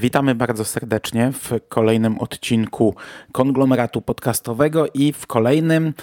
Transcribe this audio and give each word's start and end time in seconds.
Witamy 0.00 0.34
bardzo 0.34 0.64
serdecznie 0.64 1.32
w 1.32 1.68
kolejnym 1.68 2.18
odcinku 2.18 2.94
konglomeratu 3.32 4.02
podcastowego 4.02 4.86
i 4.94 5.12
w 5.12 5.26
kolejnym 5.26 5.94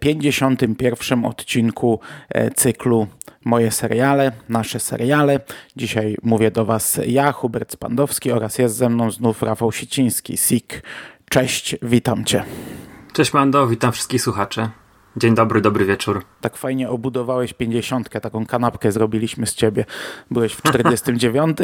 51 0.00 1.24
e, 1.24 1.28
odcinku 1.28 2.00
e, 2.28 2.50
cyklu 2.50 3.06
Moje 3.44 3.70
seriale, 3.70 4.32
nasze 4.48 4.80
seriale. 4.80 5.40
Dzisiaj 5.76 6.16
mówię 6.22 6.50
do 6.50 6.64
Was 6.64 7.00
ja, 7.06 7.32
Hubert 7.32 7.72
Spandowski 7.72 8.32
oraz 8.32 8.58
jest 8.58 8.76
ze 8.76 8.88
mną 8.88 9.10
znów 9.10 9.42
Rafał 9.42 9.72
Siciński, 9.72 10.36
SIK. 10.36 10.82
Cześć, 11.30 11.76
witam 11.82 12.24
Cię. 12.24 12.44
Cześć 13.12 13.32
Mando, 13.32 13.66
witam 13.66 13.92
wszystkich 13.92 14.22
słuchaczy. 14.22 14.68
Dzień 15.16 15.34
dobry, 15.34 15.60
dobry 15.60 15.84
wieczór. 15.84 16.24
Tak 16.40 16.56
fajnie 16.56 16.90
obudowałeś 16.90 17.52
pięćdziesiątkę, 17.52 18.20
taką 18.20 18.46
kanapkę 18.46 18.92
zrobiliśmy 18.92 19.46
z 19.46 19.54
ciebie. 19.54 19.84
Byłeś 20.30 20.52
w 20.52 20.62
49 20.62 21.58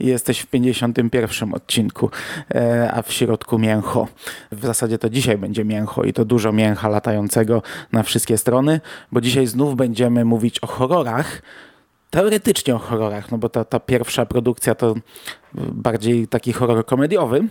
i 0.00 0.06
jesteś 0.06 0.40
w 0.40 0.46
51 0.46 1.54
odcinku, 1.54 2.10
e, 2.54 2.90
a 2.94 3.02
w 3.02 3.12
środku 3.12 3.58
mięcho. 3.58 4.08
W 4.52 4.66
zasadzie 4.66 4.98
to 4.98 5.10
dzisiaj 5.10 5.38
będzie 5.38 5.64
mięcho 5.64 6.04
i 6.04 6.12
to 6.12 6.24
dużo 6.24 6.52
mięcha 6.52 6.88
latającego 6.88 7.62
na 7.92 8.02
wszystkie 8.02 8.38
strony, 8.38 8.80
bo 9.12 9.20
dzisiaj 9.20 9.46
znów 9.46 9.76
będziemy 9.76 10.24
mówić 10.24 10.58
o 10.58 10.66
horrorach, 10.66 11.42
teoretycznie 12.10 12.74
o 12.74 12.78
horrorach, 12.78 13.30
no 13.30 13.38
bo 13.38 13.48
ta, 13.48 13.64
ta 13.64 13.80
pierwsza 13.80 14.26
produkcja 14.26 14.74
to 14.74 14.94
bardziej 15.54 16.28
taki 16.28 16.52
horror 16.52 16.86
komediowy, 16.86 17.48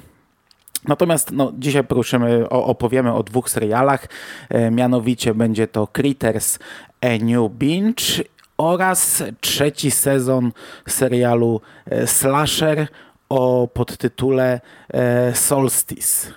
Natomiast 0.87 1.31
no, 1.31 1.53
dzisiaj 1.57 1.83
poruszymy, 1.83 2.49
opowiemy 2.49 3.13
o 3.13 3.23
dwóch 3.23 3.49
serialach. 3.49 4.07
E, 4.49 4.71
mianowicie 4.71 5.33
będzie 5.33 5.67
to 5.67 5.87
Critters 5.87 6.59
A 7.01 7.07
New 7.23 7.51
Binge 7.51 8.23
oraz 8.57 9.23
trzeci 9.41 9.91
sezon 9.91 10.51
serialu 10.87 11.61
e, 11.85 12.07
Slasher 12.07 12.87
o 13.29 13.67
podtytule 13.73 14.61
e, 14.93 15.35
Solstice. 15.35 16.33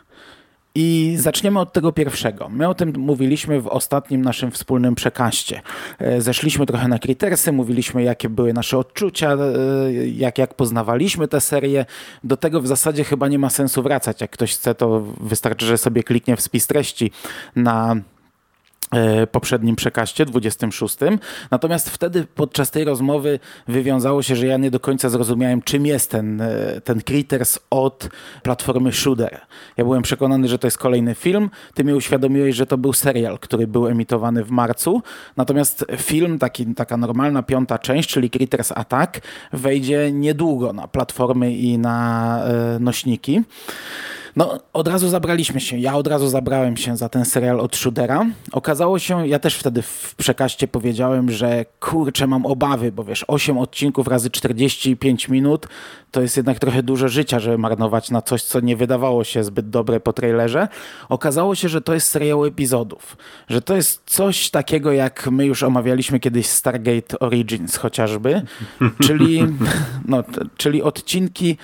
I 0.74 1.14
zaczniemy 1.18 1.60
od 1.60 1.72
tego 1.72 1.92
pierwszego. 1.92 2.48
My 2.48 2.68
o 2.68 2.74
tym 2.74 2.92
mówiliśmy 2.98 3.60
w 3.60 3.66
ostatnim 3.66 4.22
naszym 4.22 4.50
wspólnym 4.50 4.94
przekaście. 4.94 5.62
E, 5.98 6.20
zeszliśmy 6.20 6.66
trochę 6.66 6.88
na 6.88 6.98
Crittersy, 6.98 7.52
mówiliśmy 7.52 8.02
jakie 8.02 8.28
były 8.28 8.52
nasze 8.52 8.78
odczucia, 8.78 9.32
e, 9.32 9.92
jak, 10.08 10.38
jak 10.38 10.54
poznawaliśmy 10.54 11.28
tę 11.28 11.40
serię. 11.40 11.86
Do 12.24 12.36
tego 12.36 12.60
w 12.60 12.66
zasadzie 12.66 13.04
chyba 13.04 13.28
nie 13.28 13.38
ma 13.38 13.50
sensu 13.50 13.82
wracać. 13.82 14.20
Jak 14.20 14.30
ktoś 14.30 14.54
chce, 14.54 14.74
to 14.74 15.00
wystarczy, 15.20 15.66
że 15.66 15.78
sobie 15.78 16.02
kliknie 16.02 16.36
w 16.36 16.40
spis 16.40 16.66
treści 16.66 17.10
na 17.56 17.96
poprzednim 19.32 19.76
przekaście, 19.76 20.26
26. 20.26 20.96
Natomiast 21.50 21.90
wtedy 21.90 22.26
podczas 22.34 22.70
tej 22.70 22.84
rozmowy 22.84 23.38
wywiązało 23.68 24.22
się, 24.22 24.36
że 24.36 24.46
ja 24.46 24.56
nie 24.56 24.70
do 24.70 24.80
końca 24.80 25.08
zrozumiałem, 25.08 25.62
czym 25.62 25.86
jest 25.86 26.10
ten, 26.10 26.40
e, 26.40 26.80
ten 26.84 27.02
Critters 27.02 27.58
od 27.70 28.08
platformy 28.42 28.92
Shooter. 28.92 29.40
Ja 29.76 29.84
byłem 29.84 30.02
przekonany, 30.02 30.48
że 30.48 30.58
to 30.58 30.66
jest 30.66 30.78
kolejny 30.78 31.14
film. 31.14 31.50
Ty 31.74 31.84
mi 31.84 31.94
uświadomiłeś, 31.94 32.56
że 32.56 32.67
to 32.67 32.78
był 32.78 32.92
serial, 32.92 33.39
który 33.39 33.67
był 33.67 33.86
emitowany 33.86 34.44
w 34.44 34.50
marcu. 34.50 35.02
Natomiast 35.36 35.84
film, 35.96 36.38
taki, 36.38 36.74
taka 36.74 36.96
normalna 36.96 37.42
piąta 37.42 37.78
część, 37.78 38.08
czyli 38.08 38.30
Critters 38.30 38.72
Attack, 38.72 39.20
wejdzie 39.52 40.12
niedługo 40.12 40.72
na 40.72 40.88
platformy 40.88 41.52
i 41.55 41.78
na 41.78 42.38
e, 42.44 42.78
nośniki. 42.78 43.42
No, 44.36 44.58
od 44.72 44.88
razu 44.88 45.08
zabraliśmy 45.08 45.60
się. 45.60 45.78
Ja 45.78 45.94
od 45.94 46.06
razu 46.06 46.28
zabrałem 46.28 46.76
się 46.76 46.96
za 46.96 47.08
ten 47.08 47.24
serial 47.24 47.60
od 47.60 47.76
Shootera. 47.76 48.26
Okazało 48.52 48.98
się, 48.98 49.28
ja 49.28 49.38
też 49.38 49.56
wtedy 49.56 49.82
w 49.82 50.14
przekaście 50.16 50.68
powiedziałem, 50.68 51.30
że 51.30 51.64
kurczę, 51.80 52.26
mam 52.26 52.46
obawy, 52.46 52.92
bo 52.92 53.04
wiesz, 53.04 53.24
8 53.28 53.58
odcinków 53.58 54.08
razy 54.08 54.30
45 54.30 55.28
minut 55.28 55.66
to 56.10 56.22
jest 56.22 56.36
jednak 56.36 56.58
trochę 56.58 56.82
dużo 56.82 57.08
życia, 57.08 57.40
żeby 57.40 57.58
marnować 57.58 58.10
na 58.10 58.22
coś, 58.22 58.42
co 58.42 58.60
nie 58.60 58.76
wydawało 58.76 59.24
się 59.24 59.44
zbyt 59.44 59.70
dobre 59.70 60.00
po 60.00 60.12
trailerze. 60.12 60.68
Okazało 61.08 61.54
się, 61.54 61.68
że 61.68 61.80
to 61.80 61.94
jest 61.94 62.06
serial 62.06 62.46
epizodów. 62.46 63.16
Że 63.48 63.62
to 63.62 63.76
jest 63.76 64.02
coś 64.06 64.50
takiego, 64.50 64.92
jak 64.92 65.28
my 65.30 65.46
już 65.46 65.62
omawialiśmy 65.62 66.20
kiedyś 66.20 66.46
Stargate 66.46 67.18
Origins 67.18 67.76
chociażby, 67.76 68.42
czyli, 69.06 69.46
no, 70.04 70.24
czyli 70.56 70.82
odcinki 70.82 71.56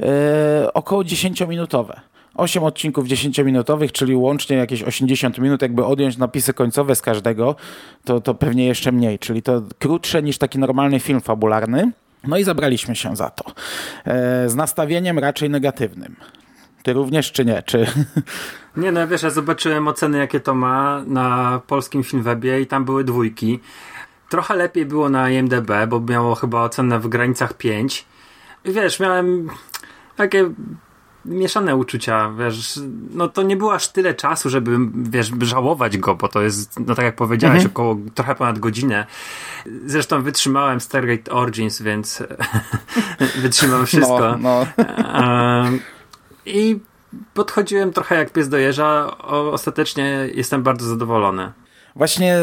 e, 0.00 0.72
około 0.74 1.02
10-minutowe. 1.02 2.13
8 2.34 2.64
odcinków 2.64 3.06
10-minutowych, 3.06 3.92
czyli 3.92 4.16
łącznie 4.16 4.56
jakieś 4.56 4.82
80 4.82 5.38
minut, 5.38 5.62
jakby 5.62 5.84
odjąć 5.84 6.16
napisy 6.16 6.54
końcowe 6.54 6.94
z 6.94 7.02
każdego, 7.02 7.56
to, 8.04 8.20
to 8.20 8.34
pewnie 8.34 8.66
jeszcze 8.66 8.92
mniej, 8.92 9.18
czyli 9.18 9.42
to 9.42 9.62
krótsze 9.78 10.22
niż 10.22 10.38
taki 10.38 10.58
normalny 10.58 11.00
film 11.00 11.20
fabularny. 11.20 11.92
No 12.26 12.38
i 12.38 12.44
zabraliśmy 12.44 12.96
się 12.96 13.16
za 13.16 13.30
to. 13.30 13.44
E, 14.04 14.48
z 14.48 14.54
nastawieniem 14.54 15.18
raczej 15.18 15.50
negatywnym. 15.50 16.16
Ty 16.82 16.92
również, 16.92 17.32
czy 17.32 17.44
nie? 17.44 17.62
Czy... 17.62 17.86
Nie, 18.76 18.92
no 18.92 19.08
wiesz, 19.08 19.22
ja 19.22 19.30
zobaczyłem 19.30 19.88
oceny, 19.88 20.18
jakie 20.18 20.40
to 20.40 20.54
ma 20.54 21.02
na 21.06 21.60
polskim 21.66 22.04
Filmwebie 22.04 22.60
i 22.60 22.66
tam 22.66 22.84
były 22.84 23.04
dwójki. 23.04 23.60
Trochę 24.28 24.56
lepiej 24.56 24.86
było 24.86 25.08
na 25.08 25.30
IMDB, 25.30 25.70
bo 25.88 26.00
miało 26.00 26.34
chyba 26.34 26.62
ocenę 26.62 27.00
w 27.00 27.08
granicach 27.08 27.54
5. 27.54 28.04
I 28.64 28.72
wiesz, 28.72 29.00
miałem 29.00 29.48
takie 30.16 30.50
mieszane 31.24 31.76
uczucia, 31.76 32.32
wiesz, 32.38 32.80
no 33.14 33.28
to 33.28 33.42
nie 33.42 33.56
było 33.56 33.74
aż 33.74 33.88
tyle 33.88 34.14
czasu, 34.14 34.50
żeby, 34.50 34.78
wiesz, 34.94 35.30
żałować 35.40 35.98
go, 35.98 36.14
bo 36.14 36.28
to 36.28 36.42
jest, 36.42 36.80
no 36.80 36.94
tak 36.94 37.04
jak 37.04 37.16
powiedziałeś, 37.16 37.56
mhm. 37.56 37.72
około 37.72 37.96
trochę 38.14 38.34
ponad 38.34 38.58
godzinę. 38.58 39.06
Zresztą 39.86 40.22
wytrzymałem 40.22 40.80
Stargate 40.80 41.32
Origins, 41.32 41.82
więc 41.82 42.22
wytrzymałem 43.42 43.86
wszystko. 43.86 44.36
No, 44.40 44.66
no. 44.78 45.70
I 46.46 46.78
podchodziłem 47.34 47.92
trochę 47.92 48.14
jak 48.14 48.32
pies 48.32 48.48
do 48.48 48.58
jeża, 48.58 49.16
ostatecznie 49.26 50.28
jestem 50.34 50.62
bardzo 50.62 50.88
zadowolony. 50.88 51.52
Właśnie 51.96 52.38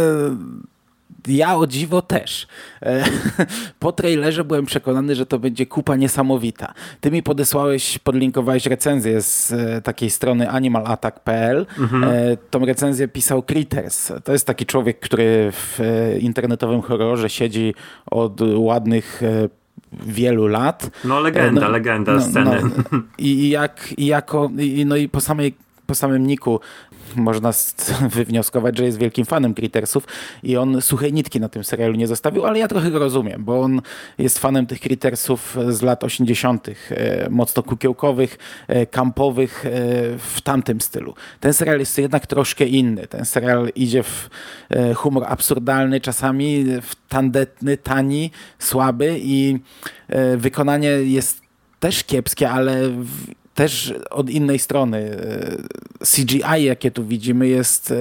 ja 1.27 1.55
o 1.57 1.67
dziwo 1.67 2.01
też. 2.01 2.47
E, 2.81 3.03
po 3.79 3.91
trailerze 3.91 4.43
byłem 4.43 4.65
przekonany, 4.65 5.15
że 5.15 5.25
to 5.25 5.39
będzie 5.39 5.65
kupa 5.65 5.95
niesamowita. 5.95 6.73
Ty 7.01 7.11
mi 7.11 7.23
podesłałeś, 7.23 7.99
podlinkowałeś 7.99 8.65
recenzję 8.65 9.21
z 9.21 9.51
e, 9.51 9.81
takiej 9.81 10.09
strony 10.09 10.49
animalattack.pl. 10.49 11.65
Mhm. 11.79 12.03
E, 12.03 12.37
tą 12.49 12.65
recenzję 12.65 13.07
pisał 13.07 13.43
Critters. 13.43 14.11
To 14.23 14.31
jest 14.31 14.47
taki 14.47 14.65
człowiek, 14.65 14.99
który 14.99 15.51
w 15.51 15.79
internetowym 16.19 16.81
horrorze 16.81 17.29
siedzi 17.29 17.73
od 18.05 18.41
ładnych 18.55 19.21
wielu 19.93 20.47
lat. 20.47 20.89
No 21.05 21.19
legenda, 21.19 21.61
no, 21.61 21.69
legenda 21.69 22.13
no, 22.13 22.21
sceny. 22.21 22.61
No, 22.91 22.99
i, 23.17 23.49
jak, 23.49 23.93
i 23.97 24.05
jako, 24.05 24.49
i, 24.57 24.85
no 24.85 24.95
i 24.95 25.09
po 25.09 25.21
samej 25.21 25.53
po 25.91 25.95
samym 25.95 26.27
niku 26.27 26.59
można 27.16 27.51
wywnioskować, 28.17 28.77
że 28.77 28.85
jest 28.85 28.97
wielkim 28.97 29.25
fanem 29.25 29.53
Crittersów 29.53 30.07
i 30.44 30.57
on 30.57 30.81
suchej 30.81 31.13
nitki 31.13 31.39
na 31.39 31.49
tym 31.49 31.63
serialu 31.63 31.95
nie 31.95 32.07
zostawił, 32.07 32.45
ale 32.45 32.59
ja 32.59 32.67
trochę 32.67 32.91
go 32.91 32.99
rozumiem, 32.99 33.44
bo 33.44 33.61
on 33.61 33.81
jest 34.17 34.39
fanem 34.39 34.66
tych 34.66 34.79
Crittersów 34.79 35.57
z 35.69 35.81
lat 35.81 36.03
80., 36.03 36.67
e, 36.67 37.29
mocno 37.29 37.63
kukiełkowych, 37.63 38.37
e, 38.67 38.85
kampowych, 38.85 39.66
e, 39.66 39.69
w 40.17 40.41
tamtym 40.43 40.81
stylu. 40.81 41.13
Ten 41.40 41.53
serial 41.53 41.79
jest 41.79 41.97
jednak 41.97 42.28
troszkę 42.28 42.66
inny. 42.66 43.08
Ten 43.08 43.25
serial 43.25 43.69
idzie 43.75 44.03
w 44.03 44.29
humor 44.96 45.23
absurdalny, 45.28 46.02
czasami 46.02 46.66
w 46.81 46.96
tandetny, 47.09 47.78
tani, 47.78 48.31
słaby 48.59 49.19
i 49.22 49.59
wykonanie 50.37 50.90
jest 50.90 51.41
też 51.79 52.03
kiepskie, 52.03 52.49
ale 52.49 52.90
też 53.55 53.93
od 54.09 54.29
innej 54.29 54.59
strony. 54.59 55.17
CGI, 55.99 56.63
jakie 56.63 56.91
tu 56.91 57.05
widzimy, 57.05 57.47
jest, 57.47 57.93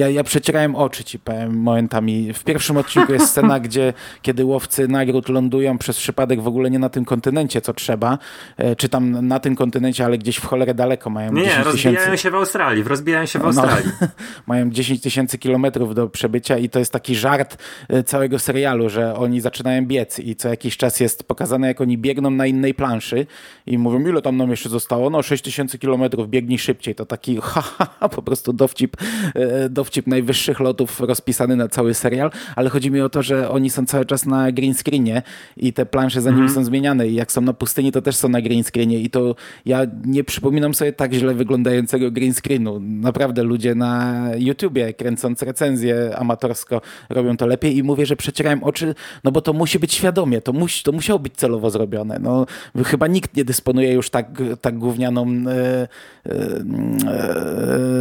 Ja, 0.00 0.08
ja 0.08 0.24
przecierałem 0.24 0.74
oczy 0.76 1.04
ci 1.04 1.18
powiem 1.18 1.56
momentami. 1.56 2.32
W 2.32 2.44
pierwszym 2.44 2.76
odcinku 2.76 3.12
jest 3.12 3.26
scena, 3.26 3.60
gdzie 3.66 3.92
kiedy 4.22 4.44
łowcy 4.44 4.88
nagród 4.88 5.28
lądują 5.28 5.78
przez 5.78 5.96
przypadek 5.98 6.40
w 6.40 6.46
ogóle 6.46 6.70
nie 6.70 6.78
na 6.78 6.88
tym 6.88 7.04
kontynencie, 7.04 7.60
co 7.60 7.72
trzeba, 7.74 8.18
e, 8.56 8.76
czy 8.76 8.88
tam 8.88 9.26
na 9.28 9.40
tym 9.40 9.56
kontynencie, 9.56 10.04
ale 10.04 10.18
gdzieś 10.18 10.36
w 10.36 10.44
cholerę 10.44 10.74
daleko 10.74 11.10
mają 11.10 11.32
Nie, 11.32 11.40
nie, 11.42 11.48
10 11.48 11.64
rozbijają 11.64 11.96
tysięcy. 11.98 12.22
się 12.22 12.30
w 12.30 12.34
Australii, 12.34 12.82
rozbijają 12.84 13.26
się 13.26 13.38
w 13.38 13.42
No, 13.42 13.48
Australii. 13.48 13.90
mają 14.46 14.70
10 14.70 15.00
tysięcy 15.00 15.38
kilometrów 15.38 15.94
do 15.94 16.08
przebycia 16.08 16.58
i 16.58 16.68
to 16.68 16.78
jest 16.78 16.92
taki 16.92 17.16
żart 17.16 17.56
e, 17.88 18.02
całego 18.02 18.38
serialu, 18.38 18.88
że 18.88 19.14
oni 19.14 19.40
zaczynają 19.40 19.86
biec 19.86 20.18
i 20.18 20.36
co 20.36 20.48
jakiś 20.48 20.76
czas 20.76 21.00
jest 21.00 21.24
pokazane, 21.24 21.66
jak 21.66 21.80
oni 21.80 21.98
biegną 21.98 22.30
na 22.30 22.46
innej 22.46 22.74
planszy 22.74 23.26
i 23.66 23.78
mówią, 23.78 24.00
ile 24.06 24.22
tam 24.22 24.36
nam 24.36 24.50
jeszcze 24.50 24.68
zostało? 24.68 25.10
No 25.10 25.22
6 25.22 25.44
tysięcy 25.44 25.78
kilometrów, 25.78 26.28
biegnij 26.28 26.58
szybciej. 26.58 26.94
To 26.94 27.06
taki 27.06 27.36
ha, 27.42 27.60
ha, 27.60 27.86
ha, 28.00 28.08
po 28.08 28.22
prostu 28.22 28.52
dowcip, 28.52 28.96
e, 29.34 29.68
dowcip 29.90 30.06
najwyższych 30.06 30.60
lotów 30.60 31.00
rozpisany 31.00 31.56
na 31.56 31.68
cały 31.68 31.94
serial, 31.94 32.30
ale 32.56 32.70
chodzi 32.70 32.90
mi 32.90 33.00
o 33.00 33.08
to, 33.08 33.22
że 33.22 33.50
oni 33.50 33.70
są 33.70 33.86
cały 33.86 34.04
czas 34.04 34.26
na 34.26 34.52
green 34.52 34.74
screenie 34.74 35.22
i 35.56 35.72
te 35.72 35.86
plansze 35.86 36.20
za 36.20 36.30
nimi 36.30 36.48
są 36.48 36.64
zmieniane 36.64 37.08
i 37.08 37.14
jak 37.14 37.32
są 37.32 37.40
na 37.40 37.52
pustyni, 37.52 37.92
to 37.92 38.02
też 38.02 38.16
są 38.16 38.28
na 38.28 38.40
green 38.40 38.64
screenie 38.64 38.98
i 38.98 39.10
to 39.10 39.34
ja 39.66 39.86
nie 40.04 40.24
przypominam 40.24 40.74
sobie 40.74 40.92
tak 40.92 41.12
źle 41.12 41.34
wyglądającego 41.34 42.10
green 42.10 42.34
screenu. 42.34 42.80
Naprawdę 42.80 43.42
ludzie 43.42 43.74
na 43.74 44.24
YouTubie 44.38 44.94
kręcąc 44.94 45.42
recenzje 45.42 46.16
amatorsko 46.16 46.80
robią 47.08 47.36
to 47.36 47.46
lepiej 47.46 47.76
i 47.76 47.82
mówię, 47.82 48.06
że 48.06 48.16
przecierałem 48.16 48.64
oczy, 48.64 48.94
no 49.24 49.32
bo 49.32 49.40
to 49.40 49.52
musi 49.52 49.78
być 49.78 49.94
świadomie, 49.94 50.40
to, 50.40 50.52
musi, 50.52 50.84
to 50.84 50.92
musiało 50.92 51.18
być 51.18 51.34
celowo 51.34 51.70
zrobione. 51.70 52.18
No, 52.18 52.46
chyba 52.84 53.06
nikt 53.06 53.36
nie 53.36 53.44
dysponuje 53.44 53.92
już 53.92 54.10
tak, 54.10 54.42
tak 54.60 54.78
gównianą 54.78 55.26
e, 55.26 55.88
e, 56.26 56.32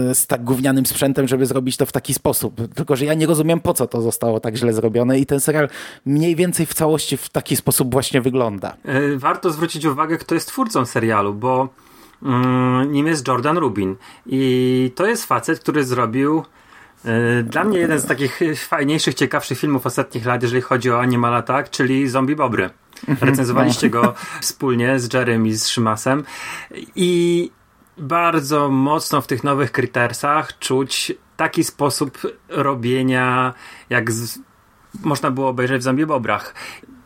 e, 0.09 0.15
z 0.15 0.27
tak 0.27 0.43
gównianym 0.43 0.85
sprzętem, 0.85 1.27
żeby 1.27 1.45
zrobić 1.45 1.68
to 1.77 1.85
w 1.85 1.91
taki 1.91 2.13
sposób. 2.13 2.55
Tylko, 2.75 2.95
że 2.95 3.05
ja 3.05 3.13
nie 3.13 3.27
rozumiem, 3.27 3.59
po 3.59 3.73
co 3.73 3.87
to 3.87 4.01
zostało 4.01 4.39
tak 4.39 4.55
źle 4.55 4.73
zrobione 4.73 5.19
i 5.19 5.25
ten 5.25 5.39
serial 5.39 5.69
mniej 6.05 6.35
więcej 6.35 6.65
w 6.65 6.73
całości 6.73 7.17
w 7.17 7.29
taki 7.29 7.55
sposób 7.55 7.91
właśnie 7.91 8.21
wygląda. 8.21 8.75
E, 8.85 9.17
Warto 9.17 9.51
zwrócić 9.51 9.85
uwagę, 9.85 10.17
kto 10.17 10.35
jest 10.35 10.47
twórcą 10.47 10.85
serialu, 10.85 11.33
bo 11.33 11.69
mm, 12.23 12.91
nim 12.91 13.07
jest 13.07 13.27
Jordan 13.27 13.57
Rubin. 13.57 13.95
I 14.25 14.91
to 14.95 15.07
jest 15.07 15.25
facet, 15.25 15.59
który 15.59 15.83
zrobił 15.83 16.43
e, 17.05 17.43
dla 17.43 17.63
mnie 17.63 17.79
jeden 17.79 17.99
z 17.99 18.05
takich 18.05 18.39
fajniejszych, 18.55 19.13
ciekawszych 19.13 19.59
filmów 19.59 19.85
ostatnich 19.85 20.25
lat, 20.25 20.41
jeżeli 20.43 20.61
chodzi 20.61 20.91
o 20.91 20.99
Animal 20.99 21.35
Attack, 21.35 21.69
czyli 21.69 22.07
Zombie 22.07 22.35
Bobry. 22.35 22.69
Recenzowaliście 23.21 23.89
go 23.89 24.13
wspólnie 24.41 24.99
z 24.99 25.13
Jerem 25.13 25.47
i 25.47 25.53
z 25.53 25.67
Szymasem. 25.67 26.23
I 26.95 27.51
bardzo 27.97 28.69
mocno 28.69 29.21
w 29.21 29.27
tych 29.27 29.43
nowych 29.43 29.71
Crittersach 29.71 30.59
czuć 30.59 31.13
taki 31.39 31.63
sposób 31.63 32.17
robienia, 32.49 33.53
jak 33.89 34.11
z, 34.11 34.39
można 35.03 35.31
było 35.31 35.49
obejrzeć 35.49 35.81
w 35.81 35.83
Zombie 35.83 36.05
Bobrach. 36.05 36.53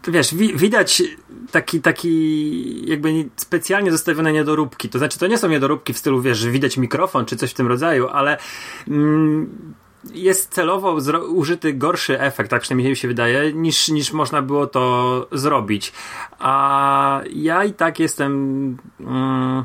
Wiesz, 0.08 0.36
wi 0.36 0.58
widać 0.58 1.04
taki, 1.52 1.82
taki 1.82 2.90
jakby 2.90 3.14
nie- 3.14 3.30
specjalnie 3.36 3.92
zostawione 3.92 4.34
niedoróbki. 4.34 4.90
To 4.90 4.98
znaczy, 4.98 5.20
to 5.20 5.28
nie 5.28 5.38
są 5.38 5.50
niedoróbki 5.50 5.94
w 5.94 5.98
stylu, 5.98 6.22
wiesz, 6.22 6.48
widać 6.48 6.78
mikrofon 6.78 7.26
czy 7.26 7.36
coś 7.36 7.52
w 7.52 7.54
tym 7.54 7.68
rodzaju, 7.68 8.08
ale 8.08 8.38
mm, 8.88 9.74
jest 10.14 10.54
celowo 10.54 10.98
użyty 11.28 11.74
gorszy 11.74 12.20
efekt, 12.20 12.50
tak 12.50 12.62
przynajmniej 12.62 12.90
mi 12.90 12.96
się 12.96 13.08
wydaje, 13.08 13.54
niż, 13.54 13.90
niż 13.90 14.14
można 14.14 14.42
było 14.42 14.68
to 14.68 15.28
zrobić. 15.32 15.94
A 16.40 17.22
ja 17.34 17.64
i 17.64 17.74
tak 17.74 18.00
jestem 18.00 18.32
mm, 19.00 19.64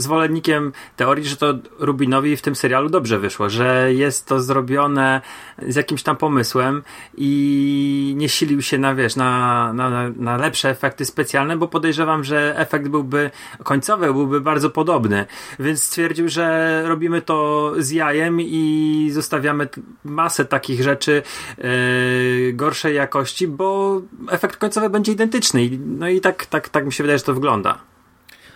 zwolennikiem 0.00 0.72
teorii, 0.96 1.24
że 1.24 1.36
to 1.36 1.54
Rubinowi 1.78 2.36
w 2.36 2.42
tym 2.42 2.54
serialu 2.54 2.88
dobrze 2.88 3.18
wyszło, 3.18 3.50
że 3.50 3.94
jest 3.94 4.26
to 4.26 4.40
zrobione 4.40 5.20
z 5.68 5.76
jakimś 5.76 6.02
tam 6.02 6.16
pomysłem 6.16 6.82
i 7.16 8.14
nie 8.16 8.28
silił 8.28 8.62
się 8.62 8.78
na, 8.78 8.94
wiesz, 8.94 9.16
na, 9.16 9.72
na, 9.72 10.10
na 10.16 10.36
lepsze 10.36 10.70
efekty 10.70 11.04
specjalne, 11.04 11.56
bo 11.56 11.68
podejrzewam, 11.68 12.24
że 12.24 12.58
efekt 12.58 12.88
byłby 12.88 13.30
końcowy, 13.64 14.12
byłby 14.12 14.40
bardzo 14.40 14.70
podobny. 14.70 15.26
Więc 15.58 15.82
stwierdził, 15.82 16.28
że 16.28 16.82
robimy 16.86 17.22
to 17.22 17.72
z 17.78 17.90
jajem 17.90 18.40
i 18.40 19.08
zostawiamy 19.12 19.68
masę 20.04 20.44
takich 20.44 20.82
rzeczy 20.82 21.22
yy, 21.58 22.52
gorszej 22.52 22.94
jakości, 22.94 23.48
bo 23.48 24.00
efekt 24.30 24.56
końcowy 24.56 24.90
będzie 24.90 25.12
identyczny. 25.12 25.70
No 25.86 26.08
i 26.08 26.20
tak, 26.20 26.46
tak, 26.46 26.68
tak 26.68 26.86
mi 26.86 26.92
się 26.92 27.04
wydaje, 27.04 27.18
że 27.18 27.24
to 27.24 27.34
wygląda. 27.34 27.89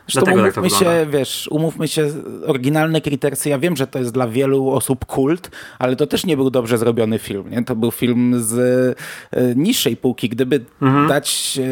Zresztą 0.06 0.20
Dlatego 0.20 0.42
tak 0.44 0.54
to 0.54 0.60
umówmy 0.60 0.78
się, 0.78 0.84
wygląda. 0.84 1.18
wiesz, 1.18 1.48
umówmy 1.50 1.88
się, 1.88 2.10
oryginalne 2.46 3.00
Crittersy, 3.00 3.48
ja 3.48 3.58
wiem, 3.58 3.76
że 3.76 3.86
to 3.86 3.98
jest 3.98 4.12
dla 4.12 4.28
wielu 4.28 4.70
osób 4.70 5.04
kult, 5.04 5.50
ale 5.78 5.96
to 5.96 6.06
też 6.06 6.26
nie 6.26 6.36
był 6.36 6.50
dobrze 6.50 6.78
zrobiony 6.78 7.18
film, 7.18 7.50
nie? 7.50 7.64
To 7.64 7.76
był 7.76 7.90
film 7.90 8.34
z 8.42 8.52
e, 9.32 9.54
niższej 9.56 9.96
półki. 9.96 10.28
Gdyby 10.28 10.60
Mhm. 10.82 11.08
dać 11.08 11.58
e, 11.62 11.64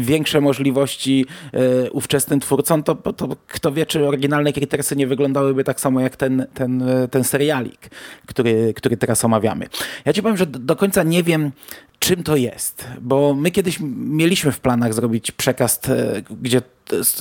większe 0.00 0.40
możliwości 0.40 1.26
e, 1.52 1.90
ówczesnym 1.90 2.40
twórcom, 2.40 2.82
to, 2.82 2.94
to 2.94 3.28
kto 3.48 3.72
wie, 3.72 3.86
czy 3.86 4.06
oryginalne 4.06 4.52
Crittersy 4.52 4.96
nie 4.96 5.06
wyglądałyby 5.06 5.64
tak 5.64 5.80
samo 5.80 6.00
jak 6.00 6.16
ten, 6.16 6.46
ten, 6.54 6.84
ten 7.10 7.24
serialik, 7.24 7.90
który, 8.26 8.74
który 8.76 8.96
teraz 8.96 9.24
omawiamy. 9.24 9.66
Ja 10.04 10.12
ci 10.12 10.22
powiem, 10.22 10.36
że 10.36 10.46
do 10.46 10.76
końca 10.76 11.02
nie 11.02 11.22
wiem, 11.22 11.50
czym 11.98 12.22
to 12.22 12.36
jest, 12.36 12.86
bo 13.00 13.34
my 13.34 13.50
kiedyś 13.50 13.78
mieliśmy 13.96 14.52
w 14.52 14.60
planach 14.60 14.94
zrobić 14.94 15.30
przekaz, 15.30 15.80
e, 15.88 16.22
gdzie 16.40 16.62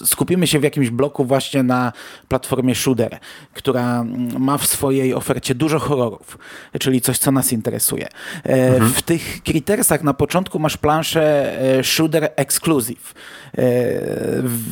skupimy 0.05 0.47
się 0.47 0.59
w 0.59 0.63
jakimś 0.63 0.89
bloku 0.89 1.25
właśnie 1.25 1.63
na 1.63 1.93
platformie 2.27 2.75
Shooter, 2.75 3.19
która 3.53 4.03
ma 4.39 4.57
w 4.57 4.65
swojej 4.67 5.13
ofercie 5.13 5.55
dużo 5.55 5.79
horrorów, 5.79 6.37
czyli 6.79 7.01
coś, 7.01 7.17
co 7.17 7.31
nas 7.31 7.53
interesuje. 7.53 8.07
E, 8.43 8.79
W 8.79 9.01
tych 9.01 9.43
Crittersach 9.43 10.03
na 10.03 10.13
początku 10.13 10.59
masz 10.59 10.77
planszę 10.77 11.53
e, 11.79 11.83
Shooter 11.83 12.31
Exclusive. 12.35 13.13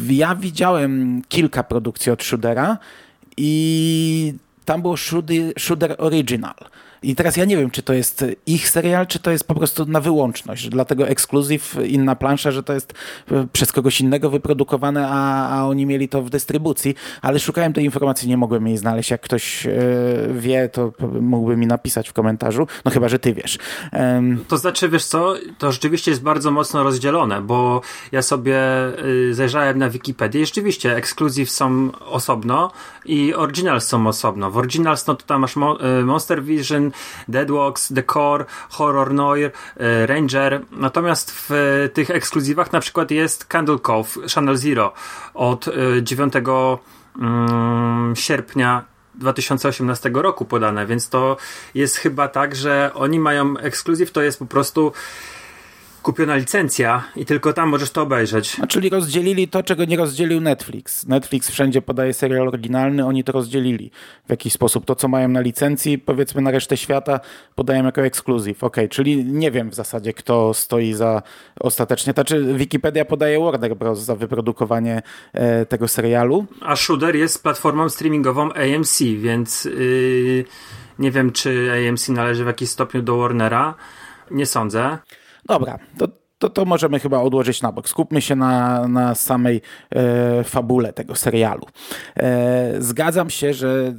Ja 0.09 0.35
widziałem 0.35 1.21
kilka 1.27 1.63
produkcji 1.63 2.11
od 2.11 2.23
Shootera 2.23 2.77
i 3.37 4.33
tam 4.65 4.81
było 4.81 4.95
Shooter 5.57 5.95
Original. 5.97 6.55
I 7.03 7.15
teraz 7.15 7.37
ja 7.37 7.45
nie 7.45 7.57
wiem, 7.57 7.71
czy 7.71 7.83
to 7.83 7.93
jest 7.93 8.25
ich 8.45 8.69
serial, 8.69 9.07
czy 9.07 9.19
to 9.19 9.31
jest 9.31 9.47
po 9.47 9.55
prostu 9.55 9.85
na 9.85 10.01
wyłączność. 10.01 10.69
Dlatego 10.69 11.07
ekskluzyw, 11.07 11.75
inna 11.87 12.15
plansza, 12.15 12.51
że 12.51 12.63
to 12.63 12.73
jest 12.73 12.93
e, 13.31 13.47
przez 13.53 13.71
kogoś 13.71 14.01
innego 14.01 14.29
wyprodukowane, 14.29 15.07
a, 15.07 15.49
a 15.49 15.65
oni 15.65 15.85
mieli 15.85 16.09
to 16.09 16.21
w 16.21 16.29
dystrybucji. 16.29 16.95
Ale 17.21 17.39
szukałem 17.39 17.73
tej 17.73 17.85
informacji, 17.85 18.29
nie 18.29 18.37
mogłem 18.37 18.67
jej 18.67 18.77
znaleźć. 18.77 19.11
Jak 19.11 19.21
ktoś 19.21 19.65
e, 19.65 19.71
wie, 20.33 20.69
to 20.69 20.93
mógłby 21.21 21.57
mi 21.57 21.67
napisać 21.67 22.09
w 22.09 22.13
komentarzu. 22.13 22.67
No 22.85 22.91
chyba, 22.91 23.09
że 23.09 23.19
ty 23.19 23.33
wiesz. 23.33 23.57
Em, 23.91 24.45
To 24.47 24.57
znaczy, 24.57 24.89
wiesz 24.89 25.05
co, 25.05 25.33
to 25.57 25.71
rzeczywiście 25.71 26.11
jest 26.11 26.23
bardzo 26.23 26.51
mocno 26.51 26.83
rozdzielone, 26.83 27.41
bo 27.41 27.81
ja 28.11 28.21
sobie 28.21 28.57
y, 29.05 29.33
zajrzałem 29.33 29.77
na 29.77 29.89
Wikipedię 29.89 30.41
i 30.41 30.45
rzeczywiście 30.45 30.95
Exclusive 30.95 31.49
są 31.51 31.91
osobno 32.09 32.71
i 33.05 33.33
Originals 33.33 33.87
są 33.87 34.07
osobno. 34.07 34.51
W 34.51 34.57
Originals 34.57 35.07
no 35.07 35.15
to 35.15 35.25
tam 35.25 35.41
masz 35.41 35.55
Mo 35.55 35.77
y, 35.99 36.05
Monster 36.05 36.43
Vision, 36.43 36.91
Deadwalks, 37.27 37.93
The 37.95 38.03
Core, 38.03 38.45
Horror 38.69 39.13
Noir, 39.13 39.51
y, 39.77 40.05
Ranger, 40.07 40.61
natomiast 40.71 41.31
w 41.31 41.49
tych 41.93 42.09
ekskluzywach 42.09 42.73
na 42.73 42.79
przykład 42.79 43.11
jest 43.11 43.45
Candle 43.45 43.79
Cove, 43.79 44.19
Channel 44.35 44.57
Zero 44.57 44.93
od 45.33 45.67
y, 45.67 46.03
9 46.03 46.33
mm, 47.19 48.15
sierpnia 48.15 48.85
2018 49.15 50.11
roku 50.13 50.45
podane, 50.45 50.85
więc 50.85 51.09
to 51.09 51.37
jest 51.73 51.97
chyba 51.97 52.27
tak, 52.27 52.55
że 52.55 52.91
oni 52.93 53.19
mają 53.19 53.57
ekskluzyw, 53.57 54.11
to 54.11 54.21
jest 54.21 54.39
po 54.39 54.45
prostu 54.45 54.91
kupiona 56.05 56.35
licencja 56.35 57.03
i 57.15 57.25
tylko 57.25 57.53
tam 57.53 57.69
możesz 57.69 57.91
to 57.91 58.01
obejrzeć. 58.01 58.57
A 58.61 58.67
czyli 58.67 58.89
rozdzielili 58.89 59.47
to, 59.47 59.63
czego 59.63 59.85
nie 59.85 59.97
rozdzielił 59.97 60.41
Netflix. 60.41 61.07
Netflix 61.07 61.49
wszędzie 61.49 61.81
podaje 61.81 62.13
serial 62.13 62.47
oryginalny, 62.47 63.05
oni 63.05 63.23
to 63.23 63.31
rozdzielili 63.31 63.91
w 64.27 64.29
jakiś 64.29 64.53
sposób. 64.53 64.85
To, 64.85 64.95
co 64.95 65.07
mają 65.07 65.27
na 65.27 65.39
licencji, 65.39 65.97
powiedzmy 65.97 66.41
na 66.41 66.51
resztę 66.51 66.77
świata, 66.77 67.19
podają 67.55 67.85
jako 67.85 68.01
ekskluzyw. 68.01 68.63
Okej, 68.63 68.89
czyli 68.89 69.25
nie 69.25 69.51
wiem 69.51 69.69
w 69.69 69.75
zasadzie, 69.75 70.13
kto 70.13 70.53
stoi 70.53 70.93
za 70.93 71.21
ostatecznie. 71.59 72.13
Znaczy, 72.13 72.53
Wikipedia 72.53 73.05
podaje 73.05 73.39
Warner 73.39 73.75
Bros. 73.75 73.99
za 73.99 74.15
wyprodukowanie 74.15 75.01
e, 75.33 75.65
tego 75.65 75.87
serialu. 75.87 76.45
A 76.61 76.75
Shooter 76.75 77.15
jest 77.15 77.43
platformą 77.43 77.89
streamingową 77.89 78.53
AMC, 78.53 78.99
więc 79.17 79.65
yy, 79.65 80.45
nie 80.99 81.11
wiem, 81.11 81.31
czy 81.31 81.71
AMC 81.71 82.09
należy 82.09 82.43
w 82.43 82.47
jakiś 82.47 82.69
stopniu 82.69 83.01
do 83.01 83.17
Warnera. 83.17 83.75
Nie 84.31 84.45
sądzę. 84.45 84.97
Dobra, 85.45 85.79
to, 85.97 86.07
to, 86.37 86.49
to 86.49 86.65
możemy 86.65 86.99
chyba 86.99 87.19
odłożyć 87.19 87.61
na 87.61 87.71
bok. 87.71 87.89
Skupmy 87.89 88.21
się 88.21 88.35
na, 88.35 88.87
na 88.87 89.15
samej 89.15 89.61
e, 89.95 90.43
fabule 90.43 90.93
tego 90.93 91.15
serialu. 91.15 91.65
E, 92.17 92.73
zgadzam 92.79 93.29
się, 93.29 93.53
że 93.53 93.93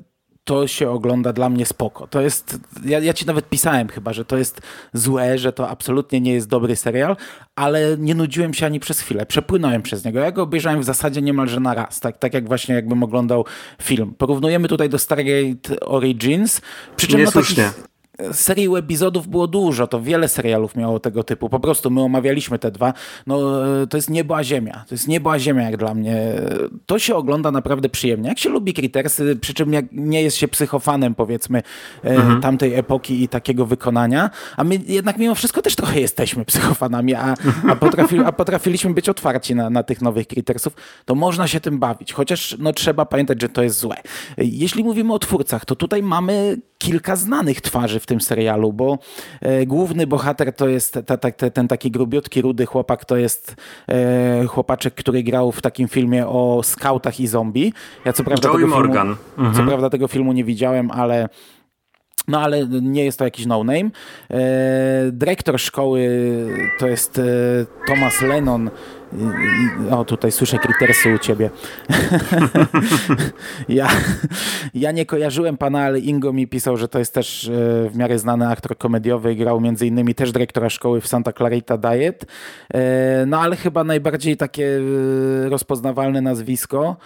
to 0.45 0.67
się 0.67 0.91
ogląda 0.91 1.33
dla 1.33 1.49
mnie 1.49 1.67
spoko. 1.67 2.07
To 2.07 2.21
jest, 2.21 2.59
ja, 2.85 2.99
ja 2.99 3.13
ci 3.13 3.27
nawet 3.27 3.49
pisałem 3.49 3.89
chyba, 3.89 4.13
że 4.13 4.25
to 4.25 4.37
jest 4.37 4.61
złe, 4.93 5.39
że 5.39 5.53
to 5.53 5.69
absolutnie 5.69 6.21
nie 6.21 6.33
jest 6.33 6.49
dobry 6.49 6.77
serial, 6.77 7.17
ale 7.57 7.97
nie 7.99 8.15
nudziłem 8.15 8.55
się 8.55 8.67
ani 8.67 8.81
przez 8.81 9.01
chwilę. 9.01 9.27
Przepłynąłem 9.27 9.83
przez 9.83 10.05
niego. 10.05 10.21
Ja 10.21 10.33
go 10.33 10.43
obejrzałem 10.43 10.81
w 10.81 10.85
zasadzie 10.85 11.23
niemalże 11.23 11.61
na 11.61 11.75
raz, 11.75 12.01
tak, 12.01 12.19
tak 12.19 12.35
jak 12.35 12.49
właśnie 12.49 12.75
jakbym 12.75 13.03
oglądał 13.03 13.45
film. 13.83 14.15
Porównujemy 14.19 14.69
tutaj 14.69 14.89
do 14.89 14.99
Stargate 14.99 15.81
Origins, 15.81 16.61
przy 16.97 17.07
czym 17.07 17.19
no, 17.21 17.25
Niesłusznie. 17.25 17.65
takich 17.65 17.96
serii 18.33 18.69
webizodów 18.69 19.29
było 19.29 19.47
dużo, 19.47 19.87
to 19.87 20.01
wiele 20.01 20.29
serialów 20.29 20.77
miało 20.77 21.01
tego 21.01 21.25
typu. 21.25 21.49
Po 21.49 21.61
prostu 21.61 21.91
my 21.91 22.01
omawialiśmy 22.01 22.59
te 22.59 22.71
dwa. 22.71 22.93
No, 23.27 23.67
e, 23.83 23.87
to 23.87 23.97
jest 23.97 24.11
niebo 24.11 24.37
a 24.37 24.45
ziemia. 24.45 24.85
To 24.89 24.95
jest 24.95 25.09
niebo 25.09 25.33
a 25.33 25.39
ziemia 25.39 25.63
jak 25.63 25.77
dla 25.77 25.95
mnie. 25.95 26.33
To 26.87 26.99
się 26.99 27.15
ogląda 27.15 27.51
naprawdę 27.51 27.89
przyjemnie. 27.89 28.29
Jak 28.29 28.39
się 28.39 28.49
lubi 28.49 28.75
Critersy, 28.75 29.37
przy 29.37 29.55
czym 29.55 29.73
jak 29.73 29.85
nie 29.93 30.23
jest 30.23 30.37
się 30.37 30.49
psychofanem 30.49 31.15
powiedzmy 31.15 31.63
e, 32.05 32.09
mhm. 32.09 32.41
tamtej 32.41 32.75
epoki 32.75 33.23
i 33.23 33.29
takiego 33.29 33.67
wykonania, 33.67 34.31
a 34.57 34.65
my 34.65 34.81
jednak 34.87 35.19
mimo 35.19 35.35
wszystko 35.35 35.63
też 35.63 35.77
trochę 35.77 36.01
jesteśmy 36.01 36.45
psychofanami, 36.45 37.15
a, 37.15 37.35
a, 37.69 37.77
potrafi, 37.77 38.19
a 38.19 38.33
potrafiliśmy 38.33 38.95
być 38.95 39.09
otwarci 39.09 39.55
na, 39.55 39.71
na 39.71 39.83
tych 39.83 40.03
nowych 40.03 40.27
Critersów, 40.27 40.75
to 41.05 41.15
można 41.15 41.49
się 41.49 41.61
tym 41.61 41.79
bawić. 41.79 42.13
Chociaż 42.13 42.57
no, 42.59 42.73
trzeba 42.73 43.05
pamiętać, 43.05 43.43
że 43.43 43.49
to 43.49 43.63
jest 43.63 43.79
złe. 43.79 43.97
Jeśli 44.37 44.85
mówimy 44.85 45.15
o 45.15 45.19
twórcach, 45.19 45.65
to 45.65 45.77
tutaj 45.77 46.03
mamy 46.03 46.57
kilka 46.79 47.17
znanych 47.17 47.61
twarzy 47.61 48.01
w 48.01 48.07
tym 48.07 48.21
serialu, 48.21 48.73
bo 48.73 48.99
e, 49.41 49.67
główny 49.67 50.07
bohater 50.07 50.53
to 50.53 50.69
jest 50.69 50.99
ta, 51.07 51.17
ta, 51.17 51.31
ten 51.31 51.69
taki 51.69 51.91
grubiutki, 51.91 52.43
rudy 52.43 52.67
chłopak, 52.67 53.05
to 53.05 53.17
jest 53.17 53.57
e, 53.89 54.47
chłopaczek, 54.47 54.95
który 54.95 55.23
grał 55.23 55.53
w 55.53 55.63
takim 55.63 55.89
filmie 55.89 56.27
o 56.27 56.61
skautach 56.65 57.21
i 57.21 57.27
zombie. 57.27 57.73
Ja 58.05 58.13
co 58.13 58.25
prawda, 58.25 58.49
Joey 58.49 58.61
tego 58.61 58.75
Morgan. 58.75 59.07
Filmu, 59.07 59.49
mhm. 59.49 59.55
Co 59.55 59.71
prawda 59.71 59.91
tego 59.91 60.09
filmu 60.09 60.33
nie 60.33 60.45
widziałem, 60.45 60.91
ale 60.91 61.29
no 62.29 62.41
ale 62.41 62.67
nie 62.67 63.05
jest 63.05 63.19
to 63.19 63.25
jakiś 63.25 63.47
no-name. 63.47 63.91
E, 64.31 64.41
dyrektor 65.13 65.61
szkoły 65.61 66.11
to 66.79 66.87
jest 66.89 67.21
Thomas 67.87 68.23
Lennon. 68.23 68.71
O, 69.91 70.05
tutaj 70.05 70.33
słyszę 70.33 70.59
kritersy 70.59 71.15
u 71.15 71.19
ciebie. 71.19 71.51
ja, 73.69 73.89
ja 74.75 74.93
nie 74.93 75.07
kojarzyłem 75.07 75.57
pana, 75.57 75.81
ale 75.81 75.99
Ingo 75.99 76.33
mi 76.33 76.47
pisał, 76.47 76.77
że 76.77 76.89
to 76.89 76.99
jest 76.99 77.15
też 77.15 77.49
e, 77.49 77.91
w 77.91 77.97
miarę 77.97 78.19
znany 78.19 78.49
aktor 78.49 78.79
komediowy. 78.79 79.35
Grał 79.35 79.61
między 79.61 79.87
innymi 79.87 80.15
też 80.15 80.33
dyrektora 80.33 80.71
szkoły 80.71 81.01
w 81.01 81.07
Santa 81.07 81.33
Clarita 81.33 81.79
Diet. 81.79 82.27
E, 82.75 83.25
no 83.27 83.41
ale 83.41 83.57
chyba 83.57 83.85
najbardziej 83.85 84.37
takie 84.37 84.81
e, 85.47 85.49
rozpoznawalne 85.49 86.21
nazwisko 86.21 86.97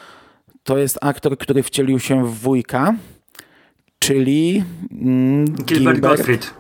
to 0.65 0.79
jest 0.79 0.99
aktor, 1.01 1.39
który 1.39 1.63
wcielił 1.63 1.99
się 1.99 2.27
w 2.27 2.39
wujka 2.39 2.95
czyli 4.01 4.65
mm, 4.93 5.45
Gilbert, 5.45 5.69
Gilbert 5.69 6.01
Gottfried. 6.01 6.60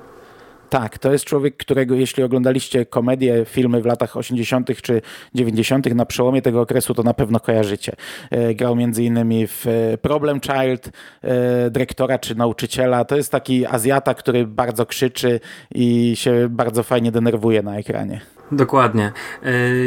Tak, 0.71 0.99
to 0.99 1.13
jest 1.13 1.25
człowiek, 1.25 1.57
którego 1.57 1.95
jeśli 1.95 2.23
oglądaliście 2.23 2.87
komedie, 2.87 3.45
filmy 3.45 3.83
w 3.83 3.87
latach 3.87 4.17
80. 4.17 4.83
czy 4.83 5.03
90. 5.35 5.95
na 5.95 6.07
przełomie 6.07 6.43
tego 6.43 6.61
okresu, 6.61 6.95
to 6.95 7.03
na 7.03 7.15
pewno 7.15 7.41
kojarzycie. 7.41 7.93
E, 8.31 8.55
grał 8.55 8.77
między 8.77 9.05
innymi 9.05 9.47
w 9.47 9.67
e, 9.67 9.99
Problem 9.99 10.41
Child, 10.41 10.91
e, 11.23 11.71
dyrektora 11.71 12.19
czy 12.19 12.35
nauczyciela. 12.35 13.05
To 13.05 13.17
jest 13.17 13.33
taki 13.33 13.67
Azjata, 13.67 14.15
który 14.15 14.47
bardzo 14.47 14.87
krzyczy 14.87 15.41
i 15.75 16.17
się 16.17 16.49
bardzo 16.51 16.83
fajnie 16.83 17.13
denerwuje 17.13 17.63
na 17.63 17.79
ekranie. 17.79 18.21
Dokładnie. 18.53 19.13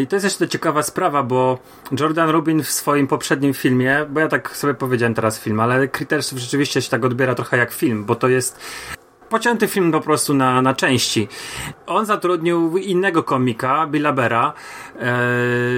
I 0.02 0.08
to 0.08 0.16
jest 0.16 0.24
jeszcze 0.24 0.48
ciekawa 0.48 0.84
sprawa, 0.84 1.24
bo 1.24 1.60
Jordan 2.00 2.30
Rubin 2.30 2.63
w 2.63 2.70
swoim 2.70 3.08
poprzednim 3.08 3.54
filmie, 3.54 4.06
bo 4.10 4.20
ja 4.20 4.28
tak 4.28 4.56
sobie 4.56 4.74
powiedziałem 4.74 5.13
teraz 5.13 5.40
film, 5.40 5.60
ale 5.60 5.88
Critters 5.88 6.32
rzeczywiście 6.32 6.82
się 6.82 6.90
tak 6.90 7.06
odbiera 7.06 7.36
trochę 7.36 7.58
jak 7.58 7.72
film, 7.72 8.06
bo 8.06 8.16
to 8.16 8.28
jest 8.28 8.60
pocięty 9.34 9.68
film 9.68 9.92
po 9.92 10.02
prostu 10.02 10.34
na, 10.34 10.62
na 10.62 10.74
części. 10.74 11.28
On 11.88 12.06
zatrudnił 12.06 12.78
innego 12.78 13.24
komika, 13.24 13.88
Billa 13.88 14.13
Bera, 14.13 14.48
e, 14.48 14.54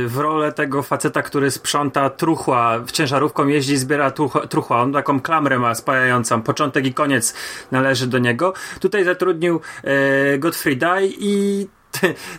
w 0.07 0.17
rolę 0.17 0.51
tego 0.51 0.83
faceta, 0.83 1.21
który 1.21 1.51
sprząta 1.51 2.09
truchła, 2.09 2.79
w 2.79 2.91
ciężarówką 2.91 3.47
jeździ, 3.47 3.77
zbiera 3.77 4.11
truchła, 4.11 4.47
truchła. 4.47 4.81
On 4.81 4.93
taką 4.93 5.19
klamrę 5.19 5.59
ma 5.59 5.75
spajającą, 5.75 6.41
początek 6.41 6.85
i 6.85 6.93
koniec 6.93 7.33
należy 7.71 8.07
do 8.07 8.19
niego. 8.19 8.53
Tutaj 8.79 9.03
zatrudnił 9.03 9.61
e, 9.83 10.37
Gottfrieda 10.37 11.01
i 11.01 11.67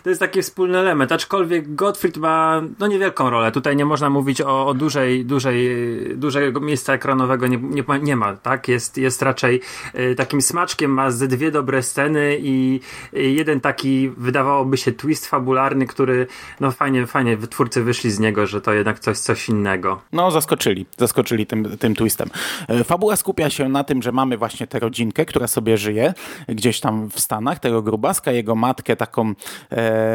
to 0.03 0.09
jest 0.09 0.19
taki 0.19 0.41
wspólny 0.41 0.77
element, 0.77 1.11
aczkolwiek 1.11 1.75
Gottfried 1.75 2.17
ma 2.17 2.61
no 2.79 2.87
niewielką 2.87 3.29
rolę. 3.29 3.51
Tutaj 3.51 3.75
nie 3.75 3.85
można 3.85 4.09
mówić 4.09 4.41
o, 4.41 4.67
o 4.67 4.73
dużej, 4.73 5.25
dużej, 5.25 5.69
dużego 6.15 6.59
miejsca 6.59 6.93
ekranowego 6.93 7.47
nie, 7.47 7.57
nie, 7.57 7.83
nie 8.01 8.15
ma, 8.15 8.35
tak? 8.35 8.67
Jest, 8.67 8.97
jest 8.97 9.21
raczej 9.21 9.61
y, 9.95 10.15
takim 10.15 10.41
smaczkiem, 10.41 10.91
ma 10.91 11.11
ze 11.11 11.27
dwie 11.27 11.51
dobre 11.51 11.83
sceny 11.83 12.37
i 12.41 12.79
jeden 13.13 13.59
taki 13.59 14.09
wydawałoby 14.09 14.77
się 14.77 14.91
twist 14.91 15.27
fabularny, 15.27 15.87
który 15.87 16.27
no 16.59 16.71
fajnie, 16.71 17.07
fajnie 17.07 17.37
twórcy 17.37 17.83
wyszli 17.83 18.11
z 18.11 18.19
niego, 18.19 18.47
że 18.47 18.61
to 18.61 18.73
jednak 18.73 18.99
coś, 18.99 19.17
coś 19.17 19.49
innego. 19.49 20.01
No 20.13 20.31
zaskoczyli, 20.31 20.85
zaskoczyli 20.97 21.45
tym, 21.45 21.77
tym 21.77 21.95
twistem. 21.95 22.29
E, 22.67 22.83
fabuła 22.83 23.15
skupia 23.15 23.49
się 23.49 23.69
na 23.69 23.83
tym, 23.83 24.01
że 24.01 24.11
mamy 24.11 24.37
właśnie 24.37 24.67
tę 24.67 24.79
rodzinkę, 24.79 25.25
która 25.25 25.47
sobie 25.47 25.77
żyje 25.77 26.13
gdzieś 26.49 26.79
tam 26.79 27.09
w 27.09 27.19
Stanach, 27.19 27.59
tego 27.59 27.81
grubaska, 27.81 28.31
jego 28.31 28.55
matkę 28.55 28.95
taką 28.95 29.33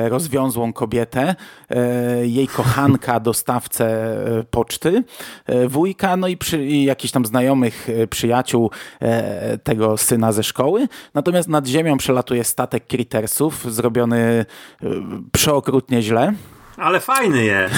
rozwiązłą 0.09 0.73
kobietę, 0.73 1.35
e, 1.71 2.27
jej 2.27 2.49
kochanka, 2.49 3.21
dostawcę 3.31 3.87
e, 3.87 4.45
poczty, 4.45 5.05
wujka, 5.69 6.17
no 6.17 6.29
i, 6.29 6.37
przy, 6.37 6.65
i 6.65 6.85
jakichś 6.85 7.13
tam 7.13 7.27
znajomych 7.27 7.89
przyjaciół 8.11 8.71
tego 9.63 9.97
syna 9.97 10.33
ze 10.33 10.43
szkoły. 10.43 10.89
Natomiast 11.15 11.49
nad 11.49 11.67
ziemią 11.67 11.97
przelatuje 11.97 12.45
statek 12.45 12.87
Crittersów, 12.87 13.73
zrobiony 13.75 14.45
przeokrutnie 15.33 16.03
źle. 16.03 16.33
Ale 16.77 17.01
fajny 17.01 17.45
jest. 17.45 17.75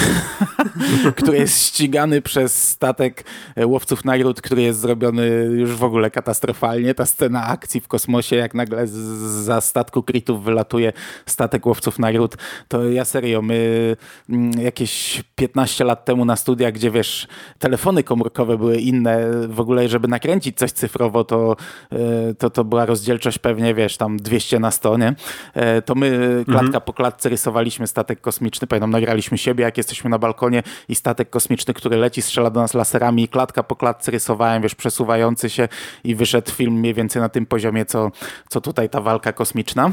który 1.15 1.37
jest 1.37 1.65
ścigany 1.65 2.21
przez 2.21 2.69
statek 2.69 3.23
łowców 3.65 4.05
nagród, 4.05 4.41
który 4.41 4.61
jest 4.61 4.79
zrobiony 4.79 5.27
już 5.51 5.71
w 5.71 5.83
ogóle 5.83 6.11
katastrofalnie. 6.11 6.93
Ta 6.93 7.05
scena 7.05 7.47
akcji 7.47 7.81
w 7.81 7.87
kosmosie, 7.87 8.35
jak 8.35 8.53
nagle 8.53 8.87
za 8.87 9.61
statku 9.61 10.03
Kritów 10.03 10.43
wylatuje 10.43 10.93
statek 11.25 11.65
łowców 11.65 11.99
nagród, 11.99 12.35
to 12.67 12.89
ja 12.89 13.05
serio, 13.05 13.41
my 13.41 13.95
mm, 14.29 14.61
jakieś 14.61 15.23
15 15.35 15.83
lat 15.83 16.05
temu 16.05 16.25
na 16.25 16.35
studiach, 16.35 16.73
gdzie 16.73 16.91
wiesz, 16.91 17.27
telefony 17.59 18.03
komórkowe 18.03 18.57
były 18.57 18.77
inne, 18.77 19.31
w 19.47 19.59
ogóle 19.59 19.89
żeby 19.89 20.07
nakręcić 20.07 20.57
coś 20.57 20.71
cyfrowo, 20.71 21.23
to, 21.23 21.55
e, 21.91 22.33
to, 22.33 22.49
to 22.49 22.63
była 22.63 22.85
rozdzielczość 22.85 23.39
pewnie, 23.39 23.73
wiesz, 23.73 23.97
tam 23.97 24.17
200 24.17 24.59
na 24.59 24.71
100, 24.71 24.97
nie? 24.97 25.15
E, 25.53 25.81
to 25.81 25.95
my 25.95 26.41
klatka 26.45 26.65
mhm. 26.65 26.83
po 26.85 26.93
klatce 26.93 27.29
rysowaliśmy 27.29 27.87
statek 27.87 28.21
kosmiczny, 28.21 28.67
pamiętam 28.67 28.84
nagraliśmy 28.87 29.37
siebie, 29.37 29.63
jak 29.63 29.77
jesteśmy 29.77 30.09
na 30.09 30.19
balkonie 30.19 30.63
i 30.89 30.95
statek 30.95 31.29
kosmiczny, 31.29 31.73
który 31.73 31.97
leci, 31.97 32.21
strzela 32.21 32.49
do 32.49 32.59
nas 32.59 32.73
laserami 32.73 33.23
i 33.23 33.27
klatka 33.27 33.63
po 33.63 33.75
klatce 33.75 34.11
rysowałem, 34.11 34.61
wiesz, 34.61 34.75
przesuwający 34.75 35.49
się 35.49 35.67
i 36.03 36.15
wyszedł 36.15 36.51
film 36.51 36.73
mniej 36.73 36.93
więcej 36.93 37.21
na 37.21 37.29
tym 37.29 37.45
poziomie, 37.45 37.85
co, 37.85 38.11
co 38.49 38.61
tutaj 38.61 38.89
ta 38.89 39.01
walka 39.01 39.33
kosmiczna. 39.33 39.91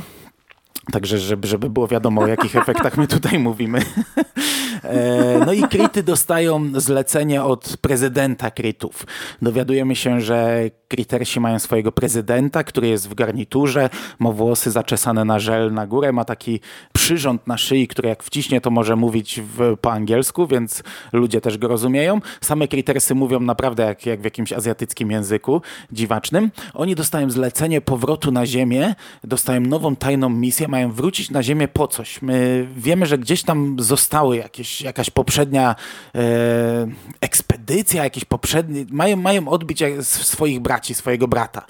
Także, 0.92 1.18
żeby, 1.18 1.48
żeby 1.48 1.70
było 1.70 1.88
wiadomo, 1.88 2.22
o 2.22 2.26
jakich 2.26 2.56
efektach 2.62 2.96
my 2.96 3.06
tutaj 3.06 3.38
mówimy. 3.38 3.82
E, 4.84 5.44
no 5.46 5.52
i 5.52 5.62
Kryty 5.62 6.02
dostają 6.02 6.80
zlecenie 6.80 7.42
od 7.42 7.76
prezydenta 7.80 8.50
Krytów. 8.50 9.06
Dowiadujemy 9.42 9.96
się, 9.96 10.20
że 10.20 10.70
Krytersi 10.88 11.40
mają 11.40 11.58
swojego 11.58 11.92
prezydenta, 11.92 12.64
który 12.64 12.88
jest 12.88 13.08
w 13.08 13.14
garniturze, 13.14 13.90
ma 14.18 14.30
włosy 14.30 14.70
zaczesane 14.70 15.24
na 15.24 15.38
żel 15.38 15.72
na 15.72 15.86
górę, 15.86 16.12
ma 16.12 16.24
taki 16.24 16.60
przyrząd 16.92 17.46
na 17.46 17.58
szyi, 17.58 17.88
który 17.88 18.08
jak 18.08 18.22
wciśnie, 18.22 18.60
to 18.60 18.70
może 18.70 18.96
mówić 18.96 19.40
w, 19.40 19.76
po 19.80 19.92
angielsku, 19.92 20.46
więc 20.46 20.82
ludzie 21.12 21.40
też 21.40 21.58
go 21.58 21.68
rozumieją. 21.68 22.20
Same 22.40 22.68
Krytersy 22.68 23.14
mówią 23.14 23.40
naprawdę 23.40 23.82
jak, 23.82 24.06
jak 24.06 24.20
w 24.20 24.24
jakimś 24.24 24.52
azjatyckim 24.52 25.10
języku 25.10 25.62
dziwacznym. 25.92 26.50
Oni 26.74 26.94
dostają 26.94 27.30
zlecenie 27.30 27.80
powrotu 27.80 28.32
na 28.32 28.46
ziemię, 28.46 28.94
dostają 29.24 29.60
nową 29.60 29.96
tajną 29.96 30.28
misję, 30.28 30.68
mają 30.68 30.92
wrócić 30.92 31.30
na 31.30 31.42
ziemię 31.42 31.68
po 31.68 31.88
coś. 31.88 32.22
My 32.22 32.68
wiemy, 32.76 33.06
że 33.06 33.18
gdzieś 33.18 33.42
tam 33.42 33.76
zostały 33.78 34.36
jakieś, 34.36 34.71
jakaś 34.80 35.10
poprzednia 35.10 35.74
e, 36.14 36.20
ekspedycja, 37.20 38.04
jakieś 38.04 38.24
poprzednie, 38.24 38.84
mają, 38.90 39.16
mają 39.16 39.48
odbić 39.48 39.82
swoich 40.02 40.60
braci, 40.60 40.94
swojego 40.94 41.28
brata. 41.28 41.62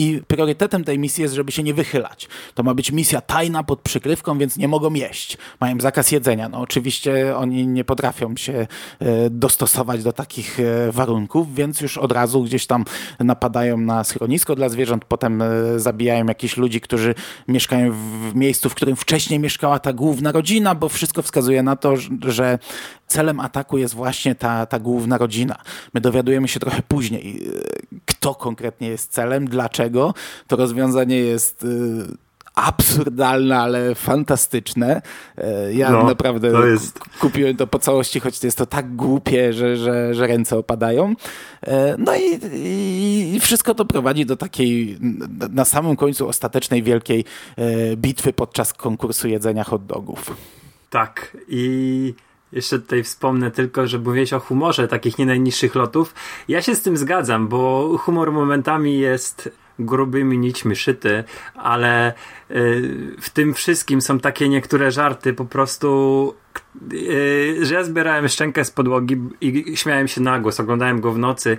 I 0.00 0.22
priorytetem 0.26 0.84
tej 0.84 0.98
misji 0.98 1.22
jest, 1.22 1.34
żeby 1.34 1.52
się 1.52 1.62
nie 1.62 1.74
wychylać. 1.74 2.28
To 2.54 2.62
ma 2.62 2.74
być 2.74 2.92
misja 2.92 3.20
tajna 3.20 3.62
pod 3.62 3.80
przykrywką, 3.80 4.38
więc 4.38 4.56
nie 4.56 4.68
mogą 4.68 4.94
jeść. 4.94 5.38
Mają 5.60 5.80
zakaz 5.80 6.10
jedzenia. 6.10 6.48
No 6.48 6.58
oczywiście 6.58 7.36
oni 7.36 7.66
nie 7.66 7.84
potrafią 7.84 8.36
się 8.36 8.66
e, 8.98 9.30
dostosować 9.30 10.02
do 10.02 10.12
takich 10.12 10.60
e, 10.60 10.92
warunków, 10.92 11.54
więc 11.54 11.80
już 11.80 11.98
od 11.98 12.12
razu 12.12 12.42
gdzieś 12.42 12.66
tam 12.66 12.84
napadają 13.18 13.76
na 13.76 14.04
schronisko 14.04 14.56
dla 14.56 14.68
zwierząt, 14.68 15.04
potem 15.04 15.42
e, 15.42 15.48
zabijają 15.76 16.26
jakichś 16.26 16.56
ludzi, 16.56 16.80
którzy 16.80 17.14
mieszkają 17.48 17.92
w 17.92 18.34
miejscu, 18.34 18.70
w 18.70 18.74
którym 18.74 18.96
wcześniej 18.96 19.38
mieszkała 19.38 19.78
ta 19.78 19.92
główna 19.92 20.32
rodzina, 20.32 20.74
bo 20.74 20.88
wszystko 20.88 21.22
wskazuje 21.22 21.62
na 21.62 21.76
to, 21.76 21.94
że 22.22 22.58
celem 23.06 23.40
ataku 23.40 23.78
jest 23.78 23.94
właśnie 23.94 24.34
ta, 24.34 24.66
ta 24.66 24.78
główna 24.78 25.18
rodzina. 25.18 25.56
My 25.94 26.00
dowiadujemy 26.00 26.48
się 26.48 26.60
trochę 26.60 26.82
później, 26.88 27.40
to 28.20 28.34
konkretnie 28.34 28.88
jest 28.88 29.12
celem, 29.12 29.48
dlaczego. 29.48 29.89
To 30.46 30.56
rozwiązanie 30.56 31.18
jest 31.18 31.66
absurdalne, 32.54 33.58
ale 33.58 33.94
fantastyczne. 33.94 35.02
E, 35.38 35.72
ja 35.72 35.90
no, 35.90 36.04
naprawdę 36.04 36.52
to 36.52 36.66
jest... 36.66 36.98
kupiłem 36.98 37.56
to 37.56 37.66
po 37.66 37.78
całości, 37.78 38.20
choć 38.20 38.44
jest 38.44 38.58
to 38.58 38.66
tak 38.66 38.96
głupie, 38.96 39.52
że, 39.52 39.76
że, 39.76 40.14
że 40.14 40.26
ręce 40.26 40.56
opadają. 40.56 41.14
E, 41.62 41.94
no 41.98 42.12
i, 42.16 42.38
i, 43.34 43.40
wszystko 43.40 43.74
to 43.74 43.84
prowadzi 43.84 44.26
do 44.26 44.36
takiej 44.36 44.98
na 45.50 45.64
samym 45.64 45.96
końcu 45.96 46.28
ostatecznej 46.28 46.82
wielkiej 46.82 47.24
e, 47.56 47.96
bitwy 47.96 48.32
podczas 48.32 48.72
konkursu 48.72 49.28
jedzenia 49.28 49.64
hot 49.64 49.86
dogów. 49.86 50.36
Tak 50.90 51.36
i 51.48 52.14
jeszcze 52.52 52.78
tutaj 52.78 53.02
wspomnę 53.02 53.50
tylko, 53.50 53.86
że 53.86 53.98
mówiłeś 53.98 54.32
o 54.32 54.40
humorze 54.40 54.88
takich 54.88 55.18
nie 55.18 55.26
najniższych 55.26 55.74
lotów. 55.74 56.14
Ja 56.48 56.62
się 56.62 56.74
z 56.74 56.82
tym 56.82 56.96
zgadzam, 56.96 57.48
bo 57.48 57.90
humor 57.98 58.32
momentami 58.32 58.98
jest 58.98 59.50
grubymi 59.80 60.36
nićmi 60.38 60.74
szyty, 60.74 61.24
ale 61.54 62.12
w 63.20 63.30
tym 63.32 63.54
wszystkim 63.54 64.00
są 64.00 64.20
takie 64.20 64.48
niektóre 64.48 64.90
żarty 64.90 65.32
po 65.32 65.44
prostu 65.44 66.34
y, 66.92 67.58
że 67.62 67.74
ja 67.74 67.84
zbierałem 67.84 68.28
szczękę 68.28 68.64
z 68.64 68.70
podłogi 68.70 69.16
i 69.40 69.76
śmiałem 69.76 70.08
się 70.08 70.20
na 70.20 70.38
głos, 70.38 70.60
oglądałem 70.60 71.00
go 71.00 71.12
w 71.12 71.18
nocy. 71.18 71.58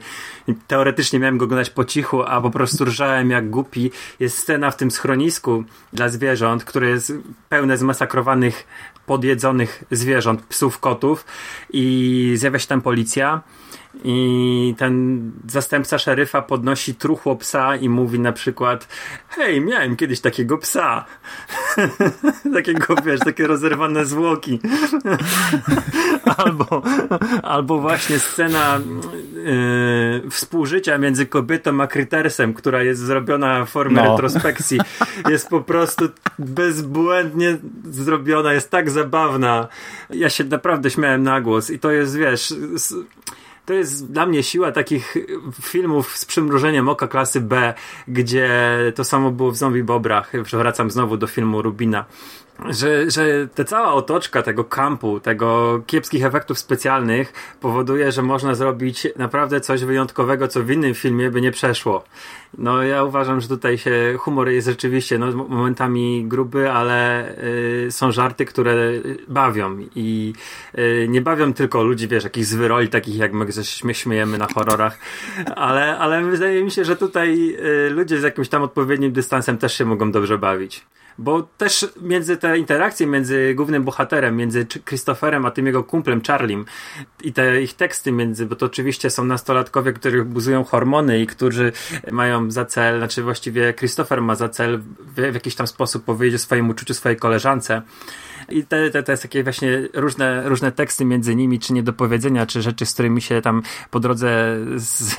Teoretycznie 0.68 1.20
miałem 1.20 1.38
go 1.38 1.46
oglądać 1.46 1.70
po 1.70 1.86
cichu, 1.86 2.24
a 2.24 2.42
po 2.42 2.52
prostu 2.52 2.86
rżałem 2.86 3.30
jak 3.30 3.50
głupi. 3.50 3.92
Jest 4.20 4.38
scena 4.38 4.72
w 4.72 4.78
tym 4.78 4.92
schronisku 4.92 5.64
dla 5.94 6.10
zwierząt, 6.10 6.64
które 6.64 6.90
jest 6.90 7.14
pełne 7.50 7.78
zmasakrowanych, 7.78 8.68
podjedzonych 9.06 9.84
zwierząt, 9.92 10.42
psów, 10.42 10.80
kotów 10.80 11.26
i 11.74 12.34
zjawia 12.36 12.60
się 12.60 12.68
tam 12.68 12.82
policja 12.82 13.42
i 14.04 14.76
ten 14.78 15.32
zastępca 15.48 15.98
szeryfa 15.98 16.42
podnosi 16.42 16.96
truchło 16.96 17.36
psa 17.36 17.76
i 17.76 17.90
mówi 17.90 18.20
na 18.20 18.32
przykład 18.32 18.88
hej, 19.30 19.62
miałem 19.62 19.96
kiedyś 19.96 20.20
takiego 20.22 20.58
psa. 20.58 20.81
takiego, 22.54 22.96
wiesz, 23.06 23.20
takie 23.20 23.48
rozerwane 23.48 24.06
zwłoki. 24.06 24.60
albo, 26.38 26.82
albo 27.44 27.80
właśnie 27.80 28.20
scena 28.20 28.80
yy, 29.34 30.30
współżycia 30.30 30.98
między 30.98 31.26
kobietą 31.26 31.82
a 31.82 31.88
krytersem, 31.88 32.54
która 32.54 32.84
jest 32.84 33.02
zrobiona 33.02 33.66
w 33.66 33.70
formie 33.70 33.96
no. 33.96 34.12
retrospekcji. 34.12 34.80
Jest 35.30 35.50
po 35.50 35.62
prostu 35.62 36.10
bezbłędnie 36.40 37.58
zrobiona, 37.84 38.54
jest 38.54 38.70
tak 38.70 38.90
zabawna. 38.90 39.68
Ja 40.10 40.30
się 40.30 40.44
naprawdę 40.44 40.90
śmiałem 40.90 41.24
na 41.24 41.42
głos 41.42 41.70
i 41.70 41.80
to 41.80 41.92
jest, 41.92 42.18
wiesz 42.18 42.54
to 43.72 43.76
jest 43.76 44.12
dla 44.12 44.26
mnie 44.26 44.44
siła 44.44 44.72
takich 44.72 45.16
filmów 45.62 46.18
z 46.18 46.26
przymrużeniem 46.26 46.90
oka 46.90 47.08
klasy 47.08 47.42
B, 47.42 47.74
gdzie 48.08 48.50
to 48.96 49.04
samo 49.04 49.32
było 49.32 49.52
w 49.52 49.58
Zombie 49.58 49.84
Bobrach. 49.84 50.32
Wracam 50.54 50.92
znowu 50.92 51.18
do 51.18 51.28
filmu 51.28 51.62
Rubina 51.62 52.06
że, 52.70 53.12
że 53.12 53.48
ta 53.56 53.64
cała 53.64 53.94
otoczka 53.94 54.42
tego 54.42 54.64
kampu, 54.64 55.20
tego 55.20 55.82
kiepskich 55.88 56.26
efektów 56.26 56.60
specjalnych 56.60 57.34
powoduje, 57.62 58.12
że 58.12 58.22
można 58.22 58.56
zrobić 58.56 59.08
naprawdę 59.16 59.62
coś 59.62 59.84
wyjątkowego, 59.84 60.48
co 60.48 60.64
w 60.64 60.72
innym 60.72 60.94
filmie 60.94 61.32
by 61.32 61.42
nie 61.42 61.52
przeszło. 61.52 62.04
No 62.58 62.84
ja 62.84 63.04
uważam, 63.04 63.42
że 63.42 63.48
tutaj 63.48 63.78
się 63.78 64.16
humor 64.20 64.50
jest 64.50 64.68
rzeczywiście 64.68 65.18
no, 65.20 65.32
momentami 65.32 66.26
gruby, 66.26 66.72
ale 66.72 67.30
y, 67.88 67.92
są 67.92 68.12
żarty, 68.12 68.46
które 68.46 68.76
bawią 69.28 69.78
i 69.96 70.34
y, 70.78 71.08
nie 71.10 71.22
bawią 71.22 71.54
tylko 71.54 71.84
ludzi, 71.84 72.08
wiesz, 72.08 72.24
jakichś 72.24 72.48
zwyroli, 72.48 72.88
takich 72.88 73.18
jak 73.18 73.34
my 73.34 73.48
się 73.52 73.94
śmiejemy 73.94 74.38
na 74.38 74.48
horrorach, 74.54 75.00
ale, 75.56 75.98
ale 75.98 76.24
wydaje 76.24 76.64
mi 76.64 76.72
się, 76.72 76.86
że 76.86 76.96
tutaj 76.96 77.56
y, 77.88 77.90
ludzie 77.90 78.20
z 78.20 78.24
jakimś 78.24 78.50
tam 78.50 78.62
odpowiednim 78.62 79.12
dystansem 79.12 79.58
też 79.58 79.78
się 79.78 79.86
mogą 79.86 80.12
dobrze 80.12 80.38
bawić. 80.38 80.86
Bo 81.18 81.42
też 81.42 81.88
między 82.02 82.38
te 82.38 82.58
interakcje 82.58 83.08
między 83.08 83.54
głównym 83.56 83.84
bohaterem, 83.84 84.38
między 84.38 84.66
Christopherem 84.66 85.46
a 85.46 85.52
tym 85.52 85.66
jego 85.66 85.84
kumplem 85.84 86.22
Charlim 86.28 86.66
i 87.24 87.34
te 87.34 87.62
ich 87.62 87.74
teksty 87.74 88.12
między, 88.12 88.46
bo 88.46 88.56
to 88.56 88.66
oczywiście 88.66 89.10
są 89.10 89.26
nastolatkowie, 89.26 89.94
których 89.94 90.26
buzują 90.26 90.64
hormony 90.64 91.20
i 91.20 91.28
którzy 91.28 91.72
mają 92.12 92.52
za 92.52 92.66
cel, 92.66 92.98
znaczy 92.98 93.24
właściwie 93.24 93.74
Christopher 93.74 94.22
ma 94.22 94.36
za 94.36 94.50
cel 94.50 94.80
w, 95.00 95.14
w 95.14 95.34
jakiś 95.34 95.56
tam 95.56 95.68
sposób 95.68 96.06
powiedzieć 96.06 96.36
o 96.36 96.44
swoim 96.44 96.70
uczuciu 96.70 96.94
swojej 96.94 97.18
koleżance 97.18 97.82
i 98.52 98.64
te, 98.64 98.90
te, 98.90 99.04
te 99.04 99.18
takie 99.18 99.44
właśnie 99.44 99.88
różne, 99.94 100.50
różne 100.50 100.72
teksty 100.72 101.06
między 101.06 101.36
nimi, 101.36 101.60
czy 101.60 101.74
niedopowiedzenia, 101.74 102.46
czy 102.46 102.62
rzeczy, 102.62 102.86
z 102.86 102.94
którymi 102.94 103.22
się 103.22 103.42
tam 103.42 103.62
po 103.92 104.00
drodze 104.00 104.58
z, 104.76 105.16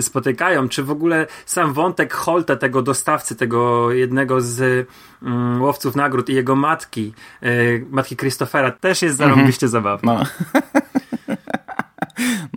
spotykają, 0.00 0.68
czy 0.68 0.82
w 0.82 0.90
ogóle 0.90 1.26
sam 1.46 1.72
wątek 1.72 2.14
Holta, 2.14 2.56
tego 2.56 2.82
dostawcy, 2.82 3.36
tego 3.36 3.92
jednego 3.92 4.40
z 4.40 4.88
mm, 5.22 5.62
łowców 5.62 5.96
nagród 5.96 6.28
i 6.28 6.34
jego 6.34 6.56
matki, 6.56 7.12
y, 7.42 7.86
matki 7.90 8.16
Christophera, 8.16 8.70
też 8.70 9.02
jest 9.02 9.16
zarąbiście 9.16 9.66
mhm. 9.66 9.70
zabawny. 9.70 10.12
No. 10.12 10.24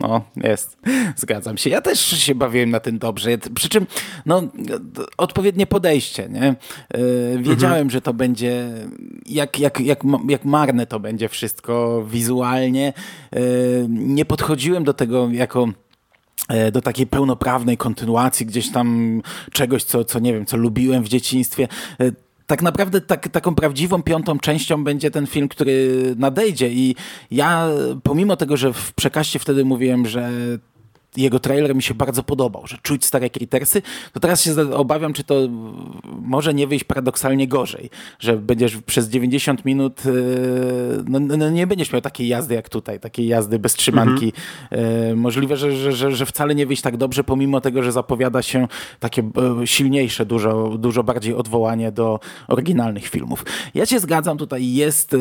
No, 0.03 0.21
jest. 0.35 0.77
Zgadzam 1.15 1.57
się. 1.57 1.69
Ja 1.69 1.81
też 1.81 1.99
się 1.99 2.35
bawiłem 2.35 2.69
na 2.69 2.79
tym 2.79 2.99
dobrze. 2.99 3.37
Przy 3.55 3.69
czym, 3.69 3.87
no, 4.25 4.41
odpowiednie 5.17 5.67
podejście, 5.67 6.29
nie? 6.29 6.43
E, 6.43 6.55
wiedziałem, 7.37 7.75
mhm. 7.75 7.89
że 7.89 8.01
to 8.01 8.13
będzie, 8.13 8.69
jak, 9.25 9.59
jak, 9.59 9.79
jak, 9.79 10.03
jak 10.27 10.45
marne 10.45 10.85
to 10.85 10.99
będzie 10.99 11.29
wszystko 11.29 12.05
wizualnie. 12.09 12.93
E, 13.31 13.39
nie 13.89 14.25
podchodziłem 14.25 14.83
do 14.83 14.93
tego 14.93 15.29
jako 15.31 15.67
e, 16.49 16.71
do 16.71 16.81
takiej 16.81 17.07
pełnoprawnej 17.07 17.77
kontynuacji 17.77 18.45
gdzieś 18.45 18.71
tam 18.71 19.21
czegoś, 19.51 19.83
co, 19.83 20.05
co 20.05 20.19
nie 20.19 20.33
wiem, 20.33 20.45
co 20.45 20.57
lubiłem 20.57 21.03
w 21.03 21.09
dzieciństwie 21.09 21.67
tak 22.47 22.61
naprawdę 22.61 23.01
tak, 23.01 23.27
taką 23.27 23.55
prawdziwą 23.55 24.03
piątą 24.03 24.39
częścią 24.39 24.83
będzie 24.83 25.11
ten 25.11 25.27
film, 25.27 25.47
który 25.47 26.01
nadejdzie 26.17 26.69
i 26.69 26.95
ja 27.31 27.69
pomimo 28.03 28.35
tego, 28.35 28.57
że 28.57 28.73
w 28.73 28.93
przekaście 28.93 29.39
wtedy 29.39 29.65
mówiłem, 29.65 30.07
że 30.07 30.29
jego 31.17 31.39
trailer 31.39 31.75
mi 31.75 31.83
się 31.83 31.93
bardzo 31.93 32.23
podobał, 32.23 32.67
że 32.67 32.77
czuć 32.81 33.05
stare 33.05 33.29
Crittersy, 33.29 33.81
to 34.13 34.19
teraz 34.19 34.43
się 34.43 34.73
obawiam, 34.73 35.13
czy 35.13 35.23
to 35.23 35.35
może 36.21 36.53
nie 36.53 36.67
wyjść 36.67 36.83
paradoksalnie 36.83 37.47
gorzej, 37.47 37.89
że 38.19 38.37
będziesz 38.37 38.77
przez 38.77 39.09
90 39.09 39.65
minut, 39.65 40.03
e, 40.05 40.09
no, 41.07 41.19
no, 41.19 41.37
no 41.37 41.49
nie 41.49 41.67
będziesz 41.67 41.93
miał 41.93 42.01
takiej 42.01 42.27
jazdy 42.27 42.55
jak 42.55 42.69
tutaj, 42.69 42.99
takiej 42.99 43.27
jazdy 43.27 43.59
bez 43.59 43.73
trzymanki. 43.73 44.33
Mhm. 44.71 45.19
Możliwe, 45.19 45.57
że, 45.57 45.71
że, 45.75 45.91
że, 45.91 46.15
że 46.15 46.25
wcale 46.25 46.55
nie 46.55 46.65
wyjść 46.65 46.81
tak 46.81 46.97
dobrze, 46.97 47.23
pomimo 47.23 47.61
tego, 47.61 47.83
że 47.83 47.91
zapowiada 47.91 48.41
się 48.41 48.67
takie 48.99 49.21
e, 49.21 49.67
silniejsze, 49.67 50.25
dużo, 50.25 50.77
dużo 50.77 51.03
bardziej 51.03 51.33
odwołanie 51.33 51.91
do 51.91 52.19
oryginalnych 52.47 53.07
filmów. 53.07 53.45
Ja 53.73 53.85
się 53.85 53.99
zgadzam, 53.99 54.37
tutaj 54.37 54.73
jest 54.73 55.15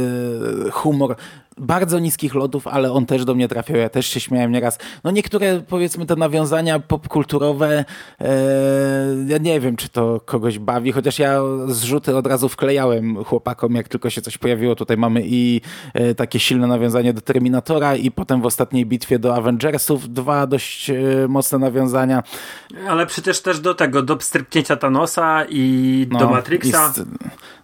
humor 0.73 1.17
bardzo 1.59 1.99
niskich 1.99 2.35
lotów, 2.35 2.67
ale 2.67 2.93
on 2.93 3.07
też 3.07 3.25
do 3.25 3.35
mnie 3.35 3.49
trafiał, 3.49 3.77
ja 3.77 3.89
też 3.89 4.07
się 4.07 4.21
śmiałem 4.21 4.53
nieraz. 4.53 4.79
No 5.05 5.11
niektóre, 5.11 5.61
powiedzmy, 5.69 5.82
te 5.89 6.17
nawiązania 6.17 6.79
popkulturowe, 6.79 7.85
e, 8.21 8.25
ja 9.27 9.39
nie 9.39 9.61
wiem, 9.61 9.77
czy 9.77 9.89
to 9.89 10.21
kogoś 10.25 10.59
bawi, 10.59 10.93
chociaż 10.93 11.19
ja 11.19 11.41
zrzuty 11.67 12.17
od 12.17 12.27
razu 12.27 12.49
wklejałem 12.49 13.25
chłopakom, 13.25 13.75
jak 13.75 13.89
tylko 13.89 14.11
się 14.11 14.23
coś 14.23 14.39
pojawiło. 14.39 14.75
Tutaj 14.75 14.97
mamy 14.97 15.23
i 15.25 15.61
e, 15.95 16.15
takie 16.15 16.41
silne 16.41 16.67
nawiązanie 16.67 17.13
do 17.13 17.21
Terminatora 17.21 17.97
i 17.97 18.11
potem 18.11 18.43
w 18.43 18.47
ostatniej 18.47 18.87
bitwie 18.87 19.19
do 19.19 19.35
Avengersów 19.35 20.13
dwa 20.13 20.47
dość 20.47 20.91
e, 20.91 20.95
mocne 21.29 21.59
nawiązania. 21.59 22.23
Ale 22.89 23.07
przecież 23.07 23.41
też 23.41 23.61
do 23.61 23.75
tego, 23.75 24.03
do 24.03 24.21
stryknięcia 24.21 24.77
Thanosa 24.77 25.45
i 25.49 26.07
no, 26.11 26.19
do 26.19 26.31
Matrixa. 26.31 26.87
Jest, 26.87 27.03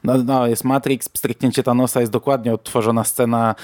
no, 0.05 0.15
no, 0.25 0.47
jest 0.47 0.65
Matrix, 0.65 1.11
stryknięcie 1.17 1.63
Thanosa, 1.63 2.01
jest 2.01 2.13
dokładnie 2.13 2.55
odtworzona 2.55 3.05
scena 3.05 3.55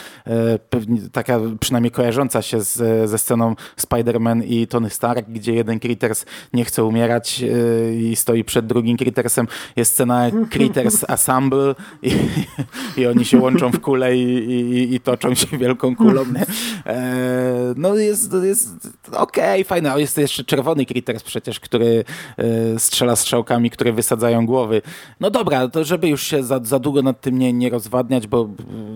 taka 1.13 1.41
przynajmniej 1.61 1.91
kojarząca 1.91 2.43
się 2.43 2.61
z, 2.61 3.11
ze 3.11 3.19
sceną 3.19 3.55
Spider-Man 3.81 4.44
i 4.45 4.67
Tony 4.67 4.91
Stark, 4.91 5.29
gdzie 5.29 5.55
jeden 5.55 5.81
Critters 5.81 6.25
nie 6.53 6.65
chce 6.65 6.85
umierać 6.85 7.43
e, 7.43 7.95
i 7.95 8.17
stoi 8.17 8.45
przed 8.45 8.67
drugim 8.67 8.97
Crittersem. 8.97 9.47
Jest 9.77 9.93
scena 9.93 10.31
Critters 10.51 11.05
Assemble 11.09 11.75
i, 12.03 12.13
i 12.97 13.07
oni 13.07 13.25
się 13.25 13.39
łączą 13.39 13.71
w 13.71 13.81
kulę 13.81 14.17
i, 14.17 14.23
i, 14.23 14.95
i 14.95 15.01
toczą 15.01 15.35
się 15.35 15.59
wielką 15.59 15.97
kulą. 15.97 16.25
E, 16.87 17.75
no 17.77 17.95
jest, 17.95 18.33
jest 18.43 18.89
okej, 19.13 19.63
okay, 19.63 19.65
fajne. 19.65 20.01
Jest 20.01 20.19
jeszcze 20.19 20.45
czerwony 20.45 20.87
Critters 20.87 21.23
przecież, 21.23 21.61
który 21.61 22.05
strzela 22.79 23.17
strzałkami, 23.17 23.71
które 23.71 23.93
wysadzają 23.93 24.47
głowy. 24.47 24.83
No 25.21 25.31
dobra, 25.31 25.69
to 25.69 25.85
żeby 25.85 26.09
już 26.09 26.23
się 26.23 26.43
za, 26.43 26.61
za 26.65 26.79
długo 26.79 27.03
nad 27.03 27.21
tym 27.21 27.39
nie, 27.39 27.53
nie 27.53 27.71
rozwadniać, 27.71 28.27
bo 28.27 28.49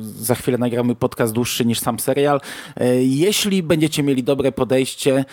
za 0.02 0.34
chwilę 0.34 0.58
nagramy 0.58 0.94
podcast 0.94 1.32
dłuższy 1.32 1.64
niż 1.64 1.80
sam 1.80 1.98
serial. 1.98 2.40
E, 2.76 3.04
jeśli 3.04 3.62
będziecie 3.62 4.02
mieli 4.02 4.22
dobre 4.22 4.52
podejście, 4.52 5.24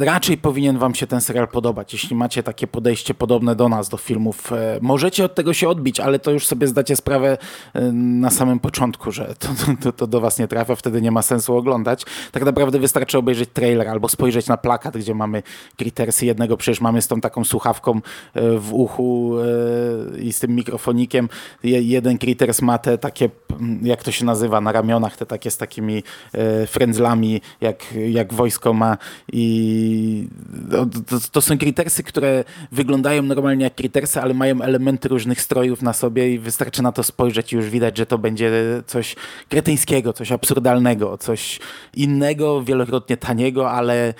raczej 0.00 0.38
powinien 0.38 0.78
wam 0.78 0.94
się 0.94 1.06
ten 1.06 1.20
serial 1.20 1.48
podobać, 1.48 1.92
jeśli 1.92 2.16
macie 2.16 2.42
takie 2.42 2.66
podejście 2.66 3.14
podobne 3.14 3.54
do 3.54 3.68
nas, 3.68 3.88
do 3.88 3.96
filmów. 3.96 4.52
E, 4.52 4.78
możecie 4.82 5.24
od 5.24 5.34
tego 5.34 5.52
się 5.52 5.68
odbić, 5.68 6.00
ale 6.00 6.18
to 6.18 6.30
już 6.30 6.46
sobie 6.46 6.66
zdacie 6.66 6.96
sprawę 6.96 7.38
e, 7.74 7.92
na 7.92 8.30
samym 8.30 8.60
początku, 8.60 9.12
że 9.12 9.34
to, 9.38 9.48
to, 9.82 9.92
to 9.92 10.06
do 10.06 10.20
was 10.20 10.38
nie 10.38 10.48
trafia, 10.48 10.76
wtedy 10.76 11.02
nie 11.02 11.10
ma 11.10 11.22
sensu 11.22 11.56
oglądać. 11.56 12.04
Tak 12.32 12.44
naprawdę 12.44 12.78
wystarczy 12.78 13.18
obejrzeć 13.18 13.50
trailer 13.52 13.88
albo 13.88 14.08
spojrzeć 14.08 14.46
na 14.46 14.56
plakat, 14.56 14.96
gdzie 14.96 15.14
mamy 15.14 15.42
Crittersy. 15.76 16.26
Jednego 16.26 16.56
przecież 16.56 16.80
mamy 16.80 17.02
z 17.02 17.08
tą 17.08 17.20
taką 17.20 17.44
słuchawką 17.44 18.00
e, 18.34 18.58
w 18.58 18.74
uchu 18.74 19.36
i 20.22 20.32
z 20.32 20.40
tym 20.40 20.54
mikrofonikiem. 20.54 21.28
Jeden 21.62 22.18
Critters 22.18 22.62
ma 22.62 22.78
te 22.78 22.98
takie, 22.98 23.30
jak 23.82 24.02
to 24.02 24.12
się 24.12 24.24
nazywa, 24.24 24.60
na 24.60 24.72
ramionach, 24.72 25.16
te 25.16 25.26
takie 25.26 25.50
z 25.50 25.56
takimi 25.56 26.02
frędzlami, 26.66 27.40
jak, 27.60 27.84
jak 28.08 28.34
wojsko 28.34 28.72
ma 28.72 28.96
i 29.32 29.89
to, 30.70 30.86
to, 30.86 31.16
to, 31.32 31.40
są 31.40 31.58
kritersy, 31.58 32.02
które 32.02 32.44
wyglądają 32.72 33.22
normalnie 33.22 33.64
jak 33.64 33.74
kritersy, 33.74 34.20
ale 34.20 34.34
mają 34.34 34.62
elementy 34.62 35.08
różnych 35.08 35.40
strojów 35.40 35.82
na 35.82 35.92
sobie 35.92 36.34
i 36.34 36.38
wystarczy 36.38 36.82
na 36.82 36.92
to 36.92 37.02
spojrzeć 37.02 37.52
i 37.52 37.56
już 37.56 37.70
widać, 37.70 37.98
że 37.98 38.06
to 38.06 38.18
będzie 38.18 38.50
coś 38.86 39.16
kretyńskiego, 39.48 40.12
coś 40.12 40.32
absurdalnego, 40.32 41.18
coś 41.18 41.60
innego, 41.94 42.62
wielokrotnie 42.62 43.16
taniego, 43.16 43.70
ale 43.70 44.08
y, 44.10 44.14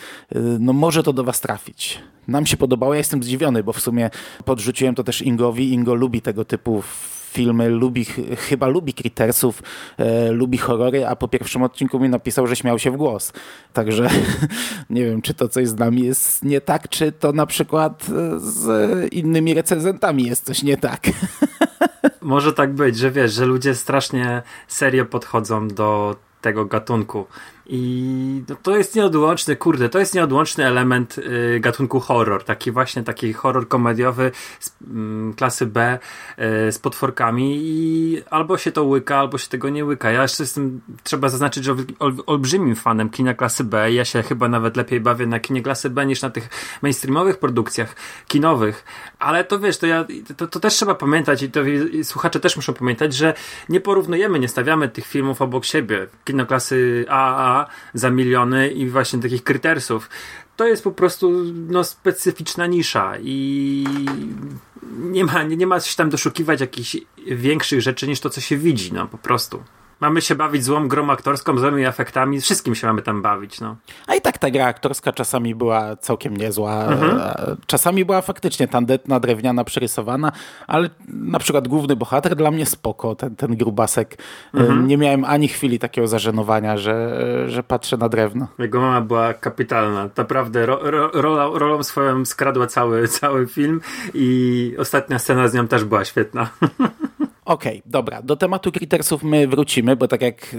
no, 0.60 0.72
może 0.72 1.02
to 1.02 1.12
do 1.12 1.24
was 1.24 1.40
trafić. 1.40 1.98
Nam 2.28 2.46
się 2.46 2.56
podobało, 2.56 2.94
ja 2.94 2.98
jestem 2.98 3.22
zdziwiony, 3.22 3.62
bo 3.62 3.72
w 3.72 3.80
sumie 3.80 4.10
podrzuciłem 4.44 4.94
to 4.94 5.04
też 5.04 5.22
Ingowi. 5.22 5.72
Ingo 5.72 5.94
lubi 5.94 6.22
tego 6.22 6.44
typu 6.44 6.82
filmy, 7.30 7.68
lubi, 7.68 8.04
chyba 8.48 8.66
lubi 8.66 8.94
Crittersów, 8.94 9.62
e, 9.98 10.32
lubi 10.32 10.58
horrory, 10.58 11.06
a 11.06 11.16
po 11.16 11.28
pierwszym 11.28 11.62
odcinku 11.62 12.00
mi 12.00 12.08
napisał, 12.08 12.46
że 12.46 12.56
śmiał 12.56 12.78
się 12.78 12.90
w 12.90 12.96
głos. 12.96 13.32
Także 13.72 14.10
nie 14.90 15.04
wiem, 15.04 15.22
czy 15.22 15.34
to 15.34 15.48
coś 15.48 15.68
z 15.68 15.78
nami 15.78 16.04
jest 16.04 16.44
nie 16.44 16.60
tak, 16.60 16.88
czy 16.88 17.12
to 17.12 17.32
na 17.32 17.46
przykład 17.46 18.06
z 18.36 19.12
innymi 19.12 19.54
recenzentami 19.54 20.24
jest 20.26 20.44
coś 20.44 20.62
nie 20.62 20.76
tak. 20.76 21.00
Może 22.20 22.52
tak 22.52 22.74
być, 22.74 22.98
że 22.98 23.10
wiesz, 23.10 23.32
że 23.32 23.46
ludzie 23.46 23.74
strasznie 23.74 24.42
serio 24.68 25.06
podchodzą 25.06 25.68
do 25.68 26.16
tego 26.40 26.64
gatunku. 26.64 27.26
I 27.72 28.42
no, 28.48 28.56
to 28.62 28.76
jest 28.76 28.94
nieodłączny, 28.94 29.56
kurde, 29.56 29.88
to 29.88 29.98
jest 29.98 30.14
nieodłączny 30.14 30.66
element 30.66 31.18
y, 31.18 31.60
gatunku 31.60 32.00
horror. 32.00 32.44
Taki 32.44 32.70
właśnie 32.70 33.02
taki 33.02 33.32
horror 33.32 33.68
komediowy 33.68 34.32
z 34.60 34.68
y, 34.68 34.74
klasy 35.36 35.66
B 35.66 35.98
y, 36.68 36.72
z 36.72 36.78
potworkami 36.78 37.58
i 37.62 38.22
albo 38.30 38.58
się 38.58 38.72
to 38.72 38.84
łyka, 38.84 39.18
albo 39.18 39.38
się 39.38 39.48
tego 39.48 39.68
nie 39.68 39.84
łyka. 39.84 40.10
Ja 40.10 40.22
jeszcze 40.22 40.42
jestem, 40.42 40.80
trzeba 41.02 41.28
zaznaczyć, 41.28 41.64
że 41.64 41.74
ol, 41.98 42.14
olbrzymim 42.26 42.76
fanem 42.76 43.10
kina 43.10 43.34
klasy 43.34 43.64
B. 43.64 43.92
Ja 43.92 44.04
się 44.04 44.22
chyba 44.22 44.48
nawet 44.48 44.76
lepiej 44.76 45.00
bawię 45.00 45.26
na 45.26 45.40
kinie 45.40 45.62
klasy 45.62 45.90
B 45.90 46.06
niż 46.06 46.22
na 46.22 46.30
tych 46.30 46.48
mainstreamowych 46.82 47.38
produkcjach 47.38 47.96
kinowych. 48.28 48.84
Ale 49.18 49.44
to 49.44 49.58
wiesz, 49.58 49.78
to 49.78 49.86
ja, 49.86 50.04
to, 50.36 50.46
to 50.46 50.60
też 50.60 50.74
trzeba 50.74 50.94
pamiętać 50.94 51.42
i 51.42 51.50
to 51.50 51.62
i 51.62 52.04
słuchacze 52.04 52.40
też 52.40 52.56
muszą 52.56 52.74
pamiętać, 52.74 53.14
że 53.14 53.34
nie 53.68 53.80
porównujemy, 53.80 54.38
nie 54.38 54.48
stawiamy 54.48 54.88
tych 54.88 55.06
filmów 55.06 55.42
obok 55.42 55.64
siebie. 55.64 56.06
Kino 56.24 56.46
klasy 56.46 57.04
Za 57.94 58.10
miliony 58.10 58.68
i 58.68 58.88
właśnie 58.88 59.18
takich 59.18 59.44
krytersów. 59.44 60.10
To 60.56 60.66
jest 60.66 60.84
po 60.84 60.92
prostu 60.92 61.44
no, 61.54 61.84
specyficzna 61.84 62.66
nisza 62.66 63.12
i 63.22 63.86
nie 64.98 65.24
ma, 65.24 65.42
nie, 65.42 65.56
nie 65.56 65.66
ma 65.66 65.80
się 65.80 65.96
tam 65.96 66.10
doszukiwać 66.10 66.60
jakichś 66.60 66.96
większych 67.26 67.80
rzeczy 67.80 68.08
niż 68.08 68.20
to, 68.20 68.30
co 68.30 68.40
się 68.40 68.56
widzi, 68.56 68.92
no 68.92 69.06
po 69.06 69.18
prostu 69.18 69.62
mamy 70.00 70.20
się 70.20 70.34
bawić 70.34 70.64
złą 70.64 70.88
grą 70.88 71.10
aktorską, 71.10 71.58
złymi 71.58 71.84
efektami, 71.84 72.40
wszystkim 72.40 72.74
się 72.74 72.86
mamy 72.86 73.02
tam 73.02 73.22
bawić. 73.22 73.60
No. 73.60 73.76
A 74.06 74.14
i 74.14 74.20
tak 74.20 74.38
ta 74.38 74.50
gra 74.50 74.66
aktorska 74.66 75.12
czasami 75.12 75.54
była 75.54 75.96
całkiem 75.96 76.36
niezła. 76.36 76.84
Mhm. 76.84 77.20
Czasami 77.66 78.04
była 78.04 78.22
faktycznie 78.22 78.68
tandetna, 78.68 79.20
drewniana, 79.20 79.64
przerysowana, 79.64 80.32
ale 80.66 80.90
na 81.08 81.38
przykład 81.38 81.68
główny 81.68 81.96
bohater 81.96 82.36
dla 82.36 82.50
mnie 82.50 82.66
spoko, 82.66 83.14
ten, 83.14 83.36
ten 83.36 83.56
grubasek. 83.56 84.18
Mhm. 84.54 84.86
Nie 84.86 84.96
miałem 84.96 85.24
ani 85.24 85.48
chwili 85.48 85.78
takiego 85.78 86.08
zażenowania, 86.08 86.76
że, 86.76 87.16
że 87.48 87.62
patrzę 87.62 87.96
na 87.96 88.08
drewno. 88.08 88.48
Jego 88.58 88.80
mama 88.80 89.00
była 89.00 89.34
kapitalna. 89.34 90.08
Naprawdę 90.16 90.66
ro, 90.66 90.78
ro, 90.90 91.10
rolą, 91.14 91.58
rolą 91.58 91.82
swoją 91.82 92.24
skradła 92.24 92.66
cały, 92.66 93.08
cały 93.08 93.46
film 93.46 93.80
i 94.14 94.74
ostatnia 94.78 95.18
scena 95.18 95.48
z 95.48 95.54
nią 95.54 95.68
też 95.68 95.84
była 95.84 96.04
świetna. 96.04 96.50
Okej, 97.50 97.78
okay, 97.78 97.90
dobra. 97.90 98.22
Do 98.22 98.36
tematu 98.36 98.72
Crittersów 98.72 99.22
my 99.22 99.48
wrócimy, 99.48 99.96
bo 99.96 100.08
tak 100.08 100.22
jak 100.22 100.56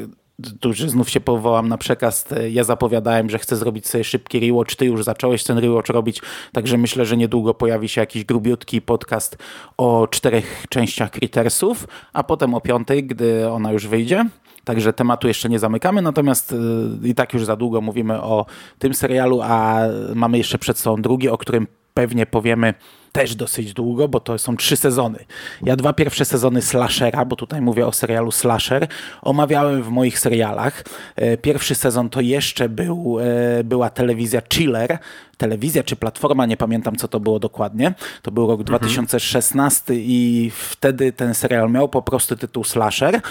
tu 0.60 0.74
znów 0.74 1.10
się 1.10 1.20
powołam 1.20 1.70
na 1.70 1.78
przekaz, 1.78 2.26
ja 2.50 2.64
zapowiadałem, 2.64 3.30
że 3.30 3.40
chcę 3.40 3.56
zrobić 3.56 3.88
sobie 3.88 4.04
szybki 4.04 4.40
rewatch, 4.40 4.76
ty 4.76 4.86
już 4.86 5.04
zacząłeś 5.04 5.44
ten 5.44 5.58
rewatch 5.58 5.90
robić, 5.90 6.22
także 6.52 6.78
myślę, 6.78 7.06
że 7.06 7.18
niedługo 7.18 7.54
pojawi 7.54 7.90
się 7.90 8.02
jakiś 8.02 8.26
grubiutki 8.26 8.82
podcast 8.82 9.38
o 9.78 10.08
czterech 10.08 10.66
częściach 10.70 11.12
Crittersów, 11.12 11.88
a 12.14 12.24
potem 12.24 12.54
o 12.54 12.62
piątej, 12.62 13.04
gdy 13.04 13.50
ona 13.50 13.72
już 13.72 13.88
wyjdzie. 13.88 14.26
Także 14.64 14.94
tematu 14.94 15.28
jeszcze 15.28 15.50
nie 15.50 15.60
zamykamy, 15.60 16.02
natomiast 16.02 16.52
y, 16.52 16.56
i 17.08 17.16
tak 17.16 17.34
już 17.34 17.46
za 17.46 17.56
długo 17.56 17.82
mówimy 17.82 18.22
o 18.22 18.46
tym 18.80 18.94
serialu, 18.94 19.42
a 19.42 19.80
mamy 20.16 20.38
jeszcze 20.38 20.58
przed 20.58 20.80
sobą 20.80 21.02
drugi, 21.02 21.30
o 21.30 21.38
którym 21.38 21.68
pewnie 21.94 22.26
powiemy 22.26 22.74
też 23.12 23.36
dosyć 23.36 23.74
długo, 23.74 24.08
bo 24.08 24.20
to 24.20 24.38
są 24.38 24.58
trzy 24.58 24.76
sezony. 24.76 25.20
Ja 25.64 25.76
dwa 25.76 25.94
pierwsze 25.94 26.26
sezony 26.26 26.62
slashera, 26.62 27.26
bo 27.26 27.36
tutaj 27.36 27.62
mówię 27.62 27.88
o 27.88 27.92
serialu 27.92 28.32
slasher, 28.32 28.88
omawiałem 29.22 29.84
w 29.84 29.90
moich 29.90 30.20
serialach. 30.20 30.84
E, 31.16 31.38
pierwszy 31.38 31.76
sezon 31.76 32.10
to 32.10 32.22
jeszcze 32.22 32.70
był, 32.70 33.18
e, 33.20 33.64
była 33.64 33.90
telewizja 33.90 34.42
Chiller, 34.54 34.98
telewizja 35.38 35.84
czy 35.84 35.96
platforma, 35.96 36.46
nie 36.46 36.58
pamiętam 36.58 36.96
co 36.96 37.08
to 37.08 37.20
było 37.20 37.40
dokładnie. 37.40 37.94
To 38.22 38.32
był 38.32 38.48
rok 38.48 38.60
mhm. 38.60 38.66
2016 38.66 39.94
i 39.96 40.52
wtedy 40.54 41.14
ten 41.14 41.34
serial 41.34 41.72
miał 41.72 41.90
po 41.90 42.02
prostu 42.02 42.36
tytuł 42.36 42.64
Slasher. 42.64 43.22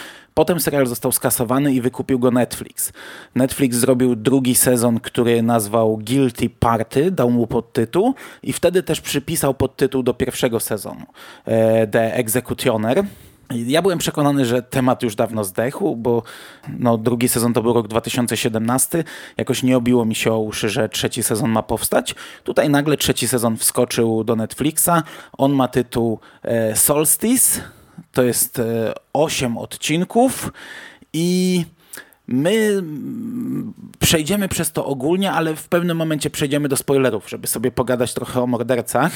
Potem 0.41 0.61
serial 0.61 0.87
został 0.87 1.13
skasowany 1.13 1.75
i 1.75 1.81
wykupił 1.81 2.19
go 2.19 2.31
Netflix. 2.31 2.93
Netflix 3.35 3.77
zrobił 3.77 4.17
drugi 4.17 4.55
sezon, 4.55 5.01
który 5.01 5.43
nazwał 5.43 5.99
Guilty 5.99 6.51
Party, 6.51 7.11
dał 7.11 7.31
mu 7.31 7.47
podtytuł 7.47 8.15
i 8.43 8.53
wtedy 8.53 8.83
też 8.83 9.01
przypisał 9.01 9.55
podtytuł 9.55 10.03
do 10.03 10.15
pierwszego 10.15 10.61
sezonu 10.61 11.07
e, 11.45 11.87
The 11.87 12.15
Executioner. 12.15 13.05
Ja 13.51 13.83
byłem 13.83 13.99
przekonany, 13.99 14.45
że 14.45 14.63
temat 14.63 15.03
już 15.03 15.15
dawno 15.15 15.45
zdechł, 15.45 15.97
bo 15.97 16.23
no, 16.79 16.99
drugi 16.99 17.29
sezon 17.29 17.53
to 17.53 17.63
był 17.63 17.73
rok 17.73 17.89
2017. 17.89 19.05
Jakoś 19.37 19.63
nie 19.63 19.77
obiło 19.77 20.05
mi 20.05 20.15
się 20.15 20.33
o 20.33 20.39
uszy, 20.39 20.69
że 20.69 20.89
trzeci 20.89 21.23
sezon 21.23 21.51
ma 21.51 21.63
powstać. 21.63 22.15
Tutaj 22.45 22.71
nagle 22.71 22.97
trzeci 22.97 23.29
sezon 23.29 23.57
wskoczył 23.57 24.25
do 24.25 24.37
Netflixa. 24.37 25.03
On 25.39 25.53
ma 25.53 25.69
tytuł 25.69 26.19
e, 26.43 26.77
Solstice. 26.77 27.61
To 28.13 28.23
jest 28.23 28.59
e, 28.59 28.93
8 29.13 29.59
odcinków 29.59 30.53
i 31.13 31.65
My 32.33 32.83
przejdziemy 33.99 34.49
przez 34.49 34.73
to 34.73 34.87
ogólnie, 34.87 35.33
ale 35.33 35.57
w 35.57 35.69
pewnym 35.69 35.97
momencie 35.97 36.31
przejdziemy 36.31 36.69
do 36.69 36.77
spoilerów, 36.77 37.31
żeby 37.31 37.47
sobie 37.47 37.71
pogadać 37.71 38.15
trochę 38.15 38.43
o 38.43 38.47
mordercach, 38.47 39.13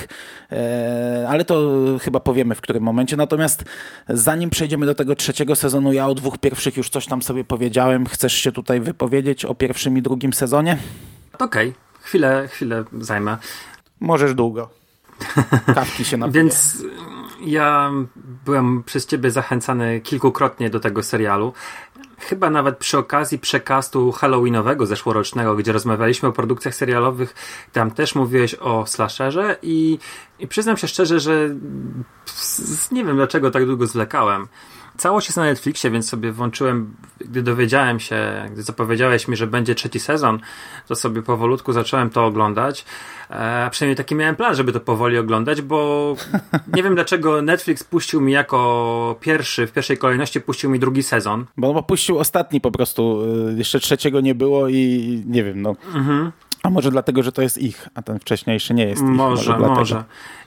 e, 0.52 1.26
ale 1.28 1.44
to 1.44 1.70
chyba 2.02 2.20
powiemy 2.20 2.54
w 2.54 2.60
którym 2.60 2.82
momencie. 2.82 3.16
Natomiast 3.16 3.64
zanim 4.08 4.50
przejdziemy 4.50 4.86
do 4.86 4.94
tego 4.94 5.16
trzeciego 5.16 5.56
sezonu, 5.56 5.92
ja 5.92 6.08
o 6.08 6.14
dwóch 6.14 6.38
pierwszych 6.38 6.76
już 6.76 6.90
coś 6.90 7.06
tam 7.06 7.22
sobie 7.22 7.44
powiedziałem. 7.44 8.06
Chcesz 8.06 8.32
się 8.32 8.52
tutaj 8.52 8.80
wypowiedzieć 8.80 9.44
o 9.44 9.54
pierwszym 9.54 9.98
i 9.98 10.02
drugim 10.02 10.32
sezonie? 10.32 10.78
Okej, 11.38 11.68
okay. 11.68 11.80
chwilę, 12.00 12.48
chwilę 12.48 12.84
zajmę. 13.00 13.36
Możesz 14.00 14.34
długo. 14.34 14.70
Kawki 15.74 16.04
się 16.04 16.16
napije. 16.16 16.42
Więc 16.42 16.78
ja 17.46 17.90
byłem 18.44 18.82
przez 18.82 19.06
ciebie 19.06 19.30
zachęcany 19.30 20.00
kilkukrotnie 20.00 20.70
do 20.70 20.80
tego 20.80 21.02
serialu 21.02 21.52
chyba 22.18 22.50
nawet 22.50 22.78
przy 22.78 22.98
okazji 22.98 23.38
przekastu 23.38 24.12
halloweenowego 24.12 24.86
zeszłorocznego, 24.86 25.56
gdzie 25.56 25.72
rozmawialiśmy 25.72 26.28
o 26.28 26.32
produkcjach 26.32 26.74
serialowych, 26.74 27.34
tam 27.72 27.90
też 27.90 28.14
mówiłeś 28.14 28.54
o 28.54 28.86
slasherze 28.86 29.56
i, 29.62 29.98
i 30.38 30.48
przyznam 30.48 30.76
się 30.76 30.88
szczerze, 30.88 31.20
że 31.20 31.50
nie 32.92 33.04
wiem 33.04 33.16
dlaczego 33.16 33.50
tak 33.50 33.66
długo 33.66 33.86
zwlekałem. 33.86 34.48
Całość 34.96 35.26
jest 35.26 35.36
na 35.36 35.44
Netflixie, 35.44 35.90
więc 35.90 36.08
sobie 36.08 36.32
włączyłem, 36.32 36.94
gdy 37.18 37.42
dowiedziałem 37.42 38.00
się, 38.00 38.48
gdy 38.52 38.62
zapowiedziałeś 38.62 39.28
mi, 39.28 39.36
że 39.36 39.46
będzie 39.46 39.74
trzeci 39.74 40.00
sezon, 40.00 40.40
to 40.88 40.96
sobie 40.96 41.22
powolutku 41.22 41.72
zacząłem 41.72 42.10
to 42.10 42.24
oglądać. 42.24 42.84
E, 43.30 43.70
przynajmniej 43.70 43.96
taki 43.96 44.14
miałem 44.14 44.36
plan, 44.36 44.54
żeby 44.54 44.72
to 44.72 44.80
powoli 44.80 45.18
oglądać, 45.18 45.62
bo 45.62 46.16
nie 46.76 46.82
wiem 46.82 46.94
dlaczego 46.94 47.42
Netflix 47.42 47.84
puścił 47.84 48.20
mi 48.20 48.32
jako 48.32 49.16
pierwszy, 49.20 49.66
w 49.66 49.72
pierwszej 49.72 49.98
kolejności 49.98 50.40
puścił 50.40 50.70
mi 50.70 50.78
drugi 50.78 51.02
sezon. 51.02 51.46
Bo 51.56 51.82
puścił 51.82 52.18
ostatni 52.18 52.60
po 52.60 52.70
prostu, 52.70 53.22
y, 53.50 53.58
jeszcze 53.58 53.80
trzeciego 53.80 54.20
nie 54.20 54.34
było 54.34 54.68
i 54.68 55.22
nie 55.26 55.44
wiem, 55.44 55.62
no. 55.62 55.76
Mhm. 55.94 56.32
A 56.62 56.70
może 56.70 56.90
dlatego, 56.90 57.22
że 57.22 57.32
to 57.32 57.42
jest 57.42 57.58
ich, 57.58 57.88
a 57.94 58.02
ten 58.02 58.18
wcześniejszy 58.18 58.74
nie 58.74 58.86
jest 58.86 59.02
ich. 59.02 59.08
Może, 59.08 59.58
może. 59.58 60.04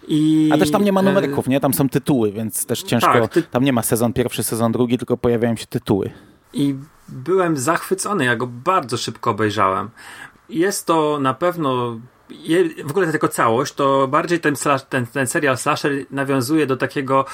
I, 0.07 0.49
a 0.53 0.57
też 0.57 0.71
tam 0.71 0.83
nie 0.83 0.91
ma 0.91 0.99
e, 0.99 1.03
numerków, 1.03 1.47
nie? 1.47 1.59
Tam 1.59 1.73
są 1.73 1.89
tytuły, 1.89 2.31
więc 2.31 2.65
też 2.65 2.83
ciężko. 2.83 3.13
Tak, 3.13 3.31
ty... 3.31 3.43
Tam 3.43 3.63
nie 3.63 3.73
ma 3.73 3.81
sezon 3.81 4.13
pierwszy, 4.13 4.43
sezon 4.43 4.71
drugi, 4.71 4.97
tylko 4.97 5.17
pojawiają 5.17 5.55
się 5.55 5.65
tytuły. 5.65 6.11
I 6.53 6.75
byłem 7.09 7.57
zachwycony, 7.57 8.25
ja 8.25 8.35
go 8.35 8.47
bardzo 8.47 8.97
szybko 8.97 9.31
obejrzałem. 9.31 9.89
Jest 10.49 10.85
to 10.85 11.19
na 11.19 11.33
pewno 11.33 11.99
w 12.85 12.89
ogóle 12.89 13.11
tylko 13.11 13.27
całość, 13.27 13.73
to 13.73 14.07
bardziej 14.07 14.39
ten, 14.39 14.55
slash, 14.55 14.83
ten, 14.83 15.07
ten 15.07 15.27
serial 15.27 15.57
slasher 15.57 15.91
nawiązuje 16.11 16.67
do 16.67 16.77
takiego 16.77 17.25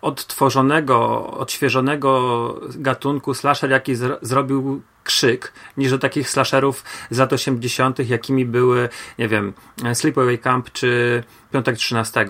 odtworzonego, 0.00 1.26
odświeżonego 1.26 2.60
gatunku 2.74 3.34
slasher, 3.34 3.70
jaki 3.70 3.94
zro, 3.94 4.18
zrobił 4.22 4.82
krzyk, 5.04 5.52
niż 5.76 5.90
do 5.90 5.98
takich 5.98 6.30
slasherów 6.30 6.84
z 7.10 7.18
lat 7.18 7.32
80., 7.32 7.98
jakimi 8.10 8.44
były, 8.44 8.88
nie 9.18 9.28
wiem, 9.28 9.52
Sleepaway 9.94 10.38
Camp 10.38 10.72
czy 10.72 11.22
Piątek 11.52 11.76
13. 11.76 12.26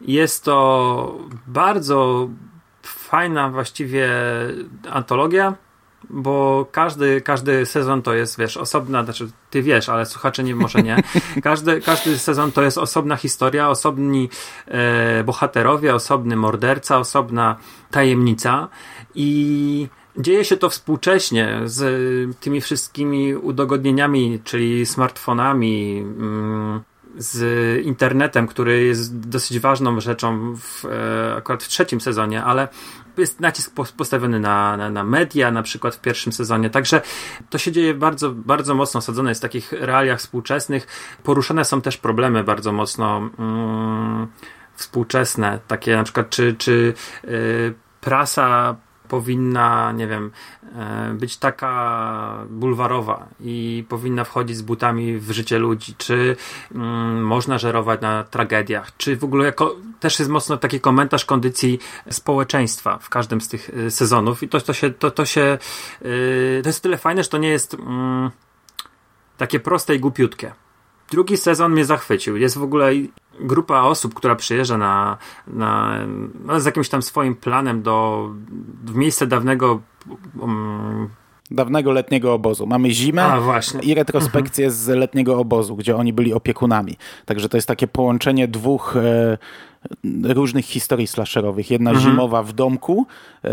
Jest 0.00 0.44
to 0.44 1.18
bardzo 1.46 2.28
fajna 2.82 3.50
właściwie 3.50 4.10
antologia, 4.90 5.54
bo 6.10 6.66
każdy, 6.72 7.20
każdy 7.20 7.66
sezon 7.66 8.02
to 8.02 8.14
jest, 8.14 8.38
wiesz, 8.38 8.56
osobna, 8.56 9.04
znaczy 9.04 9.30
ty 9.50 9.62
wiesz, 9.62 9.88
ale 9.88 10.06
słuchacze 10.06 10.42
nie, 10.42 10.54
może 10.54 10.82
nie. 10.82 11.02
Każdy, 11.42 11.80
każdy 11.80 12.18
sezon 12.18 12.52
to 12.52 12.62
jest 12.62 12.78
osobna 12.78 13.16
historia, 13.16 13.70
osobni 13.70 14.28
e, 14.68 15.24
bohaterowie, 15.24 15.94
osobny 15.94 16.36
morderca, 16.36 16.98
osobna 16.98 17.56
tajemnica 17.90 18.68
i 19.14 19.88
dzieje 20.18 20.44
się 20.44 20.56
to 20.56 20.70
współcześnie 20.70 21.60
z 21.64 22.36
tymi 22.40 22.60
wszystkimi 22.60 23.34
udogodnieniami, 23.34 24.40
czyli 24.44 24.86
smartfonami, 24.86 25.98
mm, 25.98 26.80
z 27.16 27.86
internetem, 27.86 28.46
który 28.46 28.84
jest 28.84 29.28
dosyć 29.28 29.58
ważną 29.58 30.00
rzeczą 30.00 30.56
w, 30.56 30.84
e, 30.84 31.34
akurat 31.36 31.62
w 31.62 31.68
trzecim 31.68 32.00
sezonie, 32.00 32.44
ale 32.44 32.68
jest 33.16 33.40
nacisk 33.40 33.72
postawiony 33.96 34.40
na, 34.40 34.76
na, 34.76 34.90
na, 34.90 35.04
media, 35.04 35.50
na 35.50 35.62
przykład 35.62 35.94
w 35.94 36.00
pierwszym 36.00 36.32
sezonie. 36.32 36.70
Także 36.70 37.02
to 37.50 37.58
się 37.58 37.72
dzieje 37.72 37.94
bardzo, 37.94 38.30
bardzo 38.30 38.74
mocno 38.74 38.98
osadzone 38.98 39.30
jest 39.30 39.40
w 39.40 39.42
takich 39.42 39.72
realiach 39.72 40.18
współczesnych. 40.18 40.86
Poruszane 41.22 41.64
są 41.64 41.80
też 41.80 41.96
problemy 41.96 42.44
bardzo 42.44 42.72
mocno 42.72 43.30
mm, 43.38 44.26
współczesne, 44.74 45.58
takie 45.68 45.96
na 45.96 46.04
przykład, 46.04 46.30
czy, 46.30 46.54
czy 46.58 46.94
yy, 47.24 47.74
prasa 48.00 48.76
powinna, 49.12 49.92
nie 49.92 50.06
wiem, 50.06 50.30
e, 50.74 51.14
być 51.14 51.36
taka 51.36 52.46
bulwarowa 52.50 53.28
i 53.40 53.84
powinna 53.88 54.24
wchodzić 54.24 54.56
z 54.56 54.62
butami 54.62 55.18
w 55.18 55.30
życie 55.30 55.58
ludzi, 55.58 55.94
czy 55.98 56.36
mm, 56.74 57.24
można 57.24 57.58
żerować 57.58 58.00
na 58.00 58.24
tragediach, 58.24 58.96
czy 58.96 59.16
w 59.16 59.24
ogóle 59.24 59.44
jako, 59.44 59.76
też 60.00 60.18
jest 60.18 60.30
mocno 60.30 60.56
taki 60.56 60.80
komentarz 60.80 61.24
kondycji 61.24 61.78
społeczeństwa 62.10 62.98
w 62.98 63.08
każdym 63.08 63.40
z 63.40 63.48
tych 63.48 63.70
e, 63.70 63.90
sezonów 63.90 64.42
i 64.42 64.48
to, 64.48 64.60
to 64.60 64.72
się, 64.72 64.90
to, 64.90 65.10
to 65.10 65.24
się, 65.24 65.58
e, 66.02 66.62
to 66.62 66.68
jest 66.68 66.82
tyle 66.82 66.98
fajne, 66.98 67.22
że 67.22 67.28
to 67.28 67.38
nie 67.38 67.48
jest 67.48 67.74
mm, 67.74 68.30
takie 69.36 69.60
proste 69.60 69.94
i 69.94 70.00
głupiutkie. 70.00 70.52
Drugi 71.10 71.36
sezon 71.36 71.72
mnie 71.72 71.84
zachwycił. 71.84 72.36
Jest 72.36 72.58
w 72.58 72.62
ogóle 72.62 72.92
grupa 73.40 73.80
osób, 73.80 74.14
która 74.14 74.36
przyjeżdża 74.36 74.78
na, 74.78 75.18
na 75.46 75.98
no 76.44 76.60
z 76.60 76.64
jakimś 76.64 76.88
tam 76.88 77.02
swoim 77.02 77.34
planem 77.34 77.82
do 77.82 78.28
w 78.84 78.94
miejsce 78.94 79.26
dawnego 79.26 79.80
um, 80.38 81.08
dawnego 81.54 81.92
letniego 81.92 82.34
obozu. 82.34 82.66
Mamy 82.66 82.90
zimę 82.90 83.22
A, 83.22 83.60
i 83.82 83.94
retrospekcję 83.94 84.64
mhm. 84.64 84.82
z 84.82 84.88
letniego 84.88 85.38
obozu, 85.38 85.76
gdzie 85.76 85.96
oni 85.96 86.12
byli 86.12 86.34
opiekunami. 86.34 86.96
Także 87.26 87.48
to 87.48 87.56
jest 87.56 87.68
takie 87.68 87.86
połączenie 87.86 88.48
dwóch 88.48 88.96
e, 88.96 89.38
różnych 90.34 90.64
historii 90.64 91.06
slasherowych. 91.06 91.70
Jedna 91.70 91.90
mhm. 91.90 92.10
zimowa 92.10 92.42
w 92.42 92.52
domku, 92.52 93.06
e, 93.44 93.50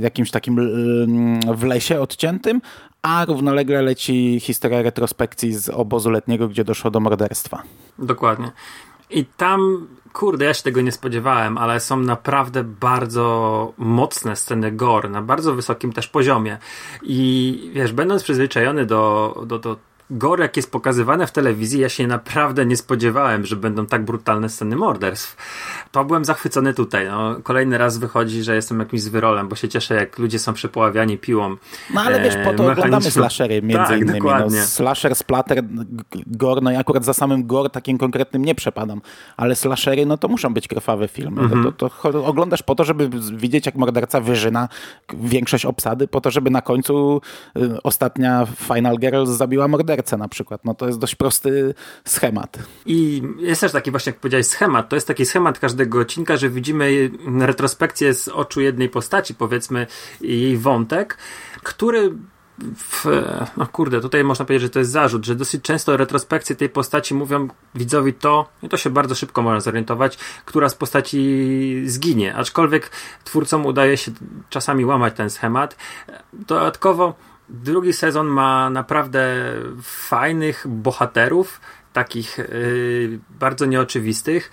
jakimś 0.00 0.30
takim 0.30 0.58
e, 0.58 1.54
w 1.54 1.64
lesie 1.64 2.00
odciętym, 2.00 2.60
a 3.02 3.24
równolegle 3.24 3.82
leci 3.82 4.40
historia 4.40 4.82
retrospekcji 4.82 5.52
z 5.52 5.68
obozu 5.68 6.10
letniego, 6.10 6.48
gdzie 6.48 6.64
doszło 6.64 6.90
do 6.90 7.00
morderstwa. 7.00 7.62
Dokładnie. 7.98 8.50
I 9.10 9.24
tam, 9.24 9.86
kurde, 10.12 10.44
ja 10.44 10.54
się 10.54 10.62
tego 10.62 10.80
nie 10.80 10.92
spodziewałem, 10.92 11.58
ale 11.58 11.80
są 11.80 11.96
naprawdę 11.96 12.64
bardzo 12.64 13.72
mocne 13.78 14.36
sceny 14.36 14.72
gore, 14.72 15.08
na 15.08 15.22
bardzo 15.22 15.54
wysokim 15.54 15.92
też 15.92 16.08
poziomie. 16.08 16.58
I 17.02 17.70
wiesz, 17.74 17.92
będąc 17.92 18.22
przyzwyczajony 18.22 18.86
do, 18.86 19.34
do, 19.46 19.58
do 19.58 19.76
gore, 20.10 20.42
jak 20.42 20.56
jest 20.56 20.70
pokazywane 20.70 21.26
w 21.26 21.32
telewizji, 21.32 21.80
ja 21.80 21.88
się 21.88 22.06
naprawdę 22.06 22.66
nie 22.66 22.76
spodziewałem, 22.76 23.46
że 23.46 23.56
będą 23.56 23.86
tak 23.86 24.04
brutalne 24.04 24.48
sceny 24.48 24.76
morderstw. 24.76 25.36
To 25.92 26.04
byłem 26.04 26.24
zachwycony 26.24 26.74
tutaj. 26.74 27.06
No, 27.06 27.36
kolejny 27.42 27.78
raz 27.78 27.98
wychodzi, 27.98 28.42
że 28.42 28.54
jestem 28.54 28.80
jakimś 28.80 29.02
zwyrolem, 29.02 29.48
bo 29.48 29.56
się 29.56 29.68
cieszę, 29.68 29.94
jak 29.94 30.18
ludzie 30.18 30.38
są 30.38 30.52
przepławiani 30.52 31.18
piłą. 31.18 31.56
No 31.94 32.00
ale 32.00 32.20
wiesz, 32.20 32.36
po 32.44 32.54
to 32.54 32.72
oglądamy 32.72 33.10
slashery 33.10 33.62
między 33.62 33.76
tak, 33.76 34.00
innymi. 34.00 34.06
No, 34.06 34.14
dokładnie. 34.14 34.60
No, 34.60 34.66
slasher, 34.66 35.14
splatter, 35.14 35.62
gore, 36.26 36.60
no 36.60 36.70
ja 36.70 36.78
akurat 36.78 37.04
za 37.04 37.14
samym 37.14 37.46
gore 37.46 37.70
takim 37.70 37.98
konkretnym 37.98 38.44
nie 38.44 38.54
przepadam, 38.54 39.00
ale 39.36 39.56
slashery, 39.56 40.06
no 40.06 40.18
to 40.18 40.28
muszą 40.28 40.54
być 40.54 40.68
krwawe 40.68 41.08
filmy. 41.08 41.40
Mhm. 41.40 41.64
To, 41.64 41.72
to, 41.72 42.12
to, 42.12 42.26
oglądasz 42.26 42.62
po 42.62 42.74
to, 42.74 42.84
żeby 42.84 43.10
widzieć, 43.36 43.66
jak 43.66 43.74
morderca 43.74 44.20
wyżyna 44.20 44.68
większość 45.14 45.66
obsady, 45.66 46.08
po 46.08 46.20
to, 46.20 46.30
żeby 46.30 46.50
na 46.50 46.62
końcu 46.62 47.20
y, 47.56 47.82
ostatnia 47.82 48.46
Final 48.46 48.96
Girl 48.96 49.24
zabiła 49.24 49.68
mordercę 49.68 49.99
serce 50.00 50.16
na 50.16 50.28
przykład. 50.28 50.64
No 50.64 50.74
to 50.74 50.86
jest 50.86 50.98
dość 50.98 51.14
prosty 51.14 51.74
schemat. 52.04 52.58
I 52.86 53.22
jest 53.38 53.60
też 53.60 53.72
taki 53.72 53.90
właśnie, 53.90 54.10
jak 54.10 54.20
powiedziałeś, 54.20 54.46
schemat. 54.46 54.88
To 54.88 54.96
jest 54.96 55.06
taki 55.06 55.26
schemat 55.26 55.58
każdego 55.58 56.00
odcinka, 56.00 56.36
że 56.36 56.50
widzimy 56.50 57.10
retrospekcję 57.40 58.14
z 58.14 58.28
oczu 58.28 58.60
jednej 58.60 58.88
postaci, 58.88 59.34
powiedzmy 59.34 59.86
jej 60.20 60.56
wątek, 60.56 61.18
który 61.62 62.14
w, 62.76 63.04
no 63.56 63.66
kurde, 63.66 64.00
tutaj 64.00 64.24
można 64.24 64.44
powiedzieć, 64.44 64.62
że 64.62 64.70
to 64.70 64.78
jest 64.78 64.90
zarzut, 64.90 65.26
że 65.26 65.34
dosyć 65.34 65.62
często 65.62 65.96
retrospekcje 65.96 66.56
tej 66.56 66.68
postaci 66.68 67.14
mówią 67.14 67.48
widzowi 67.74 68.12
to, 68.12 68.48
i 68.62 68.68
to 68.68 68.76
się 68.76 68.90
bardzo 68.90 69.14
szybko 69.14 69.42
można 69.42 69.60
zorientować, 69.60 70.18
która 70.44 70.68
z 70.68 70.74
postaci 70.74 71.82
zginie. 71.86 72.34
Aczkolwiek 72.34 72.90
twórcom 73.24 73.66
udaje 73.66 73.96
się 73.96 74.12
czasami 74.50 74.84
łamać 74.84 75.14
ten 75.16 75.30
schemat. 75.30 75.76
Dodatkowo 76.32 77.14
Drugi 77.50 77.92
sezon 77.92 78.26
ma 78.26 78.70
naprawdę 78.70 79.54
fajnych 79.82 80.66
bohaterów, 80.68 81.60
takich 81.92 82.38
yy, 82.38 83.18
bardzo 83.30 83.66
nieoczywistych, 83.66 84.50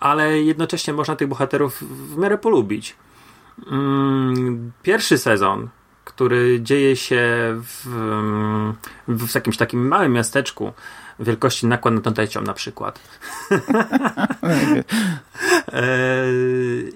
ale 0.00 0.42
jednocześnie 0.42 0.92
można 0.92 1.16
tych 1.16 1.28
bohaterów 1.28 1.82
w 1.82 2.16
miarę 2.16 2.38
polubić. 2.38 2.96
Yy, 3.58 3.64
pierwszy 4.82 5.18
sezon, 5.18 5.68
który 6.04 6.60
dzieje 6.62 6.96
się 6.96 7.26
w, 7.62 7.86
w, 9.08 9.34
jakimś 9.34 9.56
takim 9.56 9.88
małym 9.88 10.12
miasteczku, 10.12 10.72
wielkości 11.20 11.66
nakład 11.66 11.94
na 11.94 12.00
Tątecią 12.00 12.42
na 12.42 12.54
przykład. 12.54 13.00
E, 15.72 16.26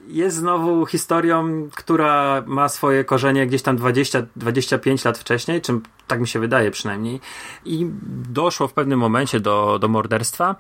jest 0.09 0.37
znowu 0.37 0.87
historią, 0.87 1.69
która 1.75 2.43
ma 2.47 2.69
swoje 2.69 3.05
korzenie 3.05 3.47
gdzieś 3.47 3.63
tam 3.63 3.77
20-25 3.77 5.07
lat 5.07 5.19
wcześniej, 5.19 5.61
czym 5.61 5.83
tak 6.07 6.21
mi 6.21 6.29
się 6.29 6.41
wydaje 6.41 6.71
przynajmniej. 6.71 7.21
I 7.65 7.87
doszło 8.29 8.69
w 8.69 8.73
pewnym 8.73 8.99
momencie 8.99 9.41
do, 9.41 9.79
do 9.79 9.89
morderstwa. 9.89 10.57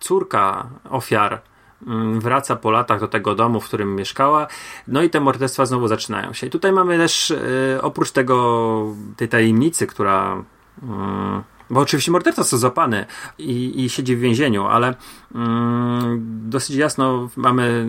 Córka 0.00 0.66
ofiar 0.90 1.40
mm, 1.86 2.20
wraca 2.20 2.56
po 2.56 2.70
latach 2.70 3.00
do 3.00 3.08
tego 3.08 3.34
domu, 3.34 3.60
w 3.60 3.64
którym 3.64 3.96
mieszkała, 3.96 4.46
no 4.88 5.02
i 5.02 5.10
te 5.10 5.20
morderstwa 5.20 5.66
znowu 5.66 5.88
zaczynają 5.88 6.32
się. 6.32 6.46
I 6.46 6.50
tutaj 6.50 6.72
mamy 6.72 6.98
też 6.98 7.30
e, 7.30 7.82
oprócz 7.82 8.10
tego 8.10 8.86
tej 9.16 9.28
tajemnicy, 9.28 9.86
która 9.86 10.42
mm, 10.82 11.42
bo 11.70 11.80
oczywiście 11.80 12.12
morderca 12.12 12.42
jest 12.42 12.50
zapany 12.50 13.06
i, 13.38 13.84
i 13.84 13.88
siedzi 13.88 14.16
w 14.16 14.20
więzieniu, 14.20 14.66
ale 14.66 14.94
mm, 15.34 16.20
dosyć 16.50 16.76
jasno 16.76 17.28
mamy 17.36 17.86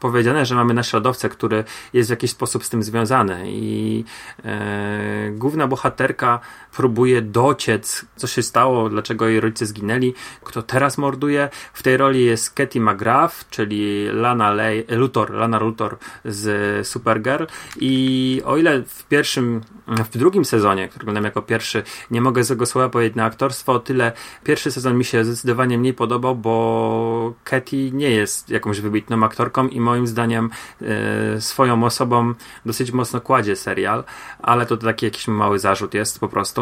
powiedziane, 0.00 0.46
że 0.46 0.54
mamy 0.54 0.74
naśladowcę, 0.74 1.28
który 1.28 1.64
jest 1.92 2.08
w 2.08 2.10
jakiś 2.10 2.30
sposób 2.30 2.64
z 2.64 2.70
tym 2.70 2.82
związany 2.82 3.42
i 3.46 4.04
e, 4.44 5.30
główna 5.30 5.66
bohaterka 5.66 6.40
próbuje 6.76 7.22
dociec, 7.22 8.04
co 8.16 8.26
się 8.26 8.42
stało, 8.42 8.88
dlaczego 8.88 9.28
jej 9.28 9.40
rodzice 9.40 9.66
zginęli, 9.66 10.14
kto 10.44 10.62
teraz 10.62 10.98
morduje. 10.98 11.48
W 11.72 11.82
tej 11.82 11.96
roli 11.96 12.24
jest 12.24 12.54
Katie 12.54 12.80
McGrath, 12.80 13.48
czyli 13.50 14.08
Lana 14.12 14.54
Luthor, 14.88 15.30
Lana 15.30 15.58
Luthor 15.58 15.96
z 16.24 16.86
Supergirl 16.88 17.44
i 17.80 18.42
o 18.44 18.56
ile 18.56 18.82
w 18.82 19.04
pierwszym, 19.04 19.60
w 19.86 20.18
drugim 20.18 20.44
sezonie, 20.44 20.88
który 20.88 21.02
oglądam 21.02 21.24
jako 21.24 21.42
pierwszy, 21.42 21.82
nie 22.10 22.20
mogę 22.20 22.44
z 22.44 22.48
tego 22.48 22.66
słowa 22.66 22.88
powiedzieć 22.88 23.16
na 23.16 23.24
aktorstwo, 23.24 23.72
o 23.72 23.78
tyle 23.78 24.12
pierwszy 24.44 24.70
sezon 24.70 24.98
mi 24.98 25.04
się 25.04 25.24
zdecydowanie 25.24 25.78
mniej 25.78 25.94
podobał, 25.94 26.36
bo 26.36 27.34
Katie 27.44 27.90
nie 27.90 28.10
jest 28.10 28.50
jakąś 28.50 28.80
wybitną 28.80 29.24
aktorką 29.24 29.68
i 29.68 29.80
moim 29.80 30.06
zdaniem 30.06 30.50
e, 30.82 31.40
swoją 31.40 31.84
osobą 31.84 32.34
dosyć 32.66 32.92
mocno 32.92 33.20
kładzie 33.20 33.56
serial, 33.56 34.04
ale 34.42 34.66
to 34.66 34.76
taki 34.76 35.06
jakiś 35.06 35.28
mały 35.28 35.58
zarzut 35.58 35.94
jest 35.94 36.20
po 36.20 36.28
prostu 36.28 36.57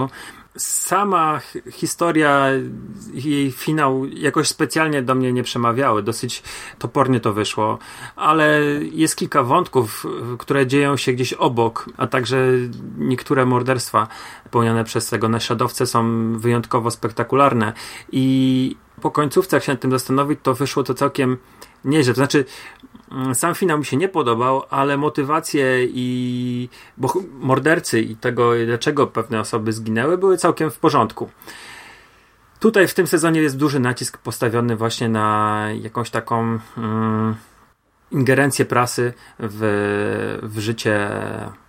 sama 0.56 1.40
historia, 1.72 2.46
jej 3.14 3.52
finał 3.52 4.06
jakoś 4.06 4.48
specjalnie 4.48 5.02
do 5.02 5.14
mnie 5.14 5.32
nie 5.32 5.42
przemawiały. 5.42 6.02
Dosyć 6.02 6.42
topornie 6.78 7.20
to 7.20 7.32
wyszło, 7.32 7.78
ale 8.16 8.60
jest 8.92 9.16
kilka 9.16 9.42
wątków, 9.42 10.06
które 10.38 10.66
dzieją 10.66 10.96
się 10.96 11.12
gdzieś 11.12 11.32
obok, 11.32 11.90
a 11.96 12.06
także 12.06 12.46
niektóre 12.98 13.46
morderstwa 13.46 14.08
popełnione 14.44 14.84
przez 14.84 15.08
tego 15.08 15.28
naśladowcę 15.28 15.86
są 15.86 16.32
wyjątkowo 16.38 16.90
spektakularne 16.90 17.72
i 18.12 18.76
Po 19.00 19.10
końcówce, 19.10 19.56
jak 19.56 19.64
się 19.64 19.72
nad 19.72 19.80
tym 19.80 19.90
zastanowić, 19.90 20.40
to 20.42 20.54
wyszło 20.54 20.82
to 20.82 20.94
całkiem 20.94 21.36
nieźle. 21.84 22.14
To 22.14 22.16
znaczy, 22.16 22.44
sam 23.34 23.54
finał 23.54 23.78
mi 23.78 23.84
się 23.84 23.96
nie 23.96 24.08
podobał, 24.08 24.62
ale 24.70 24.96
motywacje 24.96 25.84
i 25.84 26.68
bo 26.96 27.14
mordercy 27.40 28.00
i 28.00 28.16
tego, 28.16 28.52
dlaczego 28.66 29.06
pewne 29.06 29.40
osoby 29.40 29.72
zginęły, 29.72 30.18
były 30.18 30.36
całkiem 30.36 30.70
w 30.70 30.78
porządku. 30.78 31.30
Tutaj 32.60 32.88
w 32.88 32.94
tym 32.94 33.06
sezonie 33.06 33.40
jest 33.40 33.56
duży 33.56 33.80
nacisk 33.80 34.18
postawiony 34.18 34.76
właśnie 34.76 35.08
na 35.08 35.66
jakąś 35.82 36.10
taką 36.10 36.58
mm, 36.78 37.34
ingerencję 38.10 38.64
prasy 38.64 39.12
w, 39.38 40.40
w 40.42 40.58
życie 40.58 41.10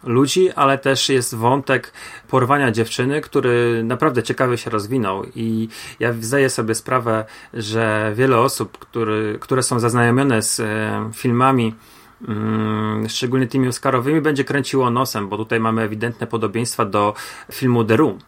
ludzi, 0.04 0.52
ale 0.52 0.78
też 0.78 1.10
jest 1.10 1.36
wątek 1.36 1.93
porwania 2.28 2.71
dziewczyny, 2.71 3.21
który 3.21 3.84
naprawdę 3.84 4.23
ciekawie 4.23 4.58
się 4.58 4.69
rozwinął. 4.69 5.23
I 5.36 5.69
ja 6.00 6.13
zdaję 6.19 6.50
sobie 6.50 6.76
sprawę, 6.76 7.26
że 7.54 8.12
wiele 8.15 8.38
osób, 8.39 8.78
który, 8.78 9.38
które 9.41 9.63
są 9.63 9.80
zaznajomione 9.80 10.41
z 10.41 10.60
e, 10.60 11.10
filmami 11.13 11.76
mm, 12.28 13.10
szczególnie 13.10 13.47
tymi 13.47 13.67
Oscarowymi, 13.67 14.21
będzie 14.21 14.43
kręciło 14.43 14.89
nosem, 14.89 15.30
bo 15.30 15.38
tutaj 15.38 15.60
mamy 15.60 15.82
ewidentne 15.82 16.28
podobieństwa 16.28 16.86
do 16.86 17.13
filmu 17.52 17.84
The 17.84 17.97
Room 17.97 18.19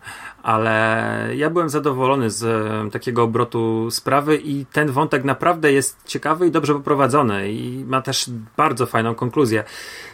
ale 0.44 1.30
ja 1.36 1.50
byłem 1.50 1.70
zadowolony 1.70 2.30
z 2.30 2.94
takiego 2.94 3.24
obrotu 3.24 3.92
sprawy 3.92 4.38
i 4.38 4.66
ten 4.66 4.92
wątek 4.92 5.24
naprawdę 5.24 5.72
jest 5.72 5.98
ciekawy 6.06 6.48
i 6.48 6.52
dobrze 6.52 6.74
poprowadzony 6.74 7.52
i 7.52 7.86
ma 7.88 8.02
też 8.02 8.30
bardzo 8.58 8.86
fajną 8.86 9.16
konkluzję. 9.16 9.64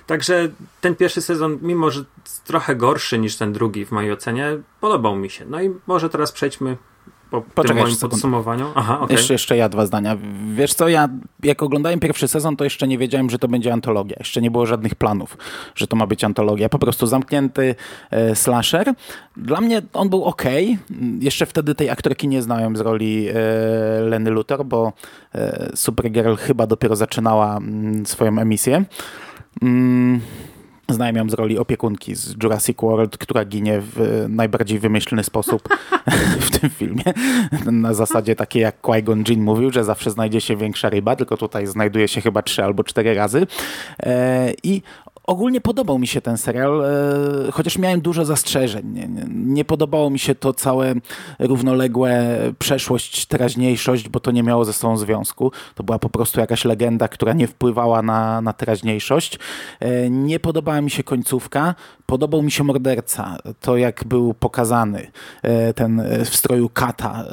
Także 0.07 0.49
ten 0.81 0.95
pierwszy 0.95 1.21
sezon, 1.21 1.59
mimo 1.61 1.91
że 1.91 2.03
trochę 2.45 2.75
gorszy 2.75 3.19
niż 3.19 3.35
ten 3.35 3.53
drugi 3.53 3.85
w 3.85 3.91
mojej 3.91 4.11
ocenie, 4.11 4.57
podobał 4.81 5.15
mi 5.15 5.29
się. 5.29 5.45
No 5.45 5.61
i 5.61 5.73
może 5.87 6.09
teraz 6.09 6.31
przejdźmy 6.31 6.77
po 7.31 7.41
Poczekaj, 7.41 7.77
tym 7.77 7.85
moim 7.85 7.97
podsumowaniu. 7.97 8.65
Aha, 8.75 8.99
okay. 8.99 9.15
jeszcze, 9.15 9.33
jeszcze 9.33 9.57
ja 9.57 9.69
dwa 9.69 9.85
zdania. 9.85 10.17
Wiesz 10.55 10.73
co, 10.73 10.87
ja 10.87 11.09
jak 11.43 11.63
oglądałem 11.63 11.99
pierwszy 11.99 12.27
sezon, 12.27 12.55
to 12.55 12.63
jeszcze 12.63 12.87
nie 12.87 12.97
wiedziałem, 12.97 13.29
że 13.29 13.39
to 13.39 13.47
będzie 13.47 13.73
antologia. 13.73 14.15
Jeszcze 14.19 14.41
nie 14.41 14.51
było 14.51 14.65
żadnych 14.65 14.95
planów, 14.95 15.37
że 15.75 15.87
to 15.87 15.95
ma 15.95 16.07
być 16.07 16.23
antologia. 16.23 16.69
Po 16.69 16.79
prostu 16.79 17.07
zamknięty 17.07 17.75
e, 18.11 18.35
slasher. 18.35 18.93
Dla 19.37 19.61
mnie 19.61 19.81
on 19.93 20.09
był 20.09 20.23
ok. 20.23 20.43
Jeszcze 21.19 21.45
wtedy 21.45 21.75
tej 21.75 21.89
aktorki 21.89 22.27
nie 22.27 22.41
znałem 22.41 22.75
z 22.75 22.79
roli 22.79 23.27
e, 23.29 23.33
Leny 24.01 24.29
Luthor, 24.29 24.65
bo 24.65 24.93
e, 25.35 25.71
Supergirl 25.75 26.35
chyba 26.35 26.67
dopiero 26.67 26.95
zaczynała 26.95 27.57
m, 27.57 27.63
mm, 27.63 28.05
swoją 28.05 28.39
emisję. 28.39 28.85
Mm. 29.61 30.21
Znałem 30.89 31.15
ją 31.15 31.29
z 31.29 31.33
roli 31.33 31.59
opiekunki 31.59 32.15
z 32.15 32.43
Jurassic 32.43 32.77
World, 32.81 33.17
która 33.17 33.45
ginie 33.45 33.81
w 33.81 34.25
najbardziej 34.29 34.79
wymyślny 34.79 35.23
sposób 35.23 35.69
w 36.47 36.59
tym 36.59 36.69
filmie. 36.69 37.03
Na 37.71 37.93
zasadzie 37.93 38.35
takiej 38.35 38.61
jak 38.61 38.81
Qui-Gon 38.81 39.29
Jinn 39.29 39.43
mówił, 39.43 39.71
że 39.71 39.83
zawsze 39.83 40.11
znajdzie 40.11 40.41
się 40.41 40.55
większa 40.57 40.89
ryba, 40.89 41.15
tylko 41.15 41.37
tutaj 41.37 41.67
znajduje 41.67 42.07
się 42.07 42.21
chyba 42.21 42.41
trzy 42.41 42.63
albo 42.63 42.83
cztery 42.83 43.13
razy. 43.13 43.47
E, 43.99 44.53
I 44.63 44.81
Ogólnie 45.27 45.61
podobał 45.61 45.99
mi 45.99 46.07
się 46.07 46.21
ten 46.21 46.37
serial, 46.37 46.85
e, 46.85 47.51
chociaż 47.51 47.77
miałem 47.77 48.01
dużo 48.01 48.25
zastrzeżeń. 48.25 48.91
Nie, 48.93 49.09
nie, 49.29 49.65
podobało 49.65 50.09
mi 50.09 50.19
się 50.19 50.35
to 50.35 50.53
całe 50.53 50.93
równoległe 51.39 52.37
przeszłość, 52.59 53.25
teraźniejszość, 53.25 54.09
bo 54.09 54.19
to 54.19 54.31
nie 54.31 54.43
miało 54.43 54.65
ze 54.65 54.73
sobą 54.73 54.97
związku. 54.97 55.51
To 55.75 55.83
była 55.83 55.99
po 55.99 56.09
prostu 56.09 56.39
jakaś 56.39 56.65
legenda, 56.65 57.07
która 57.07 57.33
nie 57.33 57.47
wpływała 57.47 58.01
na, 58.01 58.41
na 58.41 58.53
teraźniejszość. 58.53 59.39
E, 59.79 60.09
nie 60.09 60.39
podobała 60.39 60.81
mi 60.81 60.89
się 60.89 61.03
końcówka. 61.03 61.75
Podobał 62.05 62.41
mi 62.41 62.51
się 62.51 62.63
morderca, 62.63 63.37
to 63.61 63.77
jak 63.77 64.03
był 64.05 64.33
pokazany, 64.33 65.11
e, 65.43 65.73
ten 65.73 66.03
w 66.25 66.35
stroju 66.35 66.69
kata, 66.69 67.25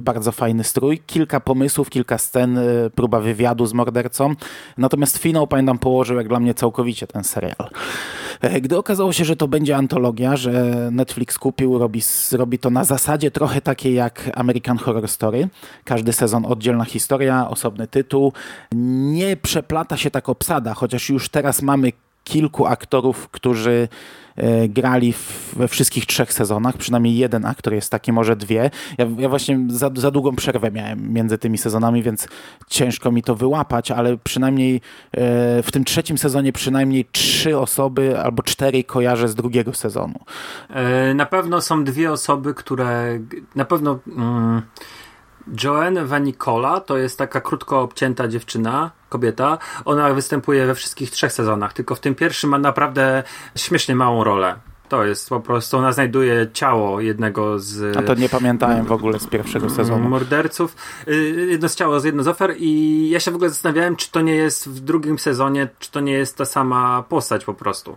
bardzo 0.00 0.32
fajny 0.32 0.64
strój. 0.64 0.98
Kilka 1.06 1.40
pomysłów, 1.40 1.90
kilka 1.90 2.18
scen, 2.18 2.58
próba 2.94 3.20
wywiadu 3.20 3.66
z 3.66 3.72
mordercą. 3.72 4.34
Natomiast 4.78 5.18
finał, 5.18 5.46
pamiętam, 5.46 5.78
położył 5.78 6.16
jak 6.16 6.28
dla 6.28 6.40
mnie 6.40 6.54
całkowicie 6.54 7.06
ten 7.06 7.24
serial. 7.24 7.68
E, 8.40 8.60
gdy 8.60 8.78
okazało 8.78 9.12
się, 9.12 9.24
że 9.24 9.36
to 9.36 9.48
będzie 9.48 9.76
antologia, 9.76 10.36
że 10.36 10.88
Netflix 10.92 11.38
kupił, 11.38 11.78
robi, 11.78 12.02
robi 12.32 12.58
to 12.58 12.70
na 12.70 12.84
zasadzie 12.84 13.30
trochę 13.30 13.60
takiej 13.60 13.94
jak 13.94 14.30
American 14.34 14.78
Horror 14.78 15.08
Story. 15.08 15.48
Każdy 15.84 16.12
sezon 16.12 16.46
oddzielna 16.46 16.84
historia, 16.84 17.48
osobny 17.50 17.86
tytuł. 17.86 18.32
Nie 19.12 19.36
przeplata 19.36 19.96
się 19.96 20.10
tak 20.10 20.28
obsada, 20.28 20.74
chociaż 20.74 21.08
już 21.08 21.28
teraz 21.28 21.62
mamy 21.62 21.92
kilku 22.28 22.66
aktorów, 22.66 23.28
którzy 23.28 23.88
e, 24.36 24.68
grali 24.68 25.14
we 25.52 25.68
wszystkich 25.68 26.06
trzech 26.06 26.32
sezonach, 26.32 26.76
przynajmniej 26.76 27.16
jeden 27.16 27.44
aktor 27.46 27.74
jest 27.74 27.90
taki, 27.90 28.12
może 28.12 28.36
dwie. 28.36 28.70
Ja, 28.98 29.06
ja 29.18 29.28
właśnie 29.28 29.66
za, 29.68 29.90
za, 29.94 30.10
długą 30.10 30.36
przerwę 30.36 30.70
miałem 30.70 31.12
między 31.12 31.38
tymi 31.38 31.58
sezonami, 31.58 32.02
więc 32.02 32.28
ciężko 32.68 33.12
mi 33.12 33.22
to 33.22 33.34
wyłapać, 33.34 33.90
ale 33.90 34.16
przynajmniej 34.16 34.76
e, 34.76 34.80
w 35.62 35.68
tym 35.72 35.84
trzecim 35.84 36.18
sezonie 36.18 36.52
przynajmniej 36.52 37.04
trzy 37.12 37.58
osoby 37.58 38.20
albo 38.20 38.42
cztery 38.42 38.84
kojarzę 38.84 39.28
z 39.28 39.34
drugiego 39.34 39.74
sezonu. 39.74 40.18
E, 40.70 41.14
na 41.14 41.26
pewno 41.26 41.60
są 41.60 41.84
dwie 41.84 42.12
osoby, 42.12 42.54
które 42.54 43.18
na 43.54 43.64
pewno... 43.64 43.98
Mm 44.06 44.62
Joanne 45.64 46.06
Vanicola 46.06 46.80
to 46.80 46.96
jest 46.96 47.18
taka 47.18 47.40
krótko 47.40 47.80
obcięta 47.80 48.28
dziewczyna, 48.28 48.90
kobieta. 49.08 49.58
Ona 49.84 50.14
występuje 50.14 50.66
we 50.66 50.74
wszystkich 50.74 51.10
trzech 51.10 51.32
sezonach, 51.32 51.72
tylko 51.72 51.94
w 51.94 52.00
tym 52.00 52.14
pierwszym 52.14 52.50
ma 52.50 52.58
naprawdę 52.58 53.22
śmiesznie 53.56 53.94
małą 53.94 54.24
rolę. 54.24 54.56
To 54.88 55.04
jest 55.04 55.28
po 55.28 55.40
prostu, 55.40 55.78
ona 55.78 55.92
znajduje 55.92 56.46
ciało 56.52 57.00
jednego 57.00 57.58
z. 57.58 57.96
A 57.96 58.02
to 58.02 58.14
nie 58.14 58.28
pamiętałem 58.28 58.86
w 58.86 58.92
ogóle 58.92 59.18
z 59.18 59.26
pierwszego 59.26 59.70
sezonu. 59.70 60.08
Morderców. 60.08 60.76
Y, 61.08 61.46
jedno 61.50 61.68
z 61.68 61.74
ciało 61.76 62.00
z 62.00 62.04
jedno 62.04 62.22
z 62.22 62.28
ofer, 62.28 62.54
i 62.58 63.10
ja 63.10 63.20
się 63.20 63.30
w 63.30 63.34
ogóle 63.34 63.50
zastanawiałem, 63.50 63.96
czy 63.96 64.10
to 64.10 64.20
nie 64.20 64.34
jest 64.34 64.68
w 64.68 64.80
drugim 64.80 65.18
sezonie, 65.18 65.68
czy 65.78 65.90
to 65.90 66.00
nie 66.00 66.12
jest 66.12 66.36
ta 66.36 66.44
sama 66.44 67.02
postać 67.08 67.44
po 67.44 67.54
prostu 67.54 67.96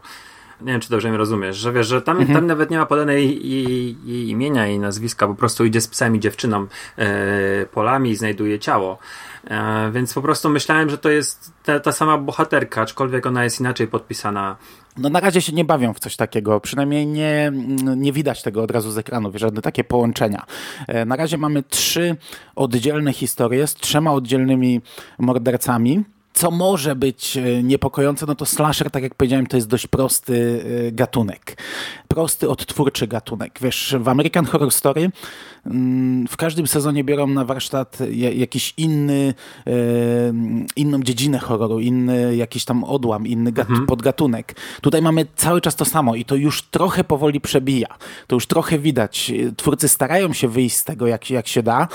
nie 0.61 0.71
wiem, 0.71 0.81
czy 0.81 0.89
dobrze 0.89 1.09
mnie 1.09 1.17
rozumiesz, 1.17 1.57
że 1.57 1.71
wiesz, 1.71 1.87
że 1.87 2.01
tam, 2.01 2.17
mhm. 2.17 2.35
tam 2.35 2.47
nawet 2.47 2.69
nie 2.69 2.77
ma 2.77 2.85
podanej 2.85 3.49
jej, 3.49 3.97
jej 4.05 4.29
imienia 4.29 4.67
i 4.67 4.79
nazwiska, 4.79 5.27
po 5.27 5.35
prostu 5.35 5.65
idzie 5.65 5.81
z 5.81 5.87
psami 5.87 6.19
dziewczyną 6.19 6.67
e, 6.97 7.65
polami 7.65 8.09
i 8.09 8.15
znajduje 8.15 8.59
ciało. 8.59 8.97
E, 9.47 9.91
więc 9.91 10.13
po 10.13 10.21
prostu 10.21 10.49
myślałem, 10.49 10.89
że 10.89 10.97
to 10.97 11.09
jest 11.09 11.51
ta, 11.63 11.79
ta 11.79 11.91
sama 11.91 12.17
bohaterka, 12.17 12.81
aczkolwiek 12.81 13.25
ona 13.25 13.43
jest 13.43 13.59
inaczej 13.59 13.87
podpisana. 13.87 14.55
No 14.97 15.09
na 15.09 15.19
razie 15.19 15.41
się 15.41 15.53
nie 15.53 15.65
bawią 15.65 15.93
w 15.93 15.99
coś 15.99 16.15
takiego, 16.15 16.59
przynajmniej 16.59 17.07
nie, 17.07 17.51
nie 17.97 18.13
widać 18.13 18.41
tego 18.41 18.63
od 18.63 18.71
razu 18.71 18.91
z 18.91 18.97
ekranu, 18.97 19.31
żadne 19.35 19.61
takie 19.61 19.83
połączenia. 19.83 20.45
E, 20.87 21.05
na 21.05 21.15
razie 21.15 21.37
mamy 21.37 21.63
trzy 21.63 22.15
oddzielne 22.55 23.13
historie 23.13 23.67
z 23.67 23.75
trzema 23.75 24.13
oddzielnymi 24.13 24.81
mordercami 25.19 26.03
co 26.33 26.51
może 26.51 26.95
być 26.95 27.37
e, 27.37 27.63
niepokojące, 27.63 28.25
no 28.25 28.35
to 28.35 28.45
slasher, 28.45 28.91
tak 28.91 29.03
jak 29.03 29.15
powiedziałem, 29.15 29.47
to 29.47 29.57
jest 29.57 29.67
dość 29.67 29.87
prosty 29.87 30.63
e, 30.87 30.91
gatunek. 30.91 31.57
Prosty, 32.07 32.49
odtwórczy 32.49 33.07
gatunek. 33.07 33.59
Wiesz, 33.61 33.95
w 33.99 34.07
American 34.07 34.45
Horror 34.45 34.71
Story 34.71 35.11
mm, 35.65 36.27
w 36.27 36.37
każdym 36.37 36.67
sezonie 36.67 37.03
biorą 37.03 37.27
na 37.27 37.45
warsztat 37.45 37.97
jakiś 38.33 38.73
inny, 38.77 39.33
e, 39.67 39.71
inną 40.75 41.03
dziedzinę 41.03 41.39
horroru, 41.39 41.79
inny 41.79 42.35
jakiś 42.35 42.65
tam 42.65 42.83
odłam, 42.83 43.27
inny 43.27 43.49
mhm. 43.49 43.85
podgatunek. 43.85 44.55
Tutaj 44.81 45.01
mamy 45.01 45.25
cały 45.35 45.61
czas 45.61 45.75
to 45.75 45.85
samo 45.85 46.15
i 46.15 46.25
to 46.25 46.35
już 46.35 46.61
trochę 46.61 47.03
powoli 47.03 47.41
przebija. 47.41 47.87
To 48.27 48.35
już 48.35 48.47
trochę 48.47 48.79
widać. 48.79 49.31
Twórcy 49.57 49.87
starają 49.87 50.33
się 50.33 50.47
wyjść 50.47 50.75
z 50.75 50.83
tego, 50.83 51.07
jak, 51.07 51.29
jak 51.29 51.47
się 51.47 51.63
da. 51.63 51.87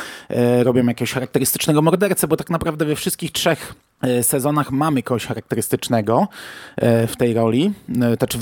Robią 0.63 0.87
jakiegoś 0.87 1.13
charakterystycznego 1.13 1.83
mordercę, 1.83 2.29
bo 2.29 2.37
tak 2.37 2.51
naprawdę 2.51 2.85
we 2.85 2.97
wszystkich 2.97 3.33
trzech 3.33 3.75
sezonach 4.23 4.71
mamy 4.71 5.03
kogoś 5.03 5.27
charakterystycznego 5.27 6.29
e, 6.77 7.07
w 7.07 7.17
tej 7.17 7.35
roli, 7.35 7.73
e, 8.03 8.17
znaczy 8.17 8.39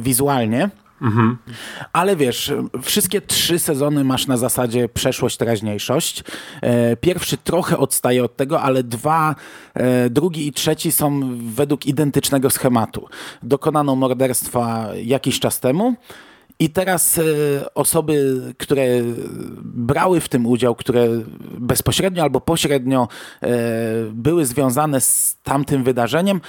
wizualnie. 0.00 0.70
Mhm. 1.02 1.36
Ale 1.92 2.16
wiesz, 2.16 2.52
wszystkie 2.82 3.20
trzy 3.20 3.58
sezony 3.58 4.04
masz 4.04 4.26
na 4.26 4.36
zasadzie 4.36 4.88
przeszłość, 4.88 5.36
teraźniejszość. 5.36 6.24
Pierwszy 7.00 7.36
trochę 7.36 7.78
odstaje 7.78 8.24
od 8.24 8.36
tego, 8.36 8.62
ale 8.62 8.82
dwa, 8.82 9.34
drugi 10.10 10.46
i 10.46 10.52
trzeci 10.52 10.92
są 10.92 11.20
według 11.54 11.86
identycznego 11.86 12.50
schematu. 12.50 13.08
Dokonano 13.42 13.96
morderstwa 13.96 14.88
jakiś 15.04 15.40
czas 15.40 15.60
temu. 15.60 15.96
I 16.62 16.70
teraz 16.70 17.18
e, 17.18 17.22
osoby, 17.74 18.40
które 18.58 18.84
brały 19.62 20.20
w 20.20 20.28
tym 20.28 20.46
udział, 20.46 20.74
które 20.74 21.08
bezpośrednio 21.58 22.22
albo 22.22 22.40
pośrednio 22.40 23.08
e, 23.42 23.48
były 24.12 24.46
związane 24.46 25.00
z 25.00 25.36
tamtym 25.42 25.84
wydarzeniem, 25.84 26.40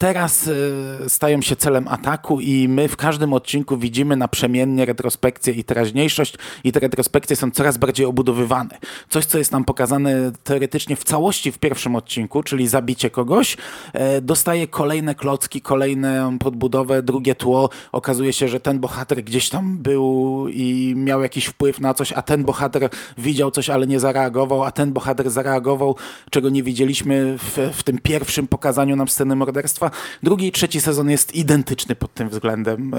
teraz 0.00 0.48
e, 0.48 1.08
stają 1.08 1.42
się 1.42 1.56
celem 1.56 1.88
ataku 1.88 2.40
i 2.40 2.68
my 2.68 2.88
w 2.88 2.96
każdym 2.96 3.32
odcinku 3.32 3.76
widzimy 3.76 4.16
naprzemiennie 4.16 4.84
retrospekcję 4.84 5.52
i 5.52 5.64
teraźniejszość 5.64 6.34
i 6.64 6.72
te 6.72 6.80
retrospekcje 6.80 7.36
są 7.36 7.50
coraz 7.50 7.78
bardziej 7.78 8.06
obudowywane. 8.06 8.78
Coś, 9.08 9.26
co 9.26 9.38
jest 9.38 9.52
nam 9.52 9.64
pokazane 9.64 10.32
teoretycznie 10.44 10.96
w 10.96 11.04
całości 11.04 11.52
w 11.52 11.58
pierwszym 11.58 11.96
odcinku, 11.96 12.42
czyli 12.42 12.68
zabicie 12.68 13.10
kogoś, 13.10 13.56
e, 13.92 14.20
dostaje 14.20 14.66
kolejne 14.68 15.14
klocki, 15.14 15.60
kolejną 15.60 16.38
podbudowę, 16.38 17.02
drugie 17.02 17.34
tło. 17.34 17.70
Okazuje 17.92 18.32
się, 18.32 18.48
że 18.48 18.60
ten 18.60 18.78
bohater 18.78 19.24
gdzieś 19.24 19.48
tam 19.48 19.78
był 19.78 20.46
i 20.48 20.94
miał 20.96 21.22
jakiś 21.22 21.46
wpływ 21.46 21.80
na 21.80 21.94
coś, 21.94 22.12
a 22.12 22.22
ten 22.22 22.44
bohater 22.44 22.88
widział 23.18 23.50
coś, 23.50 23.70
ale 23.70 23.86
nie 23.86 24.00
zareagował, 24.00 24.64
a 24.64 24.70
ten 24.70 24.92
bohater 24.92 25.30
zareagował, 25.30 25.96
czego 26.30 26.50
nie 26.50 26.62
widzieliśmy 26.62 27.38
w, 27.38 27.70
w 27.72 27.82
tym 27.82 27.98
pierwszym 27.98 28.46
pokazaniu 28.46 28.96
nam 28.96 29.08
sceny 29.08 29.36
morderstwa. 29.36 29.89
Drugi 30.22 30.46
i 30.46 30.52
trzeci 30.52 30.80
sezon 30.80 31.10
jest 31.10 31.34
identyczny 31.34 31.94
pod 31.94 32.14
tym 32.14 32.28
względem, 32.28 32.94
e, 32.94 32.98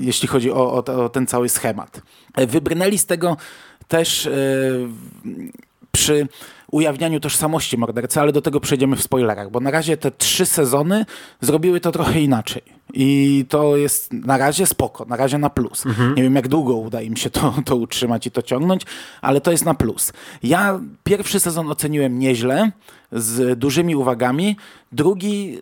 jeśli 0.00 0.28
chodzi 0.28 0.50
o, 0.50 0.72
o, 0.72 1.04
o 1.04 1.08
ten 1.08 1.26
cały 1.26 1.48
schemat. 1.48 2.02
E, 2.34 2.46
wybrnęli 2.46 2.98
z 2.98 3.06
tego 3.06 3.36
też 3.88 4.26
e, 4.26 4.30
przy 5.92 6.28
ujawnianiu 6.70 7.20
tożsamości 7.20 7.78
mordercy, 7.78 8.20
ale 8.20 8.32
do 8.32 8.42
tego 8.42 8.60
przejdziemy 8.60 8.96
w 8.96 9.02
spoilerach, 9.02 9.50
bo 9.50 9.60
na 9.60 9.70
razie 9.70 9.96
te 9.96 10.10
trzy 10.10 10.46
sezony 10.46 11.06
zrobiły 11.40 11.80
to 11.80 11.92
trochę 11.92 12.20
inaczej. 12.20 12.62
I 12.94 13.44
to 13.48 13.76
jest 13.76 14.12
na 14.12 14.38
razie 14.38 14.66
spoko, 14.66 15.04
na 15.04 15.16
razie 15.16 15.38
na 15.38 15.50
plus. 15.50 15.86
Mhm. 15.86 16.14
Nie 16.14 16.22
wiem, 16.22 16.34
jak 16.34 16.48
długo 16.48 16.76
uda 16.76 17.02
im 17.02 17.16
się 17.16 17.30
to, 17.30 17.54
to 17.64 17.76
utrzymać 17.76 18.26
i 18.26 18.30
to 18.30 18.42
ciągnąć, 18.42 18.82
ale 19.22 19.40
to 19.40 19.50
jest 19.50 19.64
na 19.64 19.74
plus. 19.74 20.12
Ja 20.42 20.80
pierwszy 21.04 21.40
sezon 21.40 21.70
oceniłem 21.70 22.18
nieźle, 22.18 22.72
z 23.12 23.58
dużymi 23.58 23.96
uwagami. 23.96 24.56
Drugi 24.92 25.58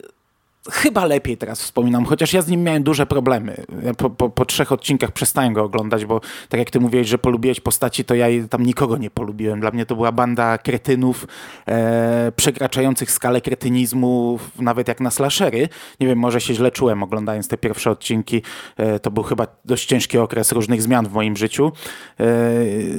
chyba 0.68 1.04
lepiej 1.04 1.36
teraz 1.36 1.62
wspominam, 1.62 2.04
chociaż 2.04 2.32
ja 2.32 2.42
z 2.42 2.48
nim 2.48 2.62
miałem 2.62 2.82
duże 2.82 3.06
problemy. 3.06 3.64
Ja 3.82 3.94
po, 3.94 4.10
po, 4.10 4.30
po, 4.30 4.44
trzech 4.44 4.72
odcinkach 4.72 5.12
przestałem 5.12 5.52
go 5.52 5.64
oglądać, 5.64 6.04
bo 6.04 6.20
tak 6.48 6.58
jak 6.58 6.70
ty 6.70 6.80
mówiłeś, 6.80 7.08
że 7.08 7.18
polubiłeś 7.18 7.60
postaci, 7.60 8.04
to 8.04 8.14
ja 8.14 8.26
tam 8.50 8.66
nikogo 8.66 8.96
nie 8.96 9.10
polubiłem. 9.10 9.60
Dla 9.60 9.70
mnie 9.70 9.86
to 9.86 9.96
była 9.96 10.12
banda 10.12 10.58
kretynów 10.58 11.26
e, 11.68 12.32
przekraczających 12.36 13.10
skalę 13.10 13.40
kretynizmu, 13.40 14.38
nawet 14.58 14.88
jak 14.88 15.00
na 15.00 15.10
slashery. 15.10 15.68
Nie 16.00 16.06
wiem, 16.06 16.18
może 16.18 16.40
się 16.40 16.54
źle 16.54 16.70
czułem 16.70 17.02
oglądając 17.02 17.48
te 17.48 17.58
pierwsze 17.58 17.90
odcinki. 17.90 18.42
E, 18.76 18.98
to 18.98 19.10
był 19.10 19.22
chyba 19.22 19.46
dość 19.64 19.86
ciężki 19.86 20.18
okres 20.18 20.52
różnych 20.52 20.82
zmian 20.82 21.08
w 21.08 21.12
moim 21.12 21.36
życiu 21.36 21.72
e, 22.20 22.24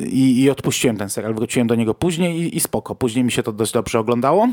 i, 0.06 0.42
i, 0.42 0.50
odpuściłem 0.50 0.98
ten 0.98 1.10
serial. 1.10 1.34
Wróciłem 1.34 1.68
do 1.68 1.76
niego 1.76 1.94
później 1.94 2.42
i, 2.42 2.58
i 2.58 2.60
spoko. 2.60 2.96
Później 2.96 3.26
mi 3.26 3.32
się 3.32 3.44
to 3.44 3.52
dość 3.52 3.72
dobrze 3.72 4.00
oglądało. 4.00 4.48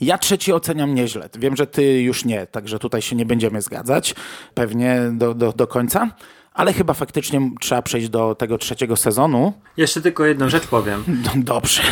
Ja 0.00 0.18
trzeci 0.18 0.52
oceniam 0.52 0.94
nieźle. 0.94 1.28
Wiem, 1.38 1.56
że 1.56 1.66
ty 1.66 2.00
już 2.00 2.24
nie, 2.24 2.46
także 2.46 2.78
tutaj 2.78 3.02
się 3.02 3.16
nie 3.16 3.26
będziemy 3.26 3.62
zgadzać 3.62 4.14
pewnie 4.54 5.00
do, 5.12 5.34
do, 5.34 5.52
do 5.52 5.66
końca. 5.66 6.10
Ale 6.56 6.72
chyba 6.72 6.94
faktycznie 6.94 7.50
trzeba 7.60 7.82
przejść 7.82 8.08
do 8.08 8.34
tego 8.34 8.58
trzeciego 8.58 8.96
sezonu. 8.96 9.52
Jeszcze 9.76 10.02
tylko 10.02 10.24
jedną 10.24 10.48
rzecz 10.48 10.66
powiem. 10.66 11.04
Dobrze. 11.34 11.82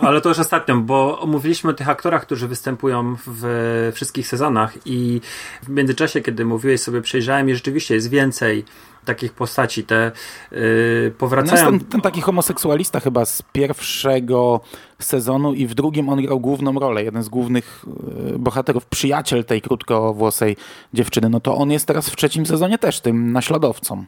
Ale 0.00 0.20
to 0.20 0.28
już 0.28 0.38
ostatnią, 0.38 0.82
bo 0.82 1.20
omówiliśmy 1.20 1.70
o 1.70 1.74
tych 1.74 1.88
aktorach, 1.88 2.22
którzy 2.22 2.48
występują 2.48 3.16
w 3.26 3.92
wszystkich 3.94 4.26
sezonach 4.26 4.74
i 4.84 5.20
w 5.62 5.68
międzyczasie, 5.68 6.20
kiedy 6.20 6.44
mówiłeś 6.44 6.80
sobie, 6.80 7.02
przejrzałem 7.02 7.50
i 7.50 7.54
rzeczywiście 7.54 7.94
jest 7.94 8.10
więcej 8.10 8.64
takich 9.08 9.32
postaci, 9.32 9.84
te 9.84 10.12
yy, 10.52 11.12
powracają... 11.18 11.64
No 11.64 11.70
ten, 11.70 11.80
ten, 11.80 12.00
taki 12.00 12.20
homoseksualista 12.20 13.00
chyba 13.00 13.24
z 13.24 13.42
pierwszego 13.52 14.60
sezonu 14.98 15.54
i 15.54 15.66
w 15.66 15.74
drugim 15.74 16.08
on 16.08 16.22
grał 16.22 16.40
główną 16.40 16.78
rolę, 16.78 17.04
jeden 17.04 17.22
z 17.22 17.28
głównych 17.28 17.84
yy, 18.26 18.38
bohaterów, 18.38 18.86
przyjaciel 18.86 19.44
tej 19.44 19.62
krótkowłosej 19.62 20.56
dziewczyny, 20.94 21.28
no 21.28 21.40
to 21.40 21.56
on 21.56 21.70
jest 21.70 21.86
teraz 21.86 22.10
w 22.10 22.16
trzecim 22.16 22.46
sezonie 22.46 22.78
też 22.78 23.00
tym 23.00 23.32
naśladowcą. 23.32 24.04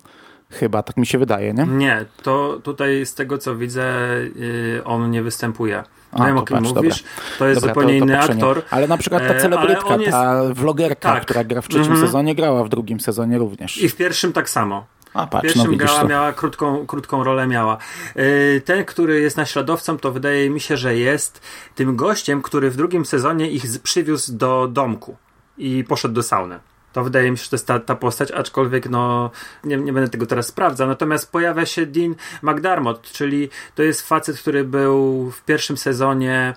Chyba, 0.51 0.82
tak 0.82 0.96
mi 0.96 1.07
się 1.07 1.18
wydaje, 1.18 1.55
nie? 1.55 1.66
Nie, 1.66 2.05
to 2.22 2.61
tutaj 2.62 3.07
z 3.07 3.14
tego 3.14 3.38
co 3.38 3.57
widzę, 3.57 3.94
yy, 4.34 4.82
on 4.84 5.11
nie 5.11 5.22
występuje. 5.22 5.84
Nie 6.18 6.26
wiem, 6.26 6.38
o 6.38 6.42
kim 6.42 6.57
patrz, 6.57 6.74
mówisz. 6.74 7.03
Dobra. 7.03 7.38
To 7.38 7.48
jest 7.48 7.61
dobra, 7.61 7.74
zupełnie 7.74 8.01
to, 8.01 8.07
to 8.07 8.12
inny 8.12 8.20
aktor. 8.20 8.62
Ale 8.70 8.88
na 8.88 8.98
przykład 8.98 9.22
ta 9.28 9.34
e, 9.34 9.40
celebrytka, 9.40 9.96
jest... 9.96 10.11
ta 10.11 10.55
vlogerka, 10.55 11.12
tak. 11.12 11.22
która 11.22 11.44
gra 11.44 11.61
w 11.61 11.68
trzecim 11.68 11.86
mm 11.86 11.98
-hmm. 11.98 12.07
sezonie, 12.07 12.34
grała 12.34 12.64
w 12.64 12.68
drugim 12.68 13.01
sezonie 13.01 13.38
również. 13.38 13.82
I 13.82 13.88
w 13.88 13.96
pierwszym 13.96 14.32
tak 14.32 14.51
samo. 14.51 14.86
A, 15.14 15.26
patrz, 15.26 15.48
w 15.48 15.53
pierwszym 15.53 15.70
no, 15.72 15.76
grała, 15.76 16.05
miała 16.05 16.32
krótką, 16.32 16.86
krótką 16.86 17.24
rolę 17.24 17.46
miała. 17.46 17.78
E, 18.16 18.61
ten, 18.61 18.84
który 18.84 19.20
jest 19.20 19.36
naśladowcą, 19.36 19.98
to 19.98 20.12
wydaje 20.12 20.51
mi 20.51 20.61
się, 20.61 20.76
że 20.76 20.96
jest 20.96 21.40
tym 21.74 21.96
gościem, 21.96 22.42
który 22.42 22.70
w 22.70 22.76
drugim 22.76 23.05
sezonie 23.05 23.51
ich 23.51 23.64
przywiózł 23.82 24.36
do 24.36 24.68
domku 24.68 25.16
i 25.59 25.84
poszedł 25.88 26.14
do 26.14 26.22
sauny. 26.22 26.61
To 26.93 27.05
wydaje 27.05 27.30
mi 27.30 27.38
się, 27.38 27.45
że 27.45 27.51
to 27.51 27.57
jest 27.57 27.66
ta, 27.66 27.80
ta 27.80 27.95
postać, 27.95 28.30
aczkolwiek 28.30 28.91
no, 28.91 29.30
nie, 29.64 29.76
nie 29.76 29.93
będę 29.93 30.11
tego 30.11 30.26
teraz 30.26 30.47
sprawdzał. 30.47 30.88
Natomiast 30.88 31.32
pojawia 31.32 31.66
się 31.66 31.86
Dean 31.86 32.14
McDermott, 32.43 33.03
czyli 33.12 33.49
to 33.74 33.82
jest 33.82 34.09
facet, 34.09 34.38
który 34.38 34.64
był 34.64 35.30
w 35.30 35.43
pierwszym 35.45 35.76
sezonie 35.76 36.55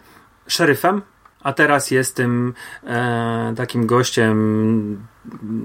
szeryfem, 0.47 1.01
a 1.43 1.53
teraz 1.53 1.91
jest 1.91 2.15
tym 2.15 2.53
e, 2.83 3.53
takim 3.57 3.85
gościem 3.85 5.07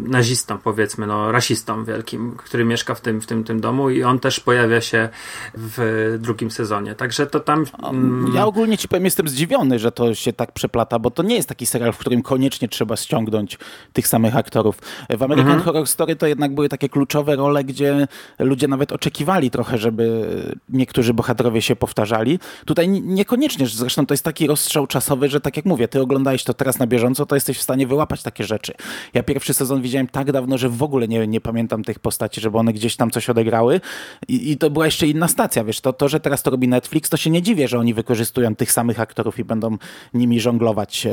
nazistą, 0.05 0.59
powiedzmy, 0.59 1.07
no, 1.07 1.33
rasistą 1.33 1.85
wielkim, 1.85 2.35
który 2.37 2.65
mieszka 2.65 2.95
w 2.95 3.01
tym, 3.01 3.21
w 3.21 3.27
tym, 3.27 3.45
tym 3.45 3.61
domu 3.61 3.91
i 3.91 4.03
on 4.03 4.21
też 4.21 4.41
pojawia 4.41 4.81
się 4.81 5.09
w 5.55 6.17
drugim 6.21 6.51
sezonie. 6.51 6.95
Także 6.95 7.27
to 7.27 7.41
tam. 7.41 7.67
Mm... 7.83 8.33
Ja 8.35 8.47
ogólnie 8.47 8.79
ci 8.79 8.89
powiem, 8.89 9.05
jestem 9.05 9.29
zdziwiony, 9.29 9.79
że 9.79 9.93
to 9.93 10.15
się 10.15 10.33
tak 10.33 10.53
przeplata, 10.53 10.99
bo 10.99 11.11
to 11.11 11.23
nie 11.23 11.37
jest 11.37 11.49
taki 11.49 11.67
serial, 11.67 11.93
w 11.93 11.99
którym 11.99 12.23
koniecznie 12.23 12.69
trzeba 12.69 12.97
ściągnąć 12.97 13.59
tych 13.93 14.09
samych 14.09 14.37
aktorów. 14.37 14.79
W 15.11 15.23
American 15.23 15.51
mhm. 15.51 15.63
Horror 15.63 15.87
Story 15.87 16.17
to 16.17 16.27
jednak 16.27 16.55
były 16.55 16.69
takie 16.69 16.89
kluczowe 16.89 17.37
role, 17.37 17.65
gdzie 17.65 18.09
ludzie 18.39 18.69
nawet 18.69 18.93
oczekiwali 18.93 19.51
trochę, 19.51 19.79
żeby 19.79 20.27
niektórzy 20.69 21.15
bohaterowie 21.15 21.63
się 21.63 21.77
powtarzali. 21.77 22.39
Tutaj 22.65 22.89
niekoniecznie, 22.89 23.67
zresztą 23.67 24.07
to 24.07 24.15
jest 24.15 24.25
taki 24.25 24.47
rozstrzał 24.47 24.87
czasowy, 24.87 25.29
że 25.29 25.41
tak 25.41 25.57
jak 25.57 25.67
mówię, 25.67 25.89
ty 25.89 26.01
oglądałeś 26.01 26.45
to 26.45 26.55
teraz 26.55 26.79
na 26.79 26.87
bieżąco, 26.87 27.27
to 27.27 27.35
jesteś 27.35 27.59
w 27.59 27.63
stanie 27.63 27.87
wyłapać 27.87 28.23
takie 28.23 28.45
rzeczy. 28.45 28.73
Ja 29.15 29.23
pierwszy 29.23 29.48
pierwszy 29.49 29.59
sezon 29.59 29.83
widziałem 29.83 30.07
tak 30.07 30.33
dawno, 30.33 30.59
że 30.59 30.69
w 30.69 30.83
ogóle 30.83 31.09
nie, 31.09 31.27
nie 31.27 31.41
pamiętam 31.41 31.85
tych 31.85 31.99
postaci, 31.99 32.41
żeby 32.41 32.59
one 32.59 32.73
gdzieś 32.73 32.97
tam 32.97 33.11
coś 33.11 33.31
odegrały. 33.31 33.81
I, 34.29 34.51
I, 34.51 34.57
to 34.57 34.71
była 34.71 34.85
jeszcze 34.85 35.07
inna 35.07 35.29
stacja, 35.29 35.65
wiesz, 35.65 35.81
to, 35.81 35.93
to, 35.93 36.09
że 36.09 36.21
teraz 36.21 36.43
to 36.43 36.51
robi 36.51 36.69
Netflix, 36.69 37.11
to 37.11 37.17
się 37.17 37.31
nie 37.31 37.43
dziwię, 37.43 37.69
że 37.69 37.79
oni 37.79 37.95
wykorzystują 37.95 38.57
tych 38.57 38.73
samych 38.73 39.01
aktorów 39.01 39.39
i 39.39 39.45
będą 39.45 39.77
nimi 40.15 40.41
żonglować 40.41 41.07
e, 41.07 41.11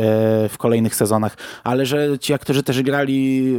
w 0.49 0.57
kolejnych 0.57 0.95
sezonach. 0.95 1.37
Ale 1.63 1.85
że 1.85 2.19
ci 2.19 2.33
aktorzy 2.33 2.63
też 2.63 2.81
grali 2.81 3.55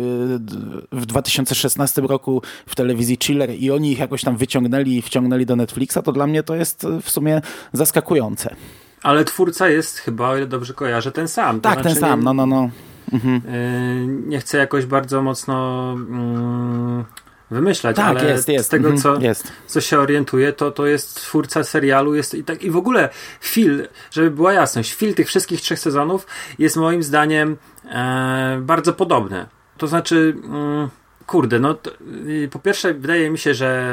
e, 0.92 0.96
w 0.96 1.06
2016 1.06 2.02
roku 2.02 2.42
w 2.66 2.74
telewizji 2.74 3.16
Chiller 3.22 3.50
i 3.50 3.70
oni 3.70 3.92
ich 3.92 3.98
jakoś 3.98 4.22
tam 4.22 4.36
wyciągnęli 4.36 4.96
i 4.96 5.02
wciągnęli 5.02 5.46
do 5.46 5.56
Netflixa, 5.56 5.98
to 6.04 6.12
dla 6.12 6.26
mnie 6.26 6.42
to 6.42 6.54
jest 6.54 6.86
w 7.02 7.10
sumie 7.10 7.40
zaskakujące. 7.72 8.56
Ale 9.02 9.24
twórca 9.24 9.68
jest 9.68 9.98
chyba, 9.98 10.28
o 10.28 10.36
ile 10.36 10.46
dobrze 10.46 10.74
kojarzę, 10.74 11.12
ten 11.12 11.28
sam. 11.28 11.60
tak, 11.60 11.72
znaczy, 11.72 11.88
ten 11.88 12.00
sam, 12.00 12.22
no, 12.22 12.34
no, 12.34 12.46
no. 12.46 12.70
Mhm. 13.12 13.42
Y, 13.54 14.06
nie 14.26 14.40
chcę 14.40 14.58
jakoś 14.58 14.86
bardzo 14.86 15.22
mocno 15.22 15.92
mm, 15.92 17.04
wymyślać, 17.50 17.96
tak, 17.96 18.06
ale 18.06 18.30
jest, 18.30 18.48
jest. 18.48 18.66
z 18.66 18.68
tego, 18.68 18.88
mhm, 18.88 19.02
co, 19.02 19.26
jest. 19.26 19.52
co 19.66 19.80
się 19.80 19.98
orientuje, 19.98 20.52
to, 20.52 20.70
to 20.70 20.86
jest 20.86 21.14
twórca 21.14 21.64
serialu 21.64 22.14
jest 22.14 22.34
i, 22.34 22.44
tak, 22.44 22.62
i 22.62 22.70
w 22.70 22.76
ogóle 22.76 23.08
Phil, 23.40 23.88
żeby 24.10 24.30
była 24.30 24.52
jasność, 24.52 24.94
Phil 24.94 25.14
tych 25.14 25.26
wszystkich 25.26 25.60
trzech 25.60 25.78
sezonów 25.78 26.26
jest 26.58 26.76
moim 26.76 27.02
zdaniem 27.02 27.56
e, 27.84 28.58
bardzo 28.62 28.92
podobny. 28.92 29.46
To 29.76 29.86
znaczy... 29.86 30.36
Mm, 30.44 30.88
Kurde, 31.26 31.58
no 31.58 31.74
to, 31.74 31.90
y, 32.28 32.48
po 32.52 32.58
pierwsze 32.58 32.94
wydaje 32.94 33.30
mi 33.30 33.38
się, 33.38 33.54
że 33.54 33.88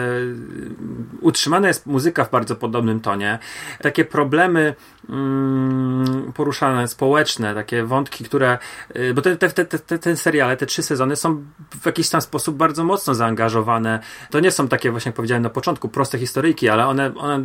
utrzymana 1.21 1.67
jest 1.67 1.85
muzyka 1.85 2.25
w 2.25 2.31
bardzo 2.31 2.55
podobnym 2.55 2.99
tonie. 2.99 3.39
Takie 3.81 4.05
problemy 4.05 4.75
mm, 5.09 6.31
poruszane, 6.35 6.87
społeczne, 6.87 7.53
takie 7.55 7.83
wątki, 7.83 8.23
które. 8.23 8.57
Y, 8.95 9.13
bo 9.13 9.21
te, 9.21 9.35
te, 9.37 9.49
te, 9.49 9.65
te, 9.65 9.99
te 9.99 10.15
seriale, 10.17 10.57
te 10.57 10.65
trzy 10.65 10.83
sezony 10.83 11.15
są 11.15 11.43
w 11.81 11.85
jakiś 11.85 12.09
tam 12.09 12.21
sposób 12.21 12.55
bardzo 12.55 12.83
mocno 12.83 13.15
zaangażowane. 13.15 13.99
To 14.29 14.39
nie 14.39 14.51
są 14.51 14.67
takie, 14.67 14.91
właśnie 14.91 15.09
jak 15.09 15.15
powiedziałem 15.15 15.43
na 15.43 15.49
początku, 15.49 15.89
proste 15.89 16.19
historyjki, 16.19 16.69
ale 16.69 16.87
one, 16.87 17.15
one 17.15 17.43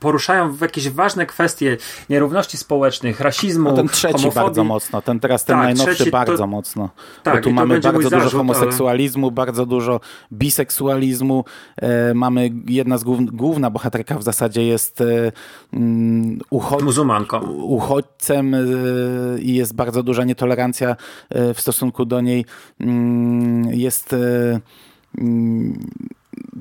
poruszają 0.00 0.52
w 0.52 0.60
jakieś 0.60 0.90
ważne 0.90 1.26
kwestie 1.26 1.76
nierówności 2.10 2.56
społecznych, 2.56 3.20
rasizmu. 3.20 3.70
No 3.70 3.76
ten 3.76 3.88
trzeci 3.88 4.12
homofobii. 4.12 4.44
bardzo 4.44 4.64
mocno, 4.64 5.02
ten 5.02 5.20
teraz 5.20 5.44
ten 5.44 5.56
tak, 5.56 5.64
najnowszy 5.64 5.94
trzeci, 5.94 6.10
bardzo 6.10 6.38
to, 6.38 6.46
mocno. 6.46 6.90
Tak, 7.22 7.34
bo 7.34 7.40
tu 7.40 7.52
mamy 7.52 7.80
bardzo 7.80 8.10
dużo 8.10 8.30
homoseksualizmu 8.30 9.07
bardzo 9.30 9.66
dużo 9.66 10.00
biseksualizmu. 10.32 11.44
E, 11.76 12.14
mamy 12.14 12.50
jedna 12.66 12.98
z 12.98 13.04
głów, 13.04 13.20
główna 13.24 13.70
bohaterka 13.70 14.18
w 14.18 14.22
zasadzie 14.22 14.66
jest 14.66 15.00
e, 15.00 15.32
mm, 15.72 16.40
muzułmanką. 16.82 17.40
Uchodźcem 17.52 18.54
e, 18.54 18.58
i 19.40 19.54
jest 19.54 19.74
bardzo 19.74 20.02
duża 20.02 20.24
nietolerancja 20.24 20.96
w 21.54 21.60
stosunku 21.60 22.04
do 22.04 22.20
niej. 22.20 22.44
Mm, 22.80 23.64
jest 23.74 24.14
mm, 25.18 25.78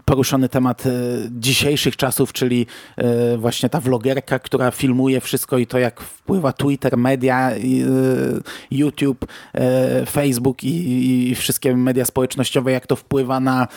poruszony 0.06 0.50
temat 0.50 0.86
e, 0.86 0.90
dzisiejszych 1.32 1.96
czasów, 1.96 2.34
czyli 2.34 2.66
e, 2.98 3.38
właśnie 3.38 3.70
ta 3.70 3.82
vlogerka, 3.82 4.40
która 4.40 4.72
filmuje 4.72 5.22
wszystko 5.22 5.58
i 5.58 5.68
to, 5.68 5.78
jak 5.80 6.02
wpływa 6.02 6.54
Twitter, 6.54 6.98
media, 6.98 7.52
e, 7.52 7.58
YouTube, 8.72 9.26
Facebook 10.10 10.64
i, 10.64 11.36
wszystkie 11.36 11.76
media 11.76 12.06
społecznościowe, 12.06 12.72
jak 12.72 12.88
to 12.88 12.96
wpływa 12.96 13.40
na, 13.40 13.68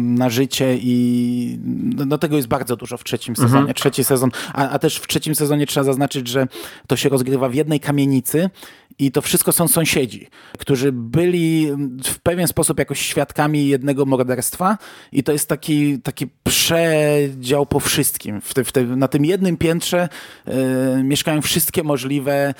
na 0.00 0.30
życie 0.30 0.76
i 0.80 1.58
no 2.06 2.18
tego 2.18 2.36
jest 2.36 2.48
bardzo 2.48 2.76
dużo 2.76 2.96
w 2.96 3.04
trzecim 3.04 3.32
mhm. 3.32 3.48
sezonie. 3.48 3.74
Trzeci 3.74 4.04
sezon, 4.04 4.30
a, 4.52 4.68
a 4.68 4.78
też 4.78 4.96
w 4.96 5.06
trzecim 5.06 5.34
sezonie 5.34 5.66
trzeba 5.66 5.84
zaznaczyć, 5.84 6.28
że 6.28 6.46
to 6.86 6.96
się 6.96 7.08
rozgrywa 7.08 7.48
w 7.48 7.54
jednej 7.54 7.80
kamienicy 7.80 8.50
i 8.98 9.12
to 9.12 9.22
wszystko 9.22 9.52
są 9.52 9.68
sąsiedzi, 9.68 10.28
którzy 10.58 10.92
byli 10.92 11.70
w 12.04 12.18
pewien 12.18 12.48
sposób 12.48 12.78
jakoś 12.78 13.00
świadkami 13.00 13.68
jednego 13.68 14.06
morderstwa 14.06 14.78
i 15.12 15.22
to 15.22 15.32
jest 15.32 15.48
taki, 15.48 15.98
taki 15.98 16.26
przedział 16.44 17.66
po 17.66 17.80
wszystkim. 17.80 18.40
W 18.40 18.54
te, 18.54 18.64
w 18.64 18.72
te, 18.72 18.82
na 18.84 19.08
tym 19.08 19.24
jednym 19.24 19.56
piętrze 19.56 20.08
y, 20.48 20.52
mieszkają 21.02 21.42
wszystkie 21.42 21.82
możliwe 21.82 22.54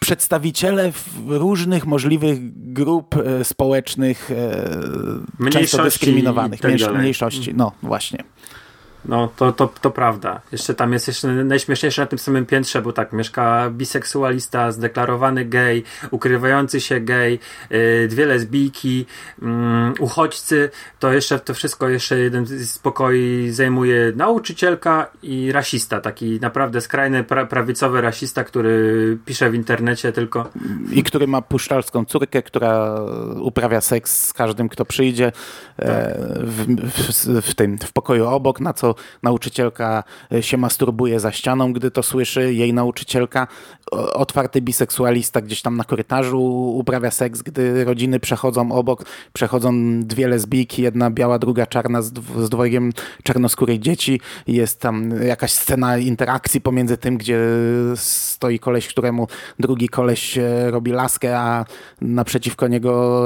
przedstawiciele 0.00 0.92
różnych 1.26 1.86
możliwych 1.86 2.38
grup 2.72 3.16
y, 3.40 3.44
społecznych, 3.44 4.30
y, 4.30 5.50
często 5.50 5.84
dyskryminowanych, 5.84 6.60
tak 6.60 6.72
mniejszości. 6.94 7.54
No 7.54 7.72
właśnie. 7.82 8.24
No, 9.04 9.28
to, 9.36 9.52
to, 9.52 9.70
to 9.80 9.90
prawda. 9.90 10.40
Jeszcze 10.52 10.74
tam 10.74 10.92
jest 10.92 11.06
jeszcze 11.06 11.28
najśmieszniejsze 11.28 12.02
na 12.02 12.06
tym 12.06 12.18
samym 12.18 12.46
piętrze, 12.46 12.82
bo 12.82 12.92
tak, 12.92 13.12
mieszka 13.12 13.70
biseksualista, 13.70 14.72
zdeklarowany 14.72 15.44
gej, 15.44 15.84
ukrywający 16.10 16.80
się 16.80 17.00
gej, 17.00 17.38
yy, 17.70 18.08
dwie 18.08 18.26
lesbijki, 18.26 19.06
yy, 19.42 19.48
uchodźcy, 19.98 20.70
to 20.98 21.12
jeszcze 21.12 21.38
to 21.38 21.54
wszystko, 21.54 21.88
jeszcze 21.88 22.18
jeden 22.18 22.46
z 22.46 22.78
pokoi 22.78 23.50
zajmuje 23.50 24.12
nauczycielka 24.16 25.10
i 25.22 25.52
rasista, 25.52 26.00
taki 26.00 26.40
naprawdę 26.40 26.80
skrajny 26.80 27.24
pra 27.24 27.46
prawicowy 27.46 28.00
rasista, 28.00 28.44
który 28.44 29.18
pisze 29.26 29.50
w 29.50 29.54
internecie 29.54 30.12
tylko. 30.12 30.50
I 30.92 31.02
który 31.02 31.26
ma 31.26 31.42
puszczalską 31.42 32.04
córkę, 32.04 32.42
która 32.42 33.00
uprawia 33.40 33.80
seks 33.80 34.26
z 34.26 34.32
każdym, 34.32 34.68
kto 34.68 34.84
przyjdzie 34.84 35.32
tak. 35.76 35.88
w, 36.40 36.66
w, 36.76 37.50
w, 37.50 37.54
tym, 37.54 37.78
w 37.78 37.92
pokoju 37.92 38.26
obok, 38.26 38.60
na 38.60 38.72
co 38.72 38.87
nauczycielka 39.22 40.04
e, 40.32 40.42
się 40.42 40.56
masturbuje 40.56 41.20
za 41.20 41.32
ścianą, 41.32 41.72
gdy 41.72 41.90
to 41.90 42.02
słyszy 42.02 42.54
jej 42.54 42.74
nauczycielka. 42.74 43.46
Otwarty 43.92 44.60
biseksualista 44.60 45.40
gdzieś 45.40 45.62
tam 45.62 45.76
na 45.76 45.84
korytarzu 45.84 46.40
uprawia 46.76 47.10
seks, 47.10 47.42
gdy 47.42 47.84
rodziny 47.84 48.20
przechodzą 48.20 48.72
obok, 48.72 49.04
przechodzą 49.32 50.00
dwie 50.02 50.28
lesbijki, 50.28 50.82
jedna 50.82 51.10
biała, 51.10 51.38
druga 51.38 51.66
czarna 51.66 52.02
z, 52.02 52.12
z 52.38 52.48
dwojgiem 52.48 52.92
czarnoskórej 53.22 53.80
dzieci. 53.80 54.20
Jest 54.46 54.80
tam 54.80 55.22
jakaś 55.22 55.52
scena 55.52 55.98
interakcji 55.98 56.60
pomiędzy 56.60 56.96
tym, 56.96 57.18
gdzie 57.18 57.40
stoi 57.94 58.58
koleś, 58.58 58.88
któremu 58.88 59.28
drugi 59.58 59.88
koleś 59.88 60.38
e, 60.38 60.70
robi 60.70 60.90
laskę, 60.90 61.38
a 61.38 61.64
naprzeciwko 62.00 62.68
niego 62.68 63.24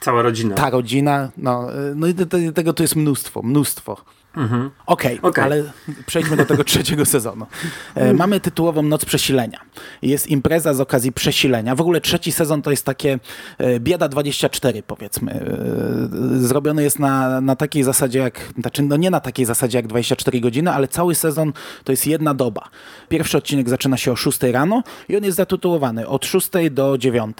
cała 0.00 0.22
rodzina. 0.22 0.54
Ta 0.54 0.70
rodzina. 0.70 1.30
No, 1.36 1.74
e, 1.74 1.94
no 1.94 2.06
i 2.06 2.14
tego 2.54 2.72
tu 2.72 2.82
jest 2.82 2.96
mnóstwo, 2.96 3.42
mnóstwo. 3.42 3.96
Mhm. 4.36 4.70
Okej, 4.86 5.18
okay, 5.18 5.30
okay. 5.30 5.44
ale 5.44 5.64
przejdźmy 6.06 6.36
do 6.36 6.44
tego 6.44 6.64
trzeciego 6.64 7.04
sezonu. 7.04 7.46
E, 7.94 8.12
mamy 8.12 8.40
tytułową 8.40 8.82
Noc 8.82 9.04
Przesilenia. 9.04 9.60
Jest 10.02 10.28
impreza 10.28 10.74
z 10.74 10.80
okazji 10.80 11.12
przesilenia. 11.12 11.74
W 11.74 11.80
ogóle 11.80 12.00
trzeci 12.00 12.32
sezon 12.32 12.62
to 12.62 12.70
jest 12.70 12.84
takie 12.84 13.18
e, 13.58 13.80
bieda 13.80 14.08
24 14.08 14.82
powiedzmy. 14.82 15.32
E, 15.32 16.38
zrobiony 16.38 16.82
jest 16.82 16.98
na, 16.98 17.40
na 17.40 17.56
takiej 17.56 17.82
zasadzie 17.82 18.18
jak, 18.18 18.40
znaczy 18.58 18.82
no 18.82 18.96
nie 18.96 19.10
na 19.10 19.20
takiej 19.20 19.46
zasadzie 19.46 19.78
jak 19.78 19.86
24 19.86 20.40
godziny, 20.40 20.70
ale 20.70 20.88
cały 20.88 21.14
sezon 21.14 21.52
to 21.84 21.92
jest 21.92 22.06
jedna 22.06 22.34
doba. 22.34 22.68
Pierwszy 23.08 23.38
odcinek 23.38 23.68
zaczyna 23.68 23.96
się 23.96 24.12
o 24.12 24.16
6 24.16 24.42
rano 24.42 24.82
i 25.08 25.16
on 25.16 25.24
jest 25.24 25.36
zatytułowany 25.36 26.08
od 26.08 26.26
6 26.26 26.48
do 26.70 26.98
9. 26.98 27.36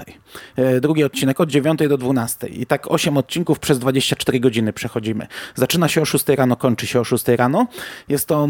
E, 0.57 0.81
drugi 0.81 1.05
odcinek 1.05 1.41
od 1.41 1.51
9 1.51 1.81
do 1.89 1.99
12. 1.99 2.47
I 2.47 2.67
tak 2.67 2.91
8 2.91 3.17
odcinków 3.17 3.59
przez 3.59 3.79
24 3.79 4.41
godziny 4.41 4.73
przechodzimy. 4.73 5.27
Zaczyna 5.55 5.89
się 5.89 6.03
o 6.03 6.05
6 6.05 6.29
rano, 6.29 6.57
kończy 6.57 6.82
kończy 6.83 6.93
się 6.93 7.01
o 7.01 7.05
6 7.05 7.29
rano. 7.29 7.67
Jest 8.09 8.27
to 8.27 8.49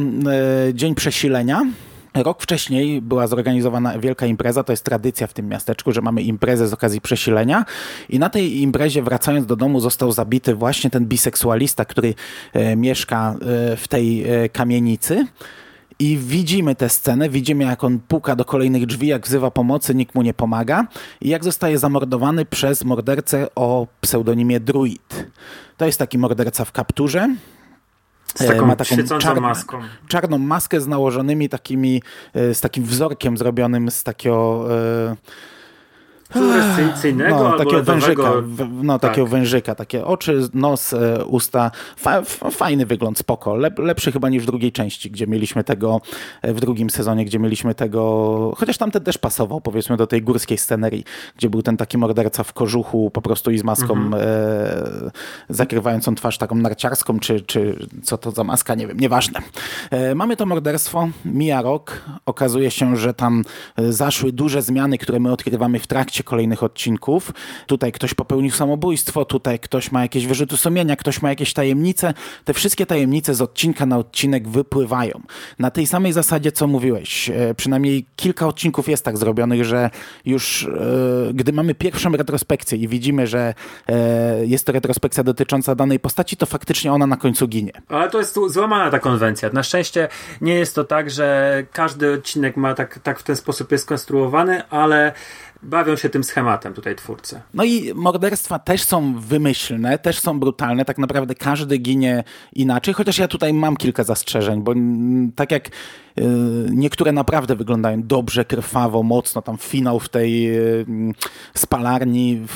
e, 0.68 0.74
dzień 0.74 0.94
przesilenia. 0.94 1.66
Rok 2.14 2.42
wcześniej 2.42 3.02
była 3.02 3.26
zorganizowana 3.26 3.98
wielka 3.98 4.26
impreza, 4.26 4.64
to 4.64 4.72
jest 4.72 4.84
tradycja 4.84 5.26
w 5.26 5.32
tym 5.32 5.48
miasteczku, 5.48 5.92
że 5.92 6.00
mamy 6.00 6.22
imprezę 6.22 6.68
z 6.68 6.72
okazji 6.72 7.00
przesilenia 7.00 7.64
i 8.08 8.18
na 8.18 8.30
tej 8.30 8.62
imprezie 8.62 9.02
wracając 9.02 9.46
do 9.46 9.56
domu 9.56 9.80
został 9.80 10.12
zabity 10.12 10.54
właśnie 10.54 10.90
ten 10.90 11.06
biseksualista, 11.06 11.84
który 11.84 12.14
e, 12.52 12.76
mieszka 12.76 13.34
e, 13.34 13.76
w 13.76 13.88
tej 13.88 14.24
kamienicy. 14.52 15.26
I 15.98 16.16
widzimy 16.16 16.74
tę 16.74 16.88
scenę, 16.88 17.28
widzimy 17.28 17.64
jak 17.64 17.84
on 17.84 18.00
puka 18.00 18.36
do 18.36 18.44
kolejnych 18.44 18.86
drzwi, 18.86 19.06
jak 19.06 19.26
wzywa 19.26 19.50
pomocy, 19.50 19.94
nikt 19.94 20.14
mu 20.14 20.22
nie 20.22 20.34
pomaga 20.34 20.86
i 21.20 21.28
jak 21.28 21.44
zostaje 21.44 21.78
zamordowany 21.78 22.44
przez 22.44 22.84
mordercę 22.84 23.46
o 23.54 23.86
pseudonimie 24.00 24.60
Druid. 24.60 25.26
To 25.76 25.86
jest 25.86 25.98
taki 25.98 26.18
morderca 26.18 26.64
w 26.64 26.72
kapturze, 26.72 27.28
z 28.34 28.46
taką, 28.46 28.66
ma 28.66 28.76
taką 28.76 28.96
czarną, 29.18 29.40
maską. 29.40 29.80
czarną 30.08 30.38
maskę 30.38 30.80
z 30.80 30.86
nałożonymi 30.86 31.48
takimi, 31.48 32.02
e, 32.34 32.54
z 32.54 32.60
takim 32.60 32.84
wzorkiem 32.84 33.36
zrobionym 33.36 33.90
z 33.90 34.02
takiego 34.02 34.66
fluorescencyjnego 36.32 37.38
no, 37.38 37.58
takiego 37.58 37.82
wężyka, 37.82 38.32
no 38.82 38.98
tak. 38.98 39.10
takiego 39.10 39.26
wężyka, 39.26 39.74
takie 39.74 40.04
oczy, 40.04 40.48
nos, 40.54 40.92
e, 40.92 41.24
usta, 41.24 41.70
Fa, 41.96 42.22
fajny 42.50 42.86
wygląd, 42.86 43.18
spoko, 43.18 43.56
Lep, 43.56 43.78
lepszy 43.78 44.12
chyba 44.12 44.28
niż 44.28 44.42
w 44.42 44.46
drugiej 44.46 44.72
części, 44.72 45.10
gdzie 45.10 45.26
mieliśmy 45.26 45.64
tego, 45.64 46.00
e, 46.42 46.54
w 46.54 46.60
drugim 46.60 46.90
sezonie, 46.90 47.24
gdzie 47.24 47.38
mieliśmy 47.38 47.74
tego, 47.74 48.52
chociaż 48.56 48.78
tamten 48.78 49.02
też 49.02 49.18
pasował, 49.18 49.60
powiedzmy, 49.60 49.96
do 49.96 50.06
tej 50.06 50.22
górskiej 50.22 50.58
scenerii, 50.58 51.04
gdzie 51.36 51.50
był 51.50 51.62
ten 51.62 51.76
taki 51.76 51.98
morderca 51.98 52.44
w 52.44 52.52
kożuchu, 52.52 53.10
po 53.10 53.22
prostu 53.22 53.50
i 53.50 53.58
z 53.58 53.64
maską 53.64 53.94
mhm. 53.94 54.14
e, 54.14 55.10
zakrywającą 55.48 56.14
twarz 56.14 56.38
taką 56.38 56.54
narciarską, 56.54 57.18
czy, 57.18 57.40
czy 57.40 57.86
co 58.02 58.18
to 58.18 58.30
za 58.30 58.44
maska, 58.44 58.74
nie 58.74 58.86
wiem, 58.86 59.00
nieważne. 59.00 59.40
E, 59.90 60.14
mamy 60.14 60.36
to 60.36 60.46
morderstwo, 60.46 61.08
mija 61.24 61.62
rok, 61.62 62.02
okazuje 62.26 62.70
się, 62.70 62.96
że 62.96 63.14
tam 63.14 63.44
e, 63.76 63.92
zaszły 63.92 64.32
duże 64.32 64.62
zmiany, 64.62 64.98
które 64.98 65.20
my 65.20 65.32
odkrywamy 65.32 65.78
w 65.78 65.86
trakcie 65.86 66.21
trakcie 66.22 66.32
kolejnych 66.32 66.62
odcinków. 66.62 67.32
Tutaj 67.66 67.92
ktoś 67.92 68.14
popełnił 68.14 68.50
samobójstwo, 68.50 69.24
tutaj 69.24 69.58
ktoś 69.58 69.92
ma 69.92 70.02
jakieś 70.02 70.26
wyrzuty 70.26 70.56
sumienia, 70.56 70.96
ktoś 70.96 71.22
ma 71.22 71.28
jakieś 71.28 71.52
tajemnice. 71.52 72.14
Te 72.44 72.54
wszystkie 72.54 72.86
tajemnice 72.86 73.34
z 73.34 73.40
odcinka 73.40 73.86
na 73.86 73.98
odcinek 73.98 74.48
wypływają. 74.48 75.20
Na 75.58 75.70
tej 75.70 75.86
samej 75.86 76.12
zasadzie, 76.12 76.52
co 76.52 76.66
mówiłeś. 76.66 77.30
E, 77.30 77.54
przynajmniej 77.54 78.06
kilka 78.16 78.46
odcinków 78.46 78.88
jest 78.88 79.04
tak 79.04 79.16
zrobionych, 79.16 79.64
że 79.64 79.90
już 80.24 80.64
e, 80.64 81.34
gdy 81.34 81.52
mamy 81.52 81.74
pierwszą 81.74 82.12
retrospekcję 82.12 82.78
i 82.78 82.88
widzimy, 82.88 83.26
że 83.26 83.54
e, 83.88 84.46
jest 84.46 84.66
to 84.66 84.72
retrospekcja 84.72 85.24
dotycząca 85.24 85.74
danej 85.74 86.00
postaci, 86.00 86.36
to 86.36 86.46
faktycznie 86.46 86.92
ona 86.92 87.06
na 87.06 87.16
końcu 87.16 87.48
ginie. 87.48 87.72
Ale 87.88 88.10
to 88.10 88.18
jest 88.18 88.38
złamana 88.48 88.90
ta 88.90 88.98
konwencja. 88.98 89.50
Na 89.52 89.62
szczęście 89.62 90.08
nie 90.40 90.54
jest 90.54 90.74
to 90.74 90.84
tak, 90.84 91.10
że 91.10 91.62
każdy 91.72 92.12
odcinek 92.12 92.56
ma 92.56 92.74
tak, 92.74 92.98
tak 93.02 93.18
w 93.18 93.22
ten 93.22 93.36
sposób 93.36 93.72
jest 93.72 93.84
skonstruowany, 93.84 94.68
ale 94.70 95.12
bawią 95.62 95.96
się 95.96 96.08
tym 96.08 96.24
schematem 96.24 96.74
tutaj 96.74 96.96
twórcy. 96.96 97.40
No 97.54 97.64
i 97.64 97.94
morderstwa 97.94 98.58
też 98.58 98.82
są 98.84 99.20
wymyślne, 99.20 99.98
też 99.98 100.18
są 100.18 100.40
brutalne, 100.40 100.84
tak 100.84 100.98
naprawdę 100.98 101.34
każdy 101.34 101.78
ginie 101.78 102.24
inaczej, 102.52 102.94
chociaż 102.94 103.18
ja 103.18 103.28
tutaj 103.28 103.54
mam 103.54 103.76
kilka 103.76 104.04
zastrzeżeń, 104.04 104.62
bo 104.62 104.74
tak 105.36 105.52
jak 105.52 105.66
y, 105.66 105.72
niektóre 106.70 107.12
naprawdę 107.12 107.56
wyglądają 107.56 108.02
dobrze, 108.02 108.44
krwawo, 108.44 109.02
mocno, 109.02 109.42
tam 109.42 109.58
finał 109.58 110.00
w 110.00 110.08
tej 110.08 110.58
y, 110.58 110.86
spalarni, 111.54 112.46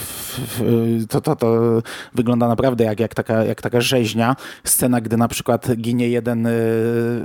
to, 1.08 1.20
to, 1.20 1.36
to 1.36 1.82
wygląda 2.14 2.48
naprawdę 2.48 2.84
jak, 2.84 3.00
jak, 3.00 3.14
taka, 3.14 3.44
jak 3.44 3.62
taka 3.62 3.80
rzeźnia. 3.80 4.36
Scena, 4.64 5.00
gdy 5.00 5.16
na 5.16 5.28
przykład 5.28 5.76
ginie 5.76 6.08
jeden 6.08 6.46
y, 6.46 6.50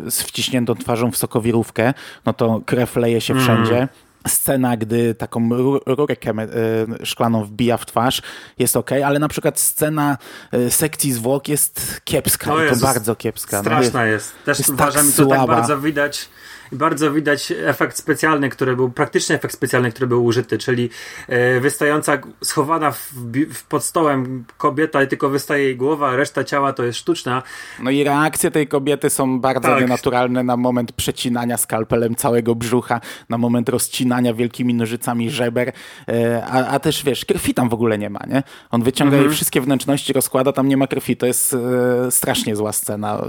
z 0.10 0.22
wciśniętą 0.22 0.76
twarzą 0.76 1.12
w 1.12 1.18
sokowirówkę, 1.18 1.94
no 2.26 2.34
to 2.34 2.62
krew 2.66 2.96
leje 2.96 3.22
się 3.22 3.36
wszędzie. 3.36 3.78
Mm 3.78 3.88
scena, 4.28 4.78
gdy 4.78 5.16
taką 5.16 5.50
rurkę 5.86 6.16
e, 6.32 7.06
szklaną 7.06 7.44
wbija 7.44 7.78
w 7.78 7.86
twarz, 7.86 8.22
jest 8.60 8.78
ok, 8.78 8.92
ale 8.92 9.20
na 9.20 9.28
przykład 9.28 9.60
scena 9.60 10.18
e, 10.52 10.72
sekcji 10.72 11.14
zwłok 11.14 11.48
jest 11.48 12.02
kiepska, 12.04 12.52
to 12.70 12.76
bardzo 12.82 13.16
kiepska. 13.16 13.58
No, 13.58 13.64
straszna 13.64 14.00
no 14.00 14.06
jest, 14.06 14.26
jest. 14.26 14.46
Też 14.46 14.60
jest 14.60 14.70
uważam, 14.70 15.08
tak 15.08 15.16
to 15.16 15.26
tak 15.26 15.48
bardzo 15.48 15.80
widać 15.80 16.22
i 16.24 16.51
bardzo 16.72 17.12
widać 17.12 17.54
efekt 17.66 17.98
specjalny, 17.98 18.50
który 18.50 18.76
był, 18.76 18.90
praktyczny 18.92 19.36
efekt 19.36 19.54
specjalny, 19.54 19.92
który 19.92 20.08
był 20.08 20.26
użyty, 20.26 20.58
czyli 20.58 20.90
e, 21.28 21.60
wystająca, 21.60 22.18
schowana 22.44 22.92
w, 22.92 23.14
w, 23.54 23.64
pod 23.64 23.84
stołem 23.84 24.46
kobieta 24.58 25.04
i 25.04 25.08
tylko 25.08 25.30
wystaje 25.30 25.64
jej 25.64 25.76
głowa, 25.76 26.16
reszta 26.16 26.44
ciała 26.44 26.74
to 26.74 26.84
jest 26.84 27.00
sztuczna. 27.00 27.44
No 27.84 27.92
i 27.92 28.04
reakcje 28.04 28.52
tej 28.52 28.68
kobiety 28.68 29.10
są 29.10 29.40
bardzo 29.42 29.68
Tak. 29.68 29.82
nienaturalne 29.82 30.44
na 30.44 30.58
moment 30.58 30.92
przecinania 30.92 31.58
skalpelem 31.58 32.16
całego 32.16 32.56
brzucha, 32.56 33.02
na 33.30 33.38
moment 33.38 33.70
rozcinania 33.70 34.34
wielkimi 34.34 34.74
nożycami 34.74 35.30
żeber, 35.30 35.72
e, 36.08 36.46
a, 36.46 36.68
a 36.68 36.80
też 36.80 37.04
wiesz, 37.04 37.26
krwi 37.26 37.54
tam 37.54 37.70
w 37.70 37.74
ogóle 37.74 37.98
nie 37.98 38.10
ma, 38.10 38.20
nie? 38.28 38.44
On 38.72 38.84
wyciąga 38.84 39.18
jej 39.18 39.30
wszystkie 39.30 39.62
wnętrzności, 39.62 40.14
rozkłada, 40.14 40.52
tam 40.52 40.68
nie 40.68 40.78
ma 40.78 40.88
krwi. 40.88 41.18
To 41.18 41.26
jest 41.26 41.54
e, 41.54 42.12
strasznie 42.12 42.56
zła 42.56 42.72
scena. 42.72 43.22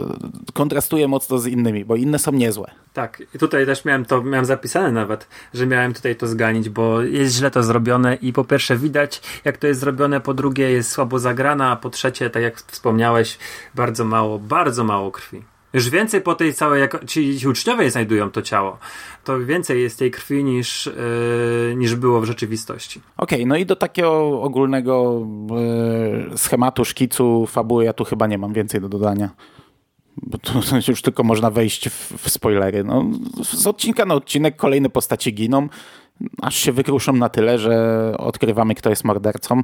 Kontrastuje 0.52 1.08
mocno 1.08 1.38
z 1.38 1.46
innymi, 1.46 1.84
bo 1.84 1.96
inne 1.96 2.18
są 2.18 2.32
niezłe. 2.32 2.70
Tak, 2.92 3.22
i 3.34 3.38
tutaj 3.38 3.66
też 3.66 3.84
miałem 3.84 4.04
to, 4.04 4.22
miałem 4.22 4.44
zapisane 4.44 4.92
nawet, 4.92 5.28
że 5.54 5.66
miałem 5.66 5.94
tutaj 5.94 6.16
to 6.16 6.26
zganić, 6.26 6.68
bo 6.68 7.02
jest 7.02 7.34
źle 7.34 7.50
to 7.50 7.62
zrobione 7.62 8.14
i 8.14 8.32
po 8.32 8.44
pierwsze 8.44 8.76
widać, 8.76 9.22
jak 9.44 9.56
to 9.56 9.66
jest 9.66 9.80
zrobione, 9.80 10.20
po 10.20 10.34
drugie 10.34 10.70
jest 10.70 10.90
słabo 10.90 11.18
zagrana, 11.18 11.70
a 11.70 11.76
po 11.76 11.90
trzecie, 11.90 12.30
tak 12.30 12.42
jak 12.42 12.56
wspomniałeś, 12.56 13.38
bardzo 13.74 14.04
mało, 14.04 14.38
bardzo 14.38 14.84
mało 14.84 15.10
krwi. 15.10 15.42
Już 15.72 15.90
więcej 15.90 16.20
po 16.20 16.34
tej 16.34 16.54
całej, 16.54 16.80
jak 16.80 17.04
ci, 17.04 17.38
ci 17.38 17.48
uczniowie 17.48 17.90
znajdują 17.90 18.30
to 18.30 18.42
ciało, 18.42 18.78
to 19.24 19.38
więcej 19.38 19.82
jest 19.82 19.98
tej 19.98 20.10
krwi 20.10 20.44
niż, 20.44 20.86
yy, 20.86 21.74
niż 21.76 21.94
było 21.94 22.20
w 22.20 22.24
rzeczywistości. 22.24 23.00
Okej, 23.16 23.46
no 23.46 23.56
i 23.56 23.66
do 23.66 23.76
takiego 23.76 24.42
ogólnego 24.42 25.26
e, 26.32 26.38
schematu, 26.38 26.84
szkicu, 26.84 27.46
fabuły 27.46 27.84
ja 27.84 27.92
tu 27.92 28.04
chyba 28.04 28.26
nie 28.26 28.38
mam 28.38 28.52
więcej 28.52 28.80
do 28.80 28.88
dodania. 28.88 29.30
Bo 30.16 30.38
tu 30.38 30.52
już 30.88 31.02
tylko 31.02 31.22
można 31.22 31.50
wejść 31.50 31.88
w, 31.88 32.12
w 32.18 32.30
spoilery. 32.30 32.84
No, 32.84 33.04
z 33.42 33.66
odcinka 33.66 34.04
na 34.04 34.14
odcinek 34.14 34.56
kolejne 34.56 34.90
postacie 34.90 35.30
giną, 35.30 35.68
aż 36.42 36.56
się 36.56 36.72
wykruszą 36.72 37.12
na 37.12 37.28
tyle, 37.28 37.58
że 37.58 38.14
odkrywamy, 38.18 38.74
kto 38.74 38.90
jest 38.90 39.04
mordercą. 39.04 39.62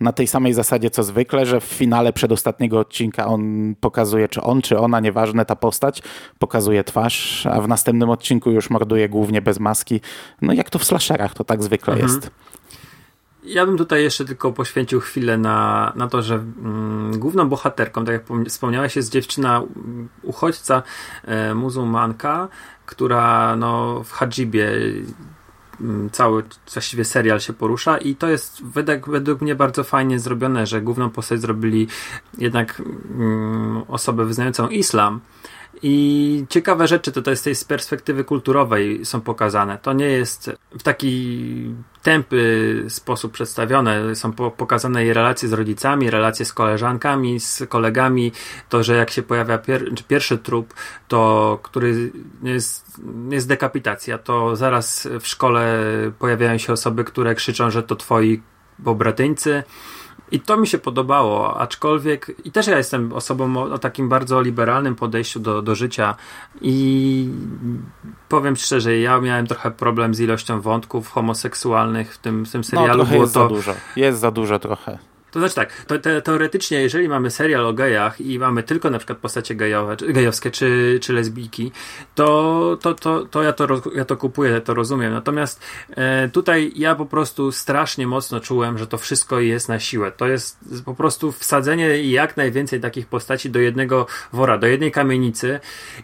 Na 0.00 0.12
tej 0.12 0.26
samej 0.26 0.52
zasadzie 0.52 0.90
co 0.90 1.02
zwykle, 1.02 1.46
że 1.46 1.60
w 1.60 1.64
finale 1.64 2.12
przedostatniego 2.12 2.78
odcinka 2.78 3.26
on 3.26 3.74
pokazuje, 3.80 4.28
czy 4.28 4.42
on, 4.42 4.62
czy 4.62 4.78
ona, 4.78 5.00
nieważne 5.00 5.44
ta 5.44 5.56
postać, 5.56 6.02
pokazuje 6.38 6.84
twarz, 6.84 7.46
a 7.46 7.60
w 7.60 7.68
następnym 7.68 8.10
odcinku 8.10 8.50
już 8.50 8.70
morduje 8.70 9.08
głównie 9.08 9.42
bez 9.42 9.60
maski. 9.60 10.00
No 10.42 10.52
jak 10.52 10.70
to 10.70 10.78
w 10.78 10.84
slasherach, 10.84 11.34
to 11.34 11.44
tak 11.44 11.62
zwykle 11.62 11.98
jest. 11.98 12.30
Ja 13.44 13.66
bym 13.66 13.78
tutaj 13.78 14.02
jeszcze 14.02 14.24
tylko 14.24 14.52
poświęcił 14.52 15.00
chwilę 15.00 15.38
na, 15.38 15.92
na 15.96 16.08
to, 16.08 16.22
że 16.22 16.34
mm, 16.34 17.18
główną 17.18 17.48
bohaterką, 17.48 18.04
tak 18.04 18.12
jak 18.12 18.24
pom- 18.24 18.48
wspomniałeś, 18.48 18.96
jest 18.96 19.10
dziewczyna 19.10 19.62
uchodźca, 20.22 20.82
e, 21.24 21.54
muzułmanka, 21.54 22.48
która 22.86 23.56
no, 23.56 24.02
w 24.04 24.12
Hadżibie 24.12 24.72
mm, 25.80 26.10
cały 26.10 26.44
właściwie 26.72 27.04
serial 27.04 27.40
się 27.40 27.52
porusza 27.52 27.98
i 27.98 28.16
to 28.16 28.28
jest 28.28 28.64
według, 28.64 29.08
według 29.08 29.40
mnie 29.40 29.54
bardzo 29.54 29.84
fajnie 29.84 30.18
zrobione, 30.18 30.66
że 30.66 30.80
główną 30.80 31.10
postać 31.10 31.40
zrobili 31.40 31.88
jednak 32.38 32.80
mm, 32.80 33.82
osobę 33.88 34.24
wyznającą 34.24 34.68
islam. 34.68 35.20
I 35.82 36.46
ciekawe 36.48 36.88
rzeczy 36.88 37.12
tutaj 37.12 37.36
z 37.36 37.42
tej 37.42 37.54
perspektywy 37.68 38.24
kulturowej 38.24 39.04
są 39.04 39.20
pokazane. 39.20 39.78
To 39.78 39.92
nie 39.92 40.06
jest 40.06 40.50
w 40.78 40.82
taki 40.82 41.74
tępy 42.02 42.84
sposób 42.88 43.32
przedstawione. 43.32 44.16
Są 44.16 44.32
po, 44.32 44.50
pokazane 44.50 45.04
jej 45.04 45.12
relacje 45.12 45.48
z 45.48 45.52
rodzicami, 45.52 46.10
relacje 46.10 46.44
z 46.44 46.52
koleżankami, 46.52 47.40
z 47.40 47.62
kolegami. 47.68 48.32
To, 48.68 48.82
że 48.82 48.96
jak 48.96 49.10
się 49.10 49.22
pojawia 49.22 49.58
pier, 49.58 49.90
pierwszy 50.08 50.38
trup, 50.38 50.74
to 51.08 51.58
który 51.62 52.12
jest, 52.42 53.00
jest 53.30 53.48
dekapitacja, 53.48 54.18
to 54.18 54.56
zaraz 54.56 55.08
w 55.20 55.26
szkole 55.26 55.84
pojawiają 56.18 56.58
się 56.58 56.72
osoby, 56.72 57.04
które 57.04 57.34
krzyczą, 57.34 57.70
że 57.70 57.82
to 57.82 57.96
twoi 57.96 58.42
pobratyńcy. 58.84 59.62
I 60.32 60.40
to 60.40 60.56
mi 60.56 60.66
się 60.66 60.78
podobało, 60.78 61.60
aczkolwiek 61.60 62.32
i 62.44 62.50
też 62.50 62.66
ja 62.66 62.76
jestem 62.78 63.12
osobą 63.12 63.56
o, 63.56 63.62
o 63.62 63.78
takim 63.78 64.08
bardzo 64.08 64.40
liberalnym 64.40 64.94
podejściu 64.94 65.40
do, 65.40 65.62
do 65.62 65.74
życia 65.74 66.14
i 66.60 67.28
powiem 68.28 68.56
szczerze, 68.56 68.98
ja 68.98 69.20
miałem 69.20 69.46
trochę 69.46 69.70
problem 69.70 70.14
z 70.14 70.20
ilością 70.20 70.60
wątków 70.60 71.10
homoseksualnych 71.10 72.14
w 72.14 72.18
tym, 72.18 72.46
w 72.46 72.52
tym 72.52 72.60
No 72.60 72.64
serialu. 72.64 72.94
trochę 72.94 73.10
Było 73.10 73.22
jest 73.22 73.34
to, 73.34 73.42
za 73.42 73.48
dużo. 73.48 73.74
Jest 73.96 74.18
za 74.18 74.30
dużo 74.30 74.58
trochę. 74.58 74.98
To 75.34 75.40
znaczy 75.40 75.54
tak, 75.54 75.84
to, 75.84 75.98
te, 75.98 76.22
teoretycznie, 76.22 76.82
jeżeli 76.82 77.08
mamy 77.08 77.30
serial 77.30 77.66
o 77.66 77.72
gejach 77.72 78.20
i 78.20 78.38
mamy 78.38 78.62
tylko 78.62 78.90
na 78.90 78.98
przykład 78.98 79.18
postacie 79.18 79.54
gejowe, 79.54 79.96
czy, 79.96 80.12
gejowskie 80.12 80.50
czy, 80.50 80.98
czy 81.02 81.12
lesbijki, 81.12 81.72
to, 82.14 82.78
to, 82.82 82.94
to, 82.94 83.26
to, 83.26 83.42
ja 83.42 83.52
to 83.52 83.82
ja 83.94 84.04
to 84.04 84.16
kupuję, 84.16 84.60
to 84.60 84.74
rozumiem. 84.74 85.12
Natomiast 85.12 85.60
e, 85.96 86.28
tutaj 86.28 86.72
ja 86.76 86.94
po 86.94 87.06
prostu 87.06 87.52
strasznie 87.52 88.06
mocno 88.06 88.40
czułem, 88.40 88.78
że 88.78 88.86
to 88.86 88.98
wszystko 88.98 89.40
jest 89.40 89.68
na 89.68 89.80
siłę. 89.80 90.12
To 90.12 90.26
jest 90.26 90.58
po 90.84 90.94
prostu 90.94 91.32
wsadzenie 91.32 92.02
jak 92.02 92.36
najwięcej 92.36 92.80
takich 92.80 93.06
postaci 93.06 93.50
do 93.50 93.60
jednego 93.60 94.06
wora, 94.32 94.58
do 94.58 94.66
jednej 94.66 94.92
kamienicy 94.92 95.60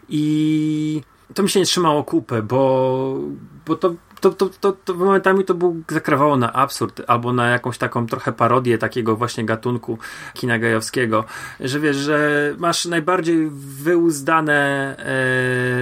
i 0.09 1.03
to 1.35 1.43
mi 1.43 1.49
się 1.49 1.61
nie 1.61 1.67
trzymało 1.67 2.05
kupy, 2.05 2.43
bo, 2.43 3.19
bo 3.67 3.77
to, 3.77 3.95
to, 4.21 4.31
to, 4.31 4.49
to, 4.49 4.73
to 4.73 4.95
momentami 4.95 5.45
to 5.45 5.55
był, 5.55 5.83
zakrawało 5.89 6.37
na 6.37 6.53
absurd 6.53 7.03
albo 7.07 7.33
na 7.33 7.49
jakąś 7.49 7.79
taką 7.79 8.07
trochę 8.07 8.33
parodię 8.33 8.79
takiego 8.79 9.17
właśnie 9.17 9.45
gatunku 9.45 9.99
kina 10.35 10.59
gejowskiego, 10.59 11.25
że 11.61 11.81
wiesz, 11.81 11.97
że 11.97 12.55
masz 12.59 12.85
najbardziej 12.85 13.51
wyuzdane 13.53 14.97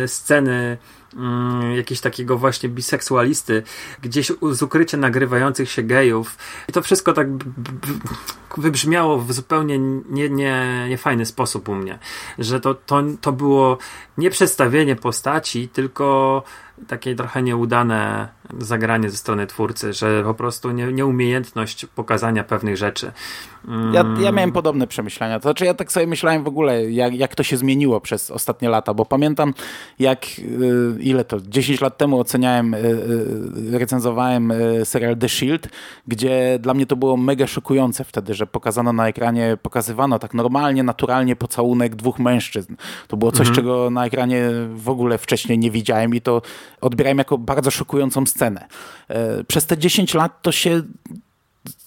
e, 0.05 0.09
sceny 0.09 0.79
mm, 1.17 1.77
jakiegoś 1.77 2.01
takiego 2.01 2.39
właśnie 2.39 2.69
biseksualisty, 2.69 3.63
gdzieś 4.03 4.33
z 4.51 4.63
ukrycia 4.63 4.97
nagrywających 4.97 5.71
się 5.71 5.83
gejów. 5.83 6.37
I 6.69 6.73
to 6.73 6.83
wszystko 6.83 7.13
tak 7.13 7.27
wybrzmiało 8.57 9.19
w 9.19 9.33
zupełnie 9.33 9.79
nie, 10.09 10.31
nie, 10.31 10.87
niefajny 10.89 11.27
sposób 11.27 11.69
u 11.69 11.75
mnie. 11.75 11.99
Że 12.39 12.61
to, 12.61 12.75
to, 12.75 13.03
to 13.21 13.33
było 13.33 13.79
nie 14.19 14.31
przedstawienie 14.31 14.97
postaci, 14.97 15.69
tylko 15.69 16.43
takie 16.87 17.15
trochę 17.15 17.43
nieudane 17.43 18.29
zagranie 18.59 19.11
ze 19.11 19.17
strony 19.17 19.47
twórcy, 19.47 19.93
że 19.93 20.23
po 20.25 20.35
prostu 20.35 20.71
nie, 20.71 20.93
nieumiejętność 20.93 21.87
pokazania 21.87 22.45
pewnych 22.45 22.77
rzeczy. 22.77 23.13
Mm, 23.69 23.95
Ja, 23.95 24.05
ja 24.21 24.33
miałem 24.33 24.53
podobne 24.53 24.87
przemyślenia. 24.87 25.39
To 25.41 25.43
znaczy, 25.43 25.65
ja 25.65 25.75
tak 25.75 25.93
sobie 25.93 26.07
myślałem 26.07 26.45
w 26.45 26.49
ogóle, 26.49 26.91
jak, 26.91 27.15
jak 27.15 27.35
to 27.35 27.43
się 27.43 27.57
zmieniło 27.57 28.01
przez 28.01 28.31
ostatnie 28.31 28.69
lata, 28.69 28.95
bo 28.95 29.05
pamiętam, 29.05 29.55
jak 29.99 30.27
y, 30.39 31.03
ile 31.03 31.25
to, 31.25 31.41
10 31.41 31.81
lat 31.81 31.99
temu 31.99 32.21
oceniałem, 32.21 32.75
y, 32.75 32.79
y, 32.79 33.79
recenzowałem 33.79 34.53
serial 34.85 35.17
The 35.17 35.29
Shield, 35.29 35.69
gdzie 36.07 36.59
dla 36.61 36.75
mnie 36.75 36.87
to 36.87 36.97
było 36.97 37.17
mega 37.17 37.47
szokujące 37.47 38.05
wtedy, 38.05 38.35
że 38.35 38.47
pokazano 38.47 38.93
na 38.93 39.09
ekranie, 39.09 39.57
pokazywano 39.63 40.19
tak 40.19 40.35
normalnie, 40.35 40.83
naturalnie 40.83 41.37
pocałunek 41.37 41.97
dwóch 41.97 42.19
mężczyzn. 42.19 42.75
To 43.09 43.17
było 43.17 43.33
coś, 43.33 43.51
czego 43.51 43.91
na 43.91 44.07
ekranie 44.07 44.51
w 44.75 44.89
ogóle 44.89 45.19
wcześniej 45.19 45.59
nie 45.59 45.71
widziałem 45.71 46.15
i 46.15 46.21
to 46.21 46.43
odbierałem 46.81 47.19
jako 47.19 47.39
bardzo 47.39 47.71
szokującą 47.71 48.27
scenę. 48.27 48.67
E, 49.09 49.45
Przez 49.45 49.67
te 49.67 49.79
10 49.79 50.15
lat 50.15 50.43
to 50.43 50.53
się 50.53 50.83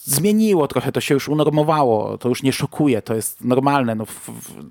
zmieniło 0.03 0.67
trochę, 0.67 0.91
to 0.91 1.01
się 1.01 1.13
już 1.13 1.29
unormowało, 1.29 2.17
to 2.17 2.29
już 2.29 2.43
nie 2.43 2.53
szokuje, 2.53 3.01
to 3.01 3.15
jest 3.15 3.43
normalne. 3.43 3.95
No, 3.95 4.05
w, 4.05 4.29
w, 4.29 4.63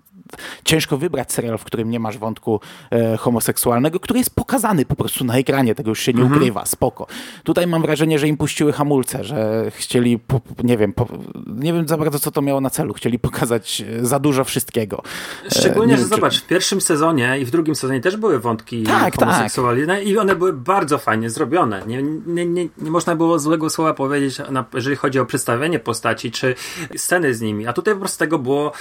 ciężko 0.64 0.96
wybrać 0.96 1.32
serial, 1.32 1.58
w 1.58 1.64
którym 1.64 1.90
nie 1.90 2.00
masz 2.00 2.18
wątku 2.18 2.60
e, 2.90 3.16
homoseksualnego, 3.16 4.00
który 4.00 4.18
jest 4.18 4.34
pokazany 4.34 4.84
po 4.84 4.96
prostu 4.96 5.24
na 5.24 5.34
ekranie, 5.38 5.74
tego 5.74 5.88
już 5.90 6.00
się 6.00 6.12
nie 6.12 6.24
ukrywa, 6.24 6.66
spoko. 6.66 7.06
Tutaj 7.44 7.66
mam 7.66 7.82
wrażenie, 7.82 8.18
że 8.18 8.28
im 8.28 8.36
puściły 8.36 8.72
hamulce, 8.72 9.24
że 9.24 9.70
chcieli, 9.70 10.18
po, 10.18 10.40
nie 10.64 10.76
wiem, 10.76 10.92
po, 10.92 11.06
nie 11.46 11.72
wiem 11.72 11.88
za 11.88 11.96
bardzo, 11.96 12.18
co 12.18 12.30
to 12.30 12.42
miało 12.42 12.60
na 12.60 12.70
celu, 12.70 12.94
chcieli 12.94 13.18
pokazać 13.18 13.80
e, 14.00 14.06
za 14.06 14.18
dużo 14.18 14.44
wszystkiego. 14.44 15.02
E, 15.46 15.50
Szczególnie, 15.50 15.90
nie 15.92 15.96
że 15.96 16.02
wiem, 16.02 16.10
czy- 16.10 16.16
zobacz, 16.16 16.40
w 16.42 16.46
pierwszym 16.46 16.80
sezonie 16.80 17.38
i 17.40 17.44
w 17.44 17.50
drugim 17.50 17.74
sezonie 17.74 18.00
też 18.00 18.16
były 18.16 18.38
wątki 18.40 18.82
Tak, 18.82 19.16
homoseksualne 19.16 20.02
i 20.04 20.18
one 20.18 20.36
były 20.36 20.52
bardzo 20.52 20.98
fajnie 20.98 21.30
zrobione. 21.30 21.82
Nie, 21.86 22.02
nie, 22.26 22.46
nie, 22.46 22.68
nie 22.78 22.90
można 22.90 23.16
było 23.16 23.38
złego 23.38 23.70
słowa 23.70 23.94
powiedzieć, 23.94 24.38
na, 24.50 24.64
jeżeli 24.74 24.96
chodzi 24.96 25.18
o 25.20 25.26
przedstawienie 25.26 25.78
postaci 25.78 26.30
czy 26.30 26.54
sceny 26.96 27.34
z 27.34 27.40
nimi. 27.40 27.66
A 27.66 27.72
tutaj 27.72 27.94
po 27.94 28.00
prostu 28.00 28.18
tego 28.18 28.38
było. 28.38 28.72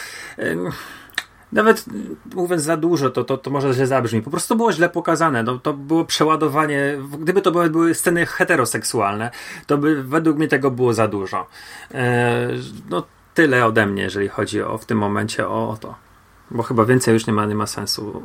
Nawet 1.51 1.85
mówiąc 2.35 2.61
za 2.63 2.77
dużo, 2.77 3.09
to, 3.09 3.23
to, 3.23 3.37
to 3.37 3.51
może 3.51 3.73
źle 3.73 3.87
zabrzmi. 3.87 4.21
Po 4.21 4.31
prostu 4.31 4.55
było 4.55 4.73
źle 4.73 4.89
pokazane. 4.89 5.43
No, 5.43 5.59
to 5.59 5.73
było 5.73 6.05
przeładowanie. 6.05 6.97
Gdyby 7.19 7.41
to 7.41 7.51
były, 7.51 7.69
były 7.69 7.95
sceny 7.95 8.25
heteroseksualne, 8.25 9.31
to 9.67 9.77
by 9.77 10.03
według 10.03 10.37
mnie 10.37 10.47
tego 10.47 10.71
było 10.71 10.93
za 10.93 11.07
dużo. 11.07 11.47
E, 11.93 12.49
no, 12.89 13.03
tyle 13.33 13.65
ode 13.65 13.85
mnie, 13.85 14.03
jeżeli 14.03 14.27
chodzi 14.27 14.61
o 14.61 14.77
w 14.77 14.85
tym 14.85 14.97
momencie 14.97 15.47
o, 15.47 15.69
o 15.69 15.77
to. 15.77 15.95
Bo 16.51 16.63
chyba 16.63 16.85
więcej 16.85 17.13
już 17.13 17.27
nie 17.27 17.33
ma, 17.33 17.45
nie 17.45 17.55
ma 17.55 17.67
sensu. 17.67 18.23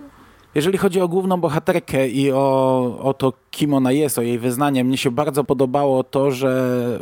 Jeżeli 0.55 0.79
chodzi 0.79 1.01
o 1.01 1.09
główną 1.09 1.41
bohaterkę 1.41 2.09
i 2.09 2.33
o, 2.33 2.99
o 3.03 3.15
to, 3.15 3.33
kim 3.55 3.75
ona 3.75 3.93
jest, 3.93 4.19
o 4.19 4.23
jej 4.23 4.39
wyznanie, 4.39 4.85
mnie 4.85 4.97
się 4.97 5.11
bardzo 5.11 5.45
podobało 5.45 6.05
to, 6.05 6.31
że, 6.31 6.99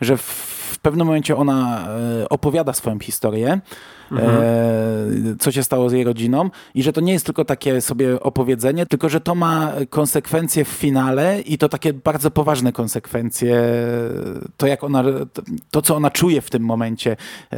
że 0.00 0.16
w 0.16 0.78
pewnym 0.82 1.06
momencie 1.06 1.36
ona 1.36 1.88
e, 2.22 2.28
opowiada 2.28 2.72
swoją 2.72 2.98
historię, 2.98 3.60
Mhm. 4.12 4.30
e, 4.42 5.36
co 5.38 5.52
się 5.52 5.62
stało 5.62 5.88
z 5.88 5.92
jej 5.92 6.04
rodziną 6.04 6.50
i 6.74 6.82
że 6.82 6.92
to 6.92 7.00
nie 7.00 7.12
jest 7.12 7.26
tylko 7.26 7.44
takie 7.44 7.80
sobie 7.80 8.20
opowiedzenie, 8.20 8.86
tylko 8.86 9.08
że 9.08 9.20
to 9.20 9.34
ma 9.34 9.72
konsekwencje 9.90 10.64
w 10.64 10.68
finale 10.68 11.40
i 11.40 11.58
to 11.58 11.68
takie 11.68 11.92
bardzo 11.92 12.30
poważne 12.30 12.72
konsekwencje. 12.72 13.62
To, 14.56 14.66
jak 14.66 14.84
ona, 14.84 15.04
to, 15.70 15.82
co 15.82 15.96
ona 15.96 16.10
czuje 16.10 16.40
w 16.40 16.50
tym 16.50 16.62
momencie. 16.62 17.16
E, 17.52 17.56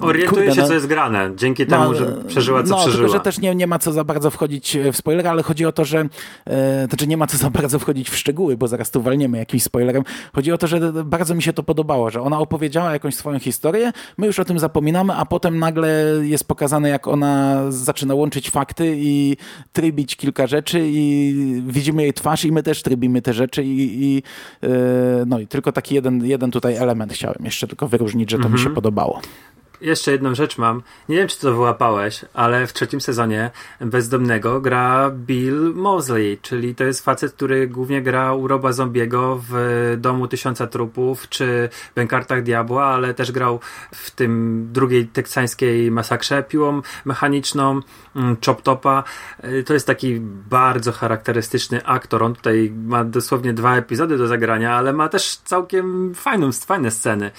Orientuje 0.00 0.26
kurde, 0.46 0.54
się, 0.54 0.60
no- 0.60 0.68
co 0.68 0.74
jest 0.74 0.86
grane, 0.86 1.30
dzięki 1.36 1.66
temu, 1.66 1.94
że 1.94 2.06
przeżyła, 2.28 2.62
co 2.62 2.68
no, 2.68 2.76
przeżyła. 2.82 3.04
Tylko, 3.04 3.12
że 3.18 3.20
też 3.24 3.38
nie, 3.38 3.54
nie 3.54 3.66
ma 3.66 3.78
co 3.78 3.92
za 3.92 4.04
bardzo 4.04 4.30
wchodzić 4.30 4.78
w 4.92 4.96
spoiler, 4.96 5.26
ale 5.28 5.42
chodzi 5.42 5.66
o 5.66 5.72
to, 5.72 5.84
że 5.84 6.06
e, 6.46 6.86
znaczy 6.88 7.06
nie 7.06 7.13
ma 7.16 7.26
co 7.26 7.36
za 7.36 7.50
bardzo 7.50 7.78
wchodzić 7.78 8.10
w 8.10 8.16
szczegóły, 8.16 8.56
bo 8.56 8.68
zaraz 8.68 8.90
tu 8.90 9.02
walniemy 9.02 9.38
jakimś 9.38 9.62
spoilerem. 9.62 10.02
Chodzi 10.32 10.52
o 10.52 10.58
to, 10.58 10.66
że 10.66 10.92
bardzo 11.04 11.34
mi 11.34 11.42
się 11.42 11.52
to 11.52 11.62
podobało, 11.62 12.10
że 12.10 12.22
ona 12.22 12.38
opowiedziała 12.38 12.92
jakąś 12.92 13.14
swoją 13.14 13.38
historię, 13.38 13.92
my 14.18 14.26
już 14.26 14.38
o 14.38 14.44
tym 14.44 14.58
zapominamy, 14.58 15.12
a 15.12 15.26
potem 15.26 15.58
nagle 15.58 16.04
jest 16.22 16.48
pokazane, 16.48 16.88
jak 16.88 17.08
ona 17.08 17.62
zaczyna 17.72 18.14
łączyć 18.14 18.50
fakty 18.50 18.94
i 18.96 19.36
trybić 19.72 20.16
kilka 20.16 20.46
rzeczy 20.46 20.80
i 20.84 21.34
widzimy 21.66 22.02
jej 22.02 22.12
twarz 22.12 22.44
i 22.44 22.52
my 22.52 22.62
też 22.62 22.82
trybimy 22.82 23.22
te 23.22 23.32
rzeczy 23.32 23.64
i, 23.64 24.04
i 24.04 24.22
e, 24.62 24.68
no 25.26 25.38
i 25.38 25.46
tylko 25.46 25.72
taki 25.72 25.94
jeden, 25.94 26.24
jeden 26.24 26.50
tutaj 26.50 26.76
element 26.76 27.12
chciałem 27.12 27.44
jeszcze 27.44 27.66
tylko 27.66 27.88
wyróżnić, 27.88 28.30
że 28.30 28.38
to 28.38 28.48
mi 28.48 28.58
się 28.58 28.70
podobało. 28.70 29.20
Jeszcze 29.84 30.12
jedną 30.12 30.34
rzecz 30.34 30.58
mam. 30.58 30.82
Nie 31.08 31.16
wiem, 31.16 31.28
czy 31.28 31.40
to 31.40 31.52
wyłapałeś, 31.52 32.24
ale 32.34 32.66
w 32.66 32.72
trzecim 32.72 33.00
sezonie 33.00 33.50
Bezdomnego 33.80 34.60
gra 34.60 35.10
Bill 35.10 35.72
Mosley, 35.74 36.38
czyli 36.42 36.74
to 36.74 36.84
jest 36.84 37.04
facet, 37.04 37.32
który 37.32 37.68
głównie 37.68 38.02
gra 38.02 38.34
u 38.34 38.48
Roba 38.48 38.72
Zombiego 38.72 39.40
w 39.50 39.94
Domu 39.98 40.28
Tysiąca 40.28 40.66
Trupów 40.66 41.28
czy 41.28 41.68
Bękartach 41.94 42.42
Diabła, 42.42 42.84
ale 42.84 43.14
też 43.14 43.32
grał 43.32 43.60
w 43.92 44.10
tym 44.10 44.62
drugiej 44.72 45.06
teksańskiej 45.06 45.90
masakrze 45.90 46.42
piłą 46.42 46.82
mechaniczną, 47.04 47.80
Chop 48.46 48.62
Topa. 48.62 49.04
Y, 49.44 49.64
To 49.64 49.74
jest 49.74 49.86
taki 49.86 50.20
bardzo 50.50 50.92
charakterystyczny 50.92 51.86
aktor. 51.86 52.22
On 52.22 52.34
tutaj 52.34 52.72
ma 52.86 53.04
dosłownie 53.04 53.52
dwa 53.52 53.76
epizody 53.76 54.18
do 54.18 54.26
zagrania, 54.26 54.74
ale 54.74 54.92
ma 54.92 55.08
też 55.08 55.36
całkiem 55.36 56.14
fajną, 56.14 56.52
fajne 56.52 56.90
sceny. 56.90 57.30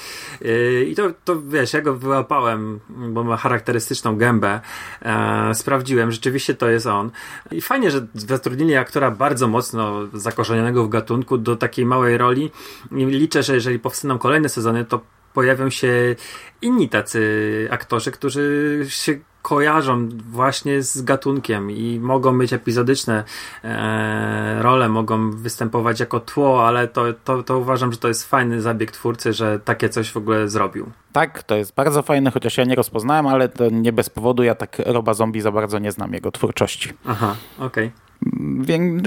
Yy, 0.42 0.86
I 0.86 0.96
to, 0.96 1.12
to 1.26 1.42
wiesz, 1.42 1.74
ja 1.74 1.82
go 1.82 1.96
wyłapałem, 1.96 2.80
bo 2.90 3.24
ma 3.24 3.38
charakterystyczną 3.38 4.18
gębę. 4.18 4.60
E, 5.02 5.54
sprawdziłem, 5.54 6.12
rzeczywiście 6.12 6.56
to 6.56 6.70
jest 6.70 6.88
on. 6.88 7.12
I 7.52 7.62
fajnie, 7.62 7.92
że 7.92 8.08
zatrudnili 8.14 8.76
aktora 8.76 9.12
bardzo 9.12 9.48
mocno 9.48 10.08
zakorzenionego 10.14 10.84
w 10.84 10.90
gatunku 10.90 11.38
do 11.38 11.56
takiej 11.56 11.86
małej 11.86 12.18
roli. 12.18 12.52
I 12.92 13.06
liczę, 13.06 13.44
że 13.44 13.54
jeżeli 13.54 13.80
powstaną 13.80 14.18
kolejne 14.18 14.50
sezony, 14.50 14.86
to 14.86 15.00
pojawią 15.36 15.70
się 15.70 16.16
inni 16.62 16.90
tacy 16.90 17.68
aktorzy, 17.72 18.12
którzy 18.12 18.80
się 18.90 19.20
kojarzą 19.42 20.10
właśnie 20.30 20.82
z 20.82 21.02
gatunkiem 21.02 21.72
i 21.72 22.00
mogą 22.00 22.38
być 22.38 22.54
epizodyczne 22.54 23.24
e, 23.64 24.62
role, 24.62 24.90
mogą 24.90 25.32
występować 25.32 26.00
jako 26.00 26.20
tło, 26.20 26.68
ale 26.68 26.88
to, 26.88 27.04
to, 27.24 27.44
to 27.44 27.58
uważam, 27.58 27.92
że 27.92 27.98
to 27.98 28.08
jest 28.08 28.30
fajny 28.30 28.62
zabieg 28.62 28.92
twórcy, 28.92 29.34
że 29.34 29.60
takie 29.60 29.90
coś 29.90 30.12
w 30.12 30.18
ogóle 30.18 30.50
zrobił. 30.50 30.92
Tak, 31.12 31.44
to 31.44 31.56
jest 31.56 31.76
bardzo 31.76 32.02
fajne, 32.02 32.32
chociaż 32.32 32.58
ja 32.58 32.64
nie 32.64 32.76
rozpoznałem, 32.76 33.28
ale 33.28 33.50
to 33.50 33.70
nie 33.70 33.94
bez 33.94 34.10
powodu. 34.10 34.44
Ja 34.44 34.56
tak 34.56 34.78
Roba 34.86 35.14
Zombie 35.14 35.42
za 35.42 35.52
bardzo 35.52 35.80
nie 35.80 35.92
znam 35.92 36.14
jego 36.14 36.32
twórczości. 36.32 36.94
Aha, 37.06 37.36
okej. 37.60 37.86
Wię, 37.88 38.05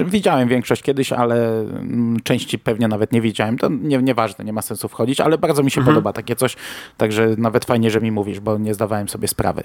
widziałem 0.05 0.49
większość 0.49 0.81
kiedyś, 0.81 1.11
ale 1.11 1.61
mm, 1.61 2.19
części 2.23 2.59
pewnie 2.59 2.87
nawet 2.87 3.11
nie 3.11 3.21
widziałem. 3.21 3.57
To 3.57 3.69
nie, 3.69 3.97
nieważne, 3.97 4.45
nie 4.45 4.53
ma 4.53 4.61
sensu 4.61 4.87
wchodzić, 4.87 5.21
ale 5.21 5.37
bardzo 5.37 5.63
mi 5.63 5.71
się 5.71 5.85
podoba 5.85 6.13
takie 6.13 6.35
coś, 6.35 6.55
także 6.97 7.35
nawet 7.37 7.65
fajnie, 7.65 7.91
że 7.91 8.01
mi 8.01 8.11
mówisz, 8.11 8.39
bo 8.39 8.57
nie 8.57 8.73
zdawałem 8.73 9.09
sobie 9.09 9.27
sprawy. 9.27 9.63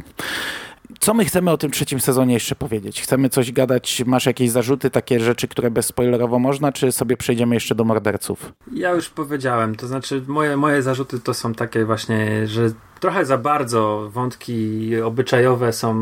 Co 1.01 1.15
my 1.15 1.25
chcemy 1.25 1.51
o 1.51 1.57
tym 1.57 1.71
trzecim 1.71 2.01
sezonie 2.01 2.35
jeszcze 2.35 2.55
powiedzieć? 2.55 3.03
Chcemy 3.03 3.29
coś 3.29 3.53
gadać? 3.53 4.03
Masz 4.07 4.27
jakieś 4.27 4.51
zarzuty, 4.51 4.91
takie 4.91 5.21
rzeczy, 5.21 5.49
które 5.49 5.71
bezspoilerowo 5.71 6.39
można, 6.39 6.73
czy 6.73 6.93
sobie 6.93 7.17
przejdziemy 7.17 7.57
jeszcze 7.57 7.75
do 7.75 7.85
morderców? 7.85 8.53
Ja 8.73 8.91
już 8.91 9.09
powiedziałem, 9.09 9.75
to 9.75 9.87
znaczy 9.87 10.23
moje, 10.27 10.57
moje 10.57 10.83
zarzuty 10.83 11.21
to 11.21 11.35
są 11.35 11.55
takie 11.55 11.85
właśnie, 11.85 12.47
że 12.47 12.71
trochę 13.01 13.25
za 13.25 13.39
bardzo 13.39 14.11
wątki 14.13 14.91
obyczajowe 15.01 15.73
są 15.73 15.95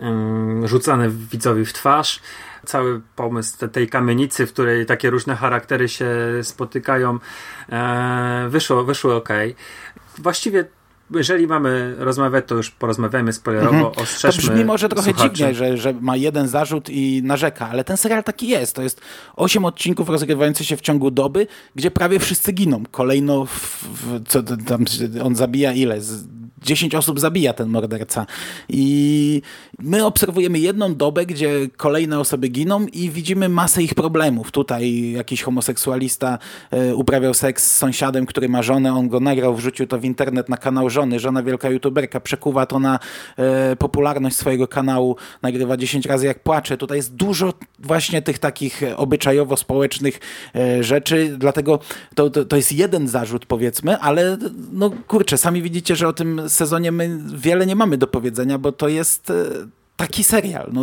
ym, 0.00 0.68
rzucane 0.68 1.08
widzowi 1.08 1.64
w 1.64 1.72
twarz. 1.72 2.20
Cały 2.66 3.00
pomysł 3.16 3.58
te, 3.58 3.68
tej 3.68 3.88
kamienicy, 3.88 4.46
w 4.46 4.52
której 4.52 4.86
takie 4.86 5.10
różne 5.10 5.36
charaktery 5.36 5.88
się 5.88 6.08
spotykają, 6.42 7.18
e, 7.68 8.46
wyszło, 8.48 8.84
wyszło 8.84 9.16
ok. 9.16 9.28
Właściwie 10.18 10.64
jeżeli 11.14 11.46
mamy 11.46 11.94
rozmawiać, 11.98 12.44
to 12.48 12.54
już 12.54 12.70
porozmawiamy 12.70 13.32
spoilerowo, 13.32 13.76
Mhm. 13.76 13.94
To 13.94 14.00
ostrzeżmy 14.02 14.42
brzmi 14.52 14.64
może 14.64 14.88
trochę 14.88 15.10
słuchaczy. 15.10 15.34
dziwnie, 15.34 15.54
że, 15.54 15.76
że 15.76 15.92
ma 16.00 16.16
jeden 16.16 16.48
zarzut 16.48 16.88
i 16.90 17.22
narzeka, 17.24 17.68
ale 17.68 17.84
ten 17.84 17.96
serial 17.96 18.24
taki 18.24 18.48
jest. 18.48 18.76
To 18.76 18.82
jest 18.82 19.00
osiem 19.36 19.64
odcinków 19.64 20.08
rozgrywających 20.08 20.66
się 20.66 20.76
w 20.76 20.80
ciągu 20.80 21.10
doby, 21.10 21.46
gdzie 21.74 21.90
prawie 21.90 22.18
wszyscy 22.18 22.52
giną. 22.52 22.82
Kolejno 22.90 23.46
w, 23.46 23.50
w, 23.82 24.28
co 24.28 24.42
to 24.42 24.56
tam 24.56 24.84
on 25.24 25.36
zabija 25.36 25.72
ile? 25.72 26.00
Z 26.00 26.37
10 26.62 26.94
osób 26.94 27.20
zabija 27.20 27.52
ten 27.52 27.68
morderca. 27.68 28.26
I 28.68 29.42
my 29.78 30.04
obserwujemy 30.04 30.58
jedną 30.58 30.94
dobę, 30.94 31.26
gdzie 31.26 31.68
kolejne 31.76 32.20
osoby 32.20 32.48
giną 32.48 32.86
i 32.86 33.10
widzimy 33.10 33.48
masę 33.48 33.82
ich 33.82 33.94
problemów. 33.94 34.50
Tutaj 34.50 35.10
jakiś 35.10 35.42
homoseksualista 35.42 36.38
e, 36.70 36.94
uprawiał 36.94 37.34
seks 37.34 37.70
z 37.70 37.76
sąsiadem, 37.76 38.26
który 38.26 38.48
ma 38.48 38.62
żonę, 38.62 38.94
on 38.94 39.08
go 39.08 39.20
nagrał, 39.20 39.54
wrzucił 39.54 39.86
to 39.86 39.98
w 39.98 40.04
internet 40.04 40.48
na 40.48 40.56
kanał 40.56 40.90
żony. 40.90 41.20
Żona 41.20 41.42
wielka 41.42 41.70
youtuberka 41.70 42.20
przekuwa 42.20 42.66
to 42.66 42.78
na 42.78 42.98
e, 43.36 43.76
popularność 43.76 44.36
swojego 44.36 44.68
kanału, 44.68 45.16
nagrywa 45.42 45.76
10 45.76 46.06
razy 46.06 46.26
jak 46.26 46.42
płacze. 46.42 46.76
Tutaj 46.76 46.96
jest 46.96 47.14
dużo 47.14 47.54
właśnie 47.78 48.22
tych 48.22 48.38
takich 48.38 48.82
obyczajowo-społecznych 48.96 50.20
e, 50.54 50.84
rzeczy, 50.84 51.34
dlatego 51.38 51.78
to, 52.14 52.30
to, 52.30 52.44
to 52.44 52.56
jest 52.56 52.72
jeden 52.72 53.08
zarzut 53.08 53.46
powiedzmy, 53.46 53.98
ale 53.98 54.38
no 54.72 54.90
kurczę, 55.06 55.38
sami 55.38 55.62
widzicie, 55.62 55.96
że 55.96 56.08
o 56.08 56.12
tym 56.12 56.47
sezonie 56.48 56.92
my 56.92 57.18
wiele 57.34 57.66
nie 57.66 57.76
mamy 57.76 57.96
do 57.98 58.06
powiedzenia, 58.06 58.58
bo 58.58 58.72
to 58.72 58.88
jest 58.88 59.30
e, 59.30 59.34
taki 59.96 60.24
serial. 60.24 60.68
No, 60.72 60.82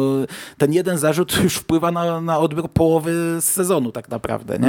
ten 0.57 0.73
jeden 0.73 0.97
zarzut 0.97 1.37
już 1.43 1.55
wpływa 1.55 1.91
na, 1.91 2.21
na 2.21 2.39
odbiór 2.39 2.69
połowy 2.69 3.37
sezonu 3.39 3.91
tak 3.91 4.09
naprawdę, 4.09 4.59
nie? 4.59 4.67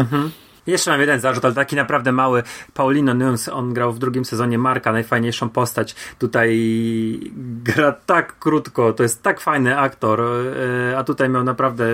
Jeszcze 0.66 0.90
mam 0.90 1.01
jeden 1.01 1.20
zarzut, 1.20 1.44
ale 1.44 1.55
taki 1.55 1.76
naprawdę 1.76 2.12
mały. 2.12 2.42
Paulino 2.74 3.14
Nunes, 3.14 3.49
on 3.49 3.74
grał 3.74 3.92
w 3.92 3.99
drugim 3.99 4.24
sezonie 4.24 4.59
Marka, 4.59 4.92
najfajniejszą 4.92 5.49
postać. 5.49 5.94
Tutaj 6.18 6.51
gra 7.64 7.92
tak 7.92 8.38
krótko, 8.38 8.92
to 8.92 9.03
jest 9.03 9.22
tak 9.22 9.40
fajny 9.40 9.78
aktor, 9.78 10.20
e, 10.20 10.99
a 10.99 11.05
tutaj 11.05 11.28
miał 11.28 11.44
naprawdę 11.44 11.84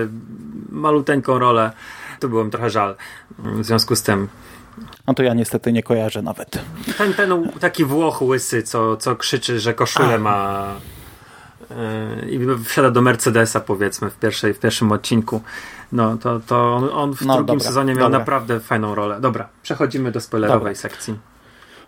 maluteńką 0.69 1.39
rolę. 1.39 1.71
To 2.19 2.29
było 2.29 2.43
mi 2.43 2.51
trochę 2.51 2.69
żal 2.69 2.95
w 3.39 3.65
związku 3.65 3.95
z 3.95 4.03
tym. 4.03 4.27
No 5.07 5.13
to 5.13 5.23
ja 5.23 5.33
niestety 5.33 5.71
nie 5.71 5.83
kojarzę 5.83 6.21
nawet. 6.21 6.59
Ten, 6.97 7.13
ten 7.13 7.49
taki 7.59 7.85
Włoch 7.85 8.21
łysy, 8.21 8.63
co, 8.63 8.97
co 8.97 9.15
krzyczy, 9.15 9.59
że 9.59 9.73
koszulę 9.73 10.15
A. 10.15 10.17
ma 10.17 10.67
e, 11.71 12.29
i 12.29 12.39
wsiada 12.65 12.91
do 12.91 13.01
Mercedesa 13.01 13.59
powiedzmy 13.59 14.09
w, 14.09 14.15
pierwszej, 14.17 14.53
w 14.53 14.59
pierwszym 14.59 14.91
odcinku. 14.91 15.41
No 15.91 16.17
to, 16.17 16.39
to 16.39 16.75
on, 16.75 16.89
on 16.93 17.15
w 17.15 17.21
No, 17.21 17.33
drugim 17.35 17.45
dobra, 17.47 17.65
sezonie 17.67 17.93
miał 17.93 18.03
dobra. 18.05 18.19
naprawdę 18.19 18.59
fajną 18.59 18.95
rolę. 18.95 19.21
Dobra, 19.21 19.47
przechodzimy 19.63 20.11
do 20.11 20.21
spoilerowej 20.21 20.59
Dobra. 20.59 20.75
sekcji. 20.75 21.15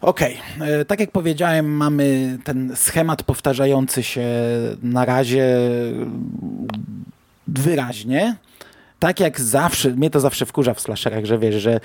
Okej, 0.01 0.41
e, 0.61 0.85
tak 0.85 0.99
jak 0.99 1.11
powiedziałem, 1.11 1.71
mamy 1.77 2.37
ten 2.43 2.75
schemat 2.75 3.23
powtarzający 3.23 4.03
się 4.03 4.27
na 4.83 5.05
razie 5.05 5.57
wyraźnie. 7.47 8.35
Tak 8.99 9.19
jak 9.19 9.41
zawsze, 9.41 9.89
mnie 9.89 10.09
to 10.09 10.19
zawsze 10.19 10.45
wkurza 10.45 10.73
w 10.73 10.79
slasherach, 10.79 11.25
że 11.25 11.39
wiesz, 11.39 11.55
że 11.55 11.73
e, 11.73 11.79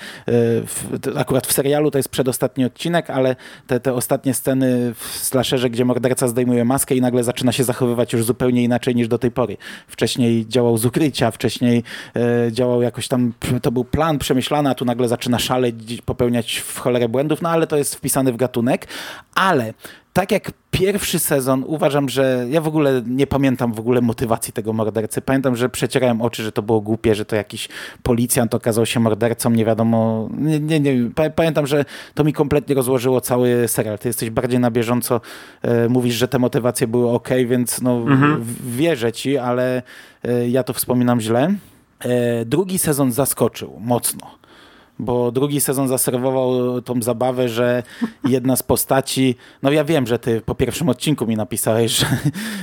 w, 0.67 0.87
akurat 1.17 1.47
w 1.47 1.53
serialu 1.53 1.91
to 1.91 1.99
jest 1.99 2.09
przedostatni 2.09 2.65
odcinek, 2.65 3.11
ale 3.11 3.37
te, 3.67 3.81
te 3.81 3.95
ostatnie 3.95 4.35
sceny 4.35 4.95
w 4.95 5.05
slasherze, 5.05 5.71
gdzie 5.71 5.85
morderca 5.85 6.29
zdejmuje 6.29 6.65
maskę 6.65 6.95
i 6.95 7.01
nagle 7.01 7.25
zaczyna 7.25 7.53
się 7.53 7.65
zachowywać 7.65 8.13
już 8.13 8.25
zupełnie 8.25 8.65
inaczej 8.65 8.95
niż 8.95 9.09
do 9.09 9.19
tej 9.19 9.31
pory. 9.31 9.57
Wcześniej 9.87 10.47
działał 10.47 10.79
z 10.79 10.85
ukrycia, 10.85 11.31
wcześniej 11.31 11.83
e, 12.17 12.53
działał 12.53 12.83
jakoś 12.83 13.09
tam, 13.09 13.33
to 13.63 13.73
był 13.73 13.85
plan 13.85 14.19
przemyślany, 14.19 14.71
a 14.71 14.75
tu 14.75 14.85
nagle 14.85 15.09
zaczyna 15.09 15.39
szaleć, 15.39 16.03
popełniać 16.05 16.57
w 16.57 16.79
cholerę 16.79 17.09
błędów, 17.09 17.43
no 17.43 17.49
ale 17.49 17.67
to 17.67 17.77
jest 17.77 17.95
wpisane 17.95 18.33
w 18.33 18.37
gatunek. 18.37 18.87
Ale 19.35 19.75
tak 20.13 20.33
jak 20.33 20.53
pierwszy 20.71 21.19
sezon, 21.19 21.65
uważam, 21.67 22.09
że 22.09 22.47
ja 22.51 22.61
w 22.61 22.69
ogóle 22.69 23.03
nie 23.07 23.27
pamiętam 23.27 23.73
w 23.73 23.79
ogóle 23.81 24.01
motywacji 24.01 24.53
tego 24.53 24.73
mordercy. 24.73 25.21
Pamiętam, 25.21 25.57
że 25.57 25.69
przecierałem 25.69 26.23
oczy, 26.23 26.43
że 26.43 26.53
to 26.53 26.63
było 26.63 26.81
głupie, 26.81 27.15
że 27.15 27.25
to 27.25 27.37
jakiś 27.37 27.69
policjant 28.03 28.55
okazał 28.55 28.87
się 28.87 29.01
mordercą, 29.01 29.51
nie 29.51 29.65
wiadomo. 29.65 30.29
Nie, 30.39 30.61
nie, 30.61 30.81
nie. 30.81 31.11
Pa- 31.15 31.31
Pamiętam, 31.31 31.67
że 31.67 31.85
to 32.15 32.25
mi 32.25 32.33
kompletnie 32.33 32.75
rozłożyło 32.75 33.21
cały 33.21 33.69
serial. 33.69 33.99
Ty 33.99 34.09
jesteś 34.09 34.31
bardziej 34.31 34.61
na 34.61 34.71
bieżąco, 34.71 35.21
e, 35.63 35.89
mówisz, 35.89 36.15
że 36.15 36.29
te 36.29 36.39
motywacje 36.39 36.87
były 36.87 37.11
ok, 37.11 37.29
więc 37.47 37.81
no 37.83 38.01
w- 38.41 38.77
wierzę 38.77 39.13
ci, 39.13 39.39
ale 39.39 39.83
e, 40.25 40.49
ja 40.49 40.63
to 40.63 40.73
wspominam 40.73 41.21
źle. 41.21 41.55
E, 42.01 42.45
drugi 42.45 42.79
sezon 42.79 43.13
zaskoczył 43.13 43.77
mocno 43.81 44.40
bo 45.01 45.33
drugi 45.33 45.61
sezon 45.61 45.89
zaserwował 45.89 46.83
tą 46.83 47.03
zabawę, 47.03 47.49
że 47.49 47.83
jedna 48.25 48.57
z 48.57 48.63
postaci, 48.63 49.35
no 49.63 49.71
ja 49.71 49.85
wiem, 49.85 50.07
że 50.07 50.19
ty 50.19 50.41
po 50.41 50.55
pierwszym 50.55 50.89
odcinku 50.89 51.27
mi 51.27 51.37
napisałeś, 51.37 51.93
że 51.93 52.07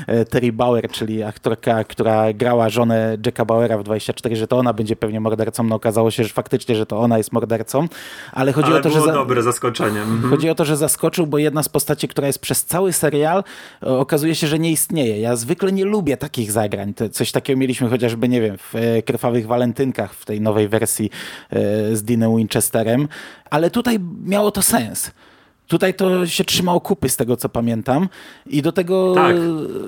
e, 0.07 0.25
Terry 0.25 0.53
Bauer, 0.53 0.89
czyli 0.91 1.23
aktorka, 1.23 1.83
która 1.83 2.33
grała 2.33 2.69
żonę 2.69 3.17
Jacka 3.25 3.45
Bauera 3.45 3.77
w 3.77 3.83
24, 3.83 4.35
że 4.35 4.47
to 4.47 4.57
ona 4.57 4.73
będzie 4.73 4.95
pewnie 4.95 5.19
mordercą. 5.19 5.63
No 5.63 5.75
okazało 5.75 6.11
się, 6.11 6.23
że 6.23 6.29
faktycznie, 6.29 6.75
że 6.75 6.85
to 6.85 6.99
ona 6.99 7.17
jest 7.17 7.31
mordercą, 7.31 7.87
ale 8.31 8.53
chodzi 8.53 8.67
Ale 8.67 8.79
o 8.79 8.83
to, 8.83 8.89
było 8.89 9.01
że... 9.01 9.07
Za... 9.07 9.13
dobre 9.13 9.43
zaskoczenie. 9.43 10.01
Mhm. 10.01 10.29
Chodzi 10.29 10.49
o 10.49 10.55
to, 10.55 10.65
że 10.65 10.77
zaskoczył, 10.77 11.27
bo 11.27 11.37
jedna 11.37 11.63
z 11.63 11.69
postaci, 11.69 12.07
która 12.07 12.27
jest 12.27 12.39
przez 12.39 12.65
cały 12.65 12.93
serial, 12.93 13.43
e, 13.83 13.87
okazuje 13.87 14.35
się, 14.35 14.47
że 14.47 14.59
nie 14.59 14.71
istnieje. 14.71 15.19
Ja 15.19 15.35
zwykle 15.35 15.71
nie 15.71 15.85
lubię 15.85 16.17
takich 16.17 16.51
zagrań. 16.51 16.93
Coś 17.11 17.31
takiego 17.31 17.59
mieliśmy 17.59 17.89
chociażby, 17.89 18.29
nie 18.29 18.41
wiem, 18.41 18.57
w 18.57 18.75
e, 18.75 19.01
Krwawych 19.01 19.47
Walentynkach, 19.47 20.13
w 20.13 20.25
tej 20.25 20.41
nowej 20.41 20.67
wersji 20.67 21.09
z 21.93 22.03
Dinem 22.03 22.26
Winchesterem, 22.35 23.07
ale 23.49 23.71
tutaj 23.71 23.99
miało 24.23 24.51
to 24.51 24.61
sens. 24.61 25.11
Tutaj 25.67 25.93
to 25.93 26.27
się 26.27 26.43
trzymało 26.43 26.81
kupy 26.81 27.09
z 27.09 27.17
tego, 27.17 27.37
co 27.37 27.49
pamiętam. 27.49 28.09
I 28.45 28.61
do 28.61 28.71
tego 28.71 29.13
Tak. 29.15 29.35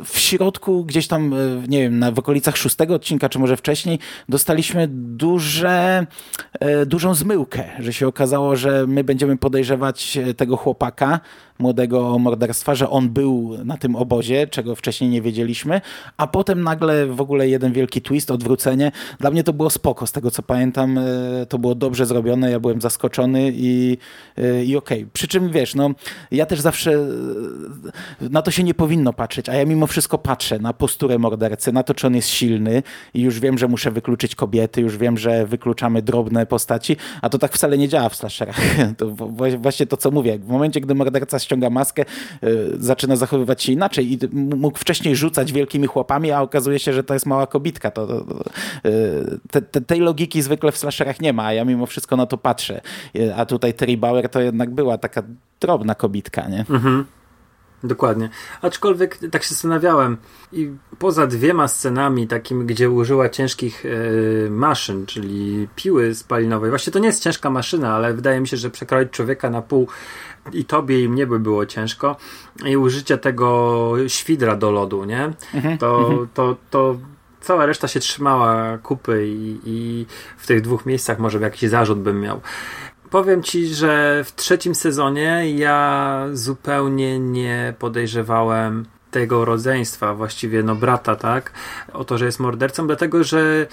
w 0.05 0.19
środku, 0.19 0.85
gdzieś 0.85 1.07
tam, 1.07 1.33
e, 1.33 1.37
nie 1.67 1.81
wiem, 1.81 1.99
na, 1.99 2.11
w 2.11 2.19
okolicach 2.19 2.57
szóstego 2.57 2.95
odcinka, 2.95 3.29
czy 3.29 3.39
może 3.39 3.57
wcześniej, 3.57 3.99
dostaliśmy 4.29 4.87
duże, 4.91 6.05
e, 6.59 6.85
dużą 6.85 7.13
zmyłkę, 7.13 7.63
że 7.79 7.93
się 7.93 8.07
okazało, 8.07 8.55
że 8.55 8.87
my 8.87 9.03
będziemy 9.03 9.37
podejrzewać 9.37 10.17
e, 10.17 10.33
tego 10.33 10.57
chłopaka, 10.57 11.19
młodego 11.59 12.09
o 12.09 12.19
morderstwa, 12.19 12.75
że 12.75 12.89
on 12.89 13.09
był 13.09 13.57
na 13.65 13.77
tym 13.77 13.95
obozie, 13.95 14.47
czego 14.47 14.75
wcześniej 14.75 15.09
nie 15.09 15.21
wiedzieliśmy, 15.21 15.81
a 16.17 16.27
potem 16.27 16.63
nagle 16.63 17.07
w 17.07 17.21
ogóle 17.21 17.49
jeden 17.49 17.73
wielki 17.73 18.01
twist, 18.01 18.31
odwrócenie. 18.31 18.91
Dla 19.19 19.31
mnie 19.31 19.43
to 19.43 19.53
było 19.53 19.69
spoko, 19.69 20.07
z 20.07 20.11
tego 20.11 20.31
co 20.31 20.43
pamiętam, 20.43 20.99
to 21.49 21.59
było 21.59 21.75
dobrze 21.75 22.05
zrobione, 22.05 22.51
ja 22.51 22.59
byłem 22.59 22.81
zaskoczony 22.81 23.51
i, 23.55 23.97
i 24.65 24.77
okej. 24.77 25.07
Przy 25.13 25.27
czym 25.27 25.49
wiesz, 25.49 25.68
no, 25.75 25.91
ja 26.31 26.45
też 26.45 26.59
zawsze 26.59 27.07
na 28.21 28.41
to 28.41 28.51
się 28.51 28.63
nie 28.63 28.73
powinno 28.73 29.13
patrzeć, 29.13 29.49
a 29.49 29.53
ja 29.53 29.65
mimo 29.65 29.87
wszystko 29.87 30.17
patrzę 30.17 30.59
na 30.59 30.73
posturę 30.73 31.19
mordercy, 31.19 31.71
na 31.71 31.83
to, 31.83 31.93
czy 31.93 32.07
on 32.07 32.15
jest 32.15 32.27
silny 32.27 32.83
i 33.13 33.21
już 33.21 33.39
wiem, 33.39 33.57
że 33.57 33.67
muszę 33.67 33.91
wykluczyć 33.91 34.35
kobiety, 34.35 34.81
już 34.81 34.97
wiem, 34.97 35.17
że 35.17 35.45
wykluczamy 35.45 36.01
drobne 36.01 36.45
postaci, 36.45 36.97
a 37.21 37.29
to 37.29 37.37
tak 37.37 37.53
wcale 37.53 37.77
nie 37.77 37.87
działa 37.89 38.09
w 38.09 38.15
slasherach. 38.15 38.59
To 38.97 39.09
właśnie 39.57 39.85
to, 39.85 39.97
co 39.97 40.11
mówię. 40.11 40.39
W 40.39 40.47
momencie, 40.47 40.81
gdy 40.81 40.95
morderca 40.95 41.39
ściąga 41.39 41.69
maskę, 41.69 42.05
y, 42.43 42.69
zaczyna 42.79 43.15
zachowywać 43.15 43.63
się 43.63 43.71
inaczej 43.71 44.13
i 44.13 44.19
mógł 44.35 44.77
wcześniej 44.77 45.15
rzucać 45.15 45.53
wielkimi 45.53 45.87
chłopami, 45.87 46.31
a 46.31 46.41
okazuje 46.41 46.79
się, 46.79 46.93
że 46.93 47.03
to 47.03 47.13
jest 47.13 47.25
mała 47.25 47.47
kobitka. 47.47 47.91
To, 47.91 48.07
to, 48.07 48.21
to, 48.21 48.43
y, 48.89 49.39
te, 49.51 49.61
te, 49.61 49.81
tej 49.81 49.99
logiki 49.99 50.41
zwykle 50.41 50.71
w 50.71 50.77
slasherach 50.77 51.21
nie 51.21 51.33
ma, 51.33 51.45
a 51.45 51.53
ja 51.53 51.65
mimo 51.65 51.85
wszystko 51.85 52.17
na 52.17 52.25
to 52.25 52.37
patrzę. 52.37 52.81
Y, 53.15 53.35
A 53.35 53.45
tutaj 53.45 53.73
Terry 53.73 53.97
Bauer 53.97 54.29
to 54.29 54.41
jednak 54.41 54.69
była 54.69 54.97
taka 54.97 55.23
drobna 55.59 55.95
kobitka, 55.95 56.47
nie? 56.47 56.65
Dokładnie. 57.83 58.29
Aczkolwiek 58.61 59.17
tak 59.31 59.43
się 59.43 59.49
zastanawiałem 59.49 60.17
i 60.51 60.71
poza 60.99 61.27
dwiema 61.27 61.67
scenami 61.67 62.27
takimi, 62.27 62.65
gdzie 62.65 62.89
użyła 62.89 63.29
ciężkich 63.29 63.85
e, 63.85 64.49
maszyn, 64.49 65.05
czyli 65.05 65.67
piły 65.75 66.15
spalinowej. 66.15 66.69
Właściwie 66.69 66.93
to 66.93 66.99
nie 66.99 67.07
jest 67.07 67.23
ciężka 67.23 67.49
maszyna, 67.49 67.95
ale 67.95 68.13
wydaje 68.13 68.41
mi 68.41 68.47
się, 68.47 68.57
że 68.57 68.69
przekroić 68.69 69.11
człowieka 69.11 69.49
na 69.49 69.61
pół 69.61 69.87
i 70.53 70.65
tobie 70.65 71.03
i 71.03 71.09
mnie 71.09 71.27
by 71.27 71.39
było 71.39 71.65
ciężko. 71.65 72.15
I 72.65 72.77
użycie 72.77 73.17
tego 73.17 73.93
świdra 74.07 74.55
do 74.55 74.71
lodu, 74.71 75.05
nie? 75.05 75.33
To, 75.79 76.09
to, 76.33 76.55
to 76.69 76.97
cała 77.41 77.65
reszta 77.65 77.87
się 77.87 77.99
trzymała 77.99 78.77
kupy 78.77 79.27
i, 79.27 79.59
i 79.65 80.05
w 80.37 80.47
tych 80.47 80.61
dwóch 80.61 80.85
miejscach 80.85 81.19
może 81.19 81.39
jakiś 81.39 81.69
zarzut 81.69 81.99
bym 81.99 82.21
miał. 82.21 82.41
Powiem 83.09 83.43
ci, 83.43 83.67
że 83.67 84.23
w 84.23 84.35
trzecim 84.35 84.75
sezonie 84.75 85.51
ja 85.55 86.25
zupełnie 86.33 87.19
nie 87.19 87.73
podejrzewałem 87.79 88.85
tego 89.11 89.45
rodzeństwa, 89.45 90.13
właściwie 90.13 90.63
no 90.63 90.75
brata, 90.75 91.15
tak, 91.15 91.51
o 91.93 92.05
to, 92.05 92.17
że 92.17 92.25
jest 92.25 92.39
mordercą, 92.39 92.87
dlatego 92.87 93.23
że 93.23 93.67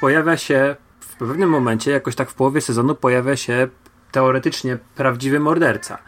pojawia 0.00 0.36
się 0.36 0.76
w 1.00 1.16
pewnym 1.16 1.50
momencie, 1.50 1.90
jakoś 1.90 2.14
tak 2.14 2.30
w 2.30 2.34
połowie 2.34 2.60
sezonu, 2.60 2.94
pojawia 2.94 3.36
się 3.36 3.68
teoretycznie 4.12 4.78
prawdziwy 4.96 5.40
morderca. 5.40 5.98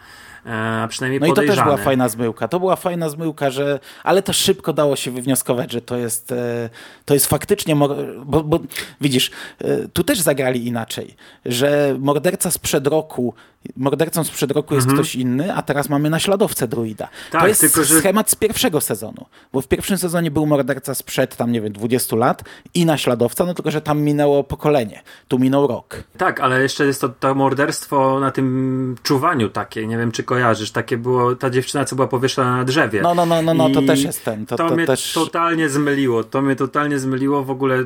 E, 0.46 0.82
A 0.82 0.88
przynajmniej 0.88 1.20
No 1.20 1.26
i 1.26 1.32
to 1.32 1.42
też 1.42 1.62
była 1.62 1.76
fajna 1.76 2.08
zmyłka. 2.08 2.48
To 2.48 2.60
była 2.60 2.76
fajna 2.76 3.08
zmyłka, 3.08 3.50
że, 3.50 3.80
ale 4.04 4.22
to 4.22 4.32
szybko 4.32 4.72
dało 4.72 4.96
się 4.96 5.10
wywnioskować, 5.10 5.72
że 5.72 5.80
to 5.80 5.96
jest, 5.96 6.32
e, 6.32 6.70
to 7.04 7.14
jest 7.14 7.26
faktycznie, 7.26 7.76
bo, 7.76 8.44
bo 8.44 8.60
widzisz, 9.00 9.30
e, 9.60 9.88
tu 9.88 10.04
też 10.04 10.20
zagrali 10.20 10.66
inaczej, 10.66 11.16
że 11.46 11.96
morderca 11.98 12.50
sprzed 12.50 12.86
roku, 12.86 13.34
mordercą 13.76 14.24
sprzed 14.24 14.50
roku 14.50 14.74
jest 14.74 14.86
ktoś 14.92 15.14
inny, 15.14 15.54
a 15.54 15.62
teraz 15.62 15.88
mamy 15.88 16.10
naśladowcę 16.10 16.68
druida. 16.68 17.04
Mhm. 17.04 17.30
Tak, 17.32 17.40
to 17.40 17.48
jest 17.48 17.60
tylko 17.60 17.84
że- 17.84 17.98
schemat 17.98 18.30
z 18.30 18.34
pierwszego 18.34 18.80
sezonu, 18.80 19.26
bo 19.52 19.60
w 19.60 19.68
pierwszym 19.68 19.98
sezonie 19.98 20.30
był 20.30 20.46
morderca 20.46 20.94
sprzed 20.94 21.36
tam, 21.36 21.52
nie 21.52 21.60
wiem, 21.60 21.72
20 21.72 22.16
lat 22.16 22.42
i 22.74 22.86
naśladowca, 22.86 23.44
no 23.44 23.54
tylko, 23.54 23.70
że 23.70 23.80
tam 23.80 24.00
minęło 24.00 24.44
pokolenie, 24.44 25.02
tu 25.28 25.38
minął 25.38 25.66
rok. 25.66 26.04
Tak, 26.18 26.40
ale 26.40 26.62
jeszcze 26.62 26.86
jest 26.86 27.00
to, 27.00 27.08
to 27.08 27.34
morderstwo 27.34 28.20
na 28.20 28.30
tym 28.30 28.96
czuwaniu 29.02 29.48
takie, 29.48 29.86
nie 29.86 29.98
wiem 29.98 30.12
czy 30.12 30.22
kojarzysz, 30.32 30.70
takie 30.70 30.96
było, 30.96 31.36
ta 31.36 31.50
dziewczyna 31.50 31.84
co 31.84 31.96
była 31.96 32.08
powieszona 32.08 32.56
na 32.56 32.64
drzewie. 32.64 33.02
No, 33.02 33.14
no, 33.14 33.26
no, 33.26 33.42
no, 33.42 33.54
no 33.54 33.70
to 33.70 33.82
też 33.82 34.02
jest 34.02 34.24
ten, 34.24 34.46
to, 34.46 34.56
to, 34.56 34.68
to, 34.68 34.76
mnie 34.76 34.86
też... 34.86 35.12
totalnie 35.12 35.68
zmyliło, 35.68 36.24
to 36.24 36.42
mnie 36.42 36.56
totalnie 36.56 36.98
zmyliło 36.98 37.44
w 37.44 37.50
ogóle, 37.50 37.84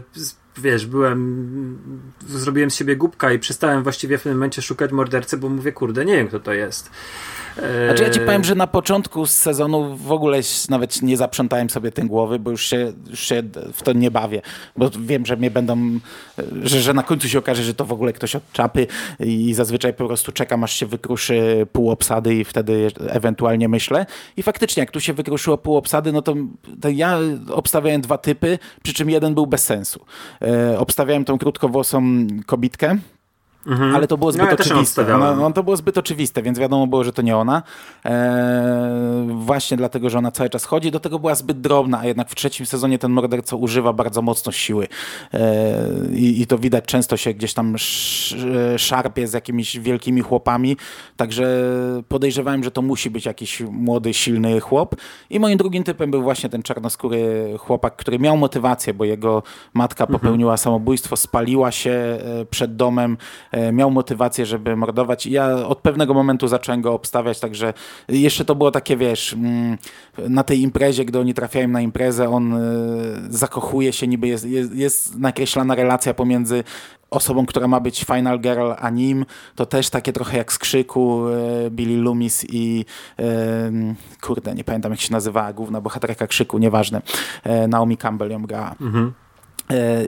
wiesz, 0.57 0.87
byłem, 0.87 1.79
zrobiłem 2.29 2.71
z 2.71 2.75
siebie 2.75 2.97
głupka 2.97 3.33
i 3.33 3.39
przestałem 3.39 3.83
właściwie 3.83 4.19
w 4.19 4.23
tym 4.23 4.33
momencie 4.33 4.63
szukać 4.63 4.93
mordercy, 4.93 5.37
bo 5.37 5.49
mówię, 5.49 5.73
kurde, 5.73 6.05
nie 6.05 6.17
wiem 6.17 6.29
kto 6.29 6.41
to 6.41 6.53
jest. 6.53 6.91
Znaczy 7.57 8.03
ja 8.03 8.11
ci 8.11 8.21
powiem, 8.21 8.45
że 8.45 8.55
na 8.55 8.67
początku 8.67 9.27
z 9.27 9.31
sezonu 9.31 9.97
w 9.97 10.13
ogóle 10.13 10.41
nawet 10.69 11.03
nie 11.03 11.17
zaprzątałem 11.17 11.71
sobie 11.71 11.93
tym 11.93 12.09
głowy, 12.09 12.39
bo 12.39 12.51
już 12.51 12.67
się, 12.67 12.93
już 13.11 13.21
się 13.21 13.43
w 13.73 13.83
to 13.83 13.93
nie 13.93 14.11
bawię, 14.11 14.43
bo 14.77 14.91
wiem, 15.01 15.27
że 15.27 15.37
mnie 15.37 15.51
będą, 15.51 15.99
że, 16.63 16.81
że 16.81 16.95
na 16.95 17.03
końcu 17.03 17.29
się 17.29 17.39
okaże, 17.39 17.63
że 17.63 17.75
to 17.75 17.85
w 17.85 17.93
ogóle 17.93 18.13
ktoś 18.13 18.37
od 18.37 18.53
czapy 18.53 18.87
i 19.21 19.55
zazwyczaj 19.55 19.95
po 19.95 20.07
prostu 20.07 20.33
czekam, 20.33 20.65
aż 20.65 20.73
się 20.73 20.87
wykruszy 20.87 21.67
pół 21.73 21.91
obsady 21.91 22.35
i 22.35 22.45
wtedy 22.45 22.91
ewentualnie 23.09 23.69
myślę. 23.69 24.07
I 24.37 24.43
faktycznie, 24.43 24.81
jak 24.81 24.91
tu 24.91 25.01
się 25.01 25.13
wykruszyło 25.13 25.59
pół 25.59 25.77
obsady, 25.77 26.13
no 26.13 26.23
to, 26.23 26.35
to 26.81 26.89
ja 26.89 27.19
obstawiałem 27.51 28.01
dwa 28.01 28.19
typy, 28.19 28.59
przy 28.83 28.95
czym 28.95 29.11
jeden 29.11 29.35
był 29.35 29.47
bez 29.47 29.65
sensu. 29.65 30.05
E, 30.43 30.79
obstawiałem 30.79 31.25
tą 31.25 31.39
krótkowłosą 31.39 32.27
kobitkę, 32.47 32.99
ale 33.95 34.07
to 34.07 34.19
było 34.19 34.33
zbyt 34.33 34.45
No, 34.45 34.51
ja 34.51 34.55
oczywiste. 34.55 35.15
Ona, 35.15 35.35
no, 35.35 35.53
to 35.53 35.63
było 35.63 35.77
zbyt 35.77 35.99
oczywiste, 35.99 36.43
więc 36.43 36.59
wiadomo 36.59 36.87
było, 36.87 37.05
że 37.05 37.13
to 37.13 37.23
nie 37.23 37.37
ona. 37.37 37.63
Eee, 38.05 38.15
właśnie 39.29 39.77
dlatego, 39.77 40.11
że 40.11 40.19
ona 40.19 40.31
cały 40.31 40.51
czas 40.51 40.65
chodzi. 40.65 40.91
Do 40.91 41.01
tego 41.01 41.19
była 41.19 41.35
zbyt 41.35 41.61
drobna, 41.61 41.99
a 41.99 42.07
jednak 42.07 42.31
w 42.31 42.35
trzecim 42.35 42.67
sezonie 42.67 42.99
ten 42.99 43.11
morderca 43.11 43.57
używa 43.57 43.93
bardzo 43.93 44.23
mocno 44.23 44.53
siły. 44.53 44.89
Eee, 45.33 45.41
i, 46.15 46.43
I 46.43 46.47
to 46.47 46.59
widać, 46.59 46.85
często 46.85 47.17
się 47.17 47.35
gdzieś 47.35 47.55
tam 47.55 47.75
sz, 47.75 48.81
szarpie 48.83 49.29
z 49.29 49.33
jakimiś 49.33 49.79
wielkimi 49.79 50.21
chłopami. 50.21 50.77
Także 51.17 51.47
podejrzewałem, 52.09 52.65
że 52.65 52.71
to 52.71 52.83
musi 52.83 53.11
być 53.11 53.27
jakiś 53.27 53.61
młody, 53.61 54.15
silny 54.15 54.61
chłop. 54.61 54.97
I 55.31 55.41
moim 55.41 55.59
drugim 55.59 55.85
typem 55.85 56.11
był 56.11 56.23
właśnie 56.23 56.49
ten 56.49 56.63
czarnoskóry 56.63 57.55
chłopak, 57.59 57.97
który 57.97 58.19
miał 58.19 58.37
motywację, 58.37 58.95
bo 58.95 59.05
jego 59.05 59.43
matka 59.75 60.07
popełniła 60.07 60.57
samobójstwo, 60.57 61.17
spaliła 61.17 61.71
się 61.71 61.91
e, 61.91 62.45
przed 62.51 62.77
domem, 62.77 63.17
e, 63.53 63.56
miał 63.73 63.91
motywację, 63.91 64.47
żeby 64.47 64.77
mordować 64.77 65.27
i 65.27 65.31
ja 65.31 65.67
od 65.67 65.79
pewnego 65.79 66.15
momentu 66.15 66.49
zacząłem 66.49 66.83
go 66.83 66.93
obstawiać, 66.93 67.41
także 67.41 67.75
jeszcze 68.09 68.45
to 68.45 68.55
było 68.55 68.71
takie, 68.71 68.97
wiesz, 68.97 69.33
mm, 69.33 69.79
na 70.19 70.45
tej 70.45 70.61
imprezie, 70.61 71.05
gdy 71.05 71.19
oni 71.19 71.35
trafiają 71.35 71.69
na 71.69 71.81
imprezę, 71.81 72.29
on 72.29 72.55
e, 72.55 72.59
zakochuje 73.29 73.93
się, 73.93 74.07
niby 74.07 74.29
jest, 74.29 74.45
jest, 74.45 74.75
jest 74.75 75.19
nakreślana 75.19 75.75
relacja 75.75 76.15
pomiędzy 76.15 76.65
osobą, 77.11 77.47
która 77.47 77.69
ma 77.69 77.81
być 77.81 78.05
Final 78.05 78.41
Girl, 78.41 78.73
a 78.79 78.91
nim, 78.91 79.27
to 79.55 79.67
też 79.67 79.91
takie 79.91 80.13
trochę 80.13 80.37
jak 80.37 80.53
z 80.53 80.59
krzyku 80.59 81.29
e, 81.29 81.71
Billy 81.71 82.03
Loomis 82.03 82.47
i 82.49 82.85
e, 83.19 83.25
kurde, 84.21 84.55
nie 84.55 84.65
pamiętam 84.65 84.93
jak 84.93 85.01
się 85.01 85.13
nazywała 85.13 85.53
główna 85.53 85.81
bohaterka 85.81 86.27
krzyku, 86.27 86.59
nieważne. 86.59 87.03
E, 87.45 87.69
Naomi 87.69 87.97
Campbell 87.97 88.31
ją 88.31 88.43
grała. 88.43 88.75
E, 89.11 89.26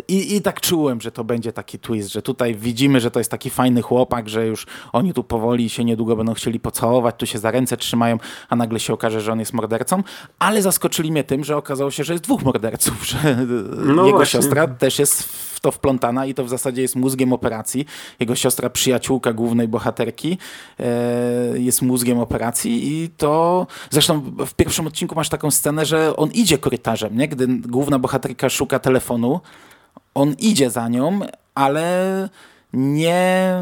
I, 0.09 0.37
I 0.37 0.43
tak 0.43 0.61
czułem, 0.61 1.01
że 1.01 1.13
to 1.13 1.25
będzie 1.25 1.53
taki 1.53 1.79
twist, 1.79 2.13
że 2.13 2.23
tutaj 2.23 2.55
widzimy, 2.55 3.01
że 3.01 3.11
to 3.11 3.21
jest 3.21 3.31
taki 3.31 3.51
fajny 3.51 3.83
chłopak, 3.83 4.29
że 4.29 4.47
już 4.47 4.67
oni 4.93 5.15
tu 5.15 5.25
powoli 5.25 5.69
się 5.69 5.85
niedługo 5.85 6.17
będą 6.17 6.35
chcieli 6.35 6.61
pocałować, 6.61 7.15
tu 7.19 7.27
się 7.27 7.39
za 7.39 7.51
ręce 7.51 7.77
trzymają, 7.77 8.19
a 8.49 8.57
nagle 8.57 8.81
się 8.81 8.93
okaże, 8.93 9.21
że 9.21 9.33
on 9.33 9.39
jest 9.39 9.53
mordercą, 9.53 10.03
ale 10.39 10.63
zaskoczyli 10.63 11.13
mnie 11.13 11.25
tym, 11.25 11.45
że 11.45 11.57
okazało 11.57 11.91
się, 11.91 12.05
że 12.05 12.13
jest 12.13 12.25
dwóch 12.25 12.43
morderców, 12.43 13.07
że 13.07 13.47
No 13.85 14.07
jego 14.07 14.19
właśnie. 14.19 14.41
siostra 14.43 14.69
też 14.69 14.99
jest 14.99 15.23
w 15.23 15.61
to 15.61 15.71
wplątana 15.71 16.27
i 16.27 16.35
to 16.35 16.45
w 16.45 16.49
zasadzie 16.49 16.83
jest 16.83 16.97
mózgiem 16.97 17.33
operacji. 17.33 17.87
Jego 18.21 18.35
siostra, 18.35 18.71
przyjaciółka 18.71 19.33
głównej 19.33 19.69
bohaterki 19.69 20.39
e, 20.81 20.85
jest 21.59 21.83
mózgiem 21.83 22.19
operacji 22.19 23.03
i 23.03 23.09
to 23.09 23.67
zresztą 23.91 24.21
w 24.47 24.55
pierwszym 24.55 24.87
odcinku 24.87 25.15
masz 25.15 25.29
taką 25.29 25.51
scenę, 25.51 25.87
że 25.87 26.17
on 26.17 26.31
idzie 26.31 26.59
korytarzem, 26.59 27.17
nie? 27.17 27.29
gdy 27.29 27.47
główna 27.47 27.99
bohaterka 27.99 28.49
szuka 28.49 28.79
telefonu, 28.79 29.41
on 30.19 30.35
idzie 30.39 30.71
za 30.71 30.89
nią, 30.89 31.21
ale 31.55 32.29
nie 32.73 33.53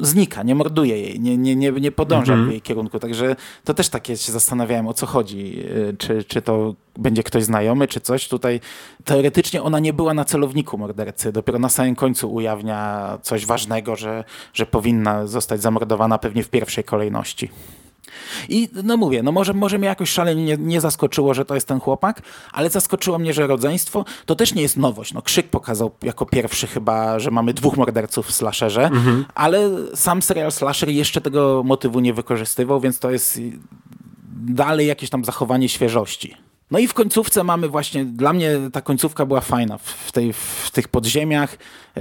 znika, 0.00 0.42
nie 0.42 0.54
morduje 0.54 0.98
jej, 0.98 1.20
nie, 1.20 1.36
nie, 1.36 1.56
nie, 1.56 1.72
nie 1.72 1.92
podąża 1.92 2.32
Mhm. 2.32 2.48
w 2.48 2.52
jej 2.52 2.60
kierunku. 2.60 2.98
Także 2.98 3.36
to 3.64 3.74
też 3.74 3.88
takie 3.88 4.16
się 4.16 4.32
zastanawiałem, 4.32 4.88
o 4.88 4.94
co 4.94 5.06
chodzi. 5.06 5.58
Y, 5.90 5.96
Czy, 5.98 6.24
czy 6.24 6.42
to 6.42 6.74
będzie 6.98 7.22
ktoś 7.22 7.44
znajomy, 7.44 7.88
czy 7.88 8.00
coś. 8.00 8.28
Tutaj 8.28 8.60
teoretycznie 9.04 9.62
ona 9.62 9.78
nie 9.78 9.92
była 9.92 10.14
na 10.14 10.24
celowniku 10.24 10.78
mordercy. 10.78 11.32
Dopiero 11.32 11.58
na 11.58 11.68
samym 11.68 11.94
końcu 11.94 12.34
ujawnia 12.34 13.18
coś 13.22 13.46
ważnego, 13.46 13.96
że, 13.96 14.24
że 14.54 14.66
powinna 14.66 15.26
zostać 15.26 15.60
zamordowana 15.62 16.18
pewnie 16.18 16.42
w 16.42 16.48
pierwszej 16.50 16.84
kolejności. 16.84 17.48
I 18.48 18.68
no 18.84 18.96
mówię, 18.96 19.22
no 19.22 19.32
może, 19.32 19.54
może 19.54 19.78
mnie 19.78 19.88
jakoś 19.88 20.10
szalenie 20.10 20.44
nie, 20.44 20.56
nie 20.56 20.80
zaskoczyło, 20.80 21.34
że 21.34 21.44
to 21.44 21.54
jest 21.54 21.68
ten 21.68 21.80
chłopak, 21.80 22.22
ale 22.52 22.70
zaskoczyło 22.70 23.18
mnie, 23.18 23.32
że 23.34 23.46
rodzeństwo 23.46 24.04
to 24.26 24.34
też 24.34 24.54
nie 24.54 24.62
jest 24.62 24.76
nowość. 24.76 25.12
No 25.12 25.22
Krzyk 25.22 25.48
pokazał 25.48 25.90
jako 26.02 26.26
pierwszy 26.26 26.66
chyba, 26.66 27.18
że 27.18 27.30
mamy 27.30 27.54
dwóch 27.54 27.76
morderców 27.76 28.26
w 28.26 28.32
slasherze, 28.32 28.90
ale 29.34 29.70
sam 29.94 30.22
serial 30.22 30.52
slasher 30.52 30.88
jeszcze 30.88 31.20
tego 31.20 31.62
motywu 31.64 32.00
nie 32.00 32.14
wykorzystywał, 32.14 32.80
więc 32.80 32.98
to 32.98 33.10
jest 33.10 33.40
dalej 34.46 34.86
jakieś 34.86 35.10
tam 35.10 35.24
zachowanie 35.24 35.68
świeżości. 35.68 36.36
No 36.72 36.78
i 36.78 36.88
w 36.88 36.94
końcówce 36.94 37.44
mamy 37.44 37.68
właśnie, 37.68 38.04
dla 38.04 38.32
mnie 38.32 38.50
ta 38.72 38.80
końcówka 38.80 39.26
była 39.26 39.40
fajna, 39.40 39.78
w, 39.78 40.12
tej, 40.12 40.32
w 40.32 40.70
tych 40.72 40.88
podziemiach, 40.88 41.54
e, 41.96 42.00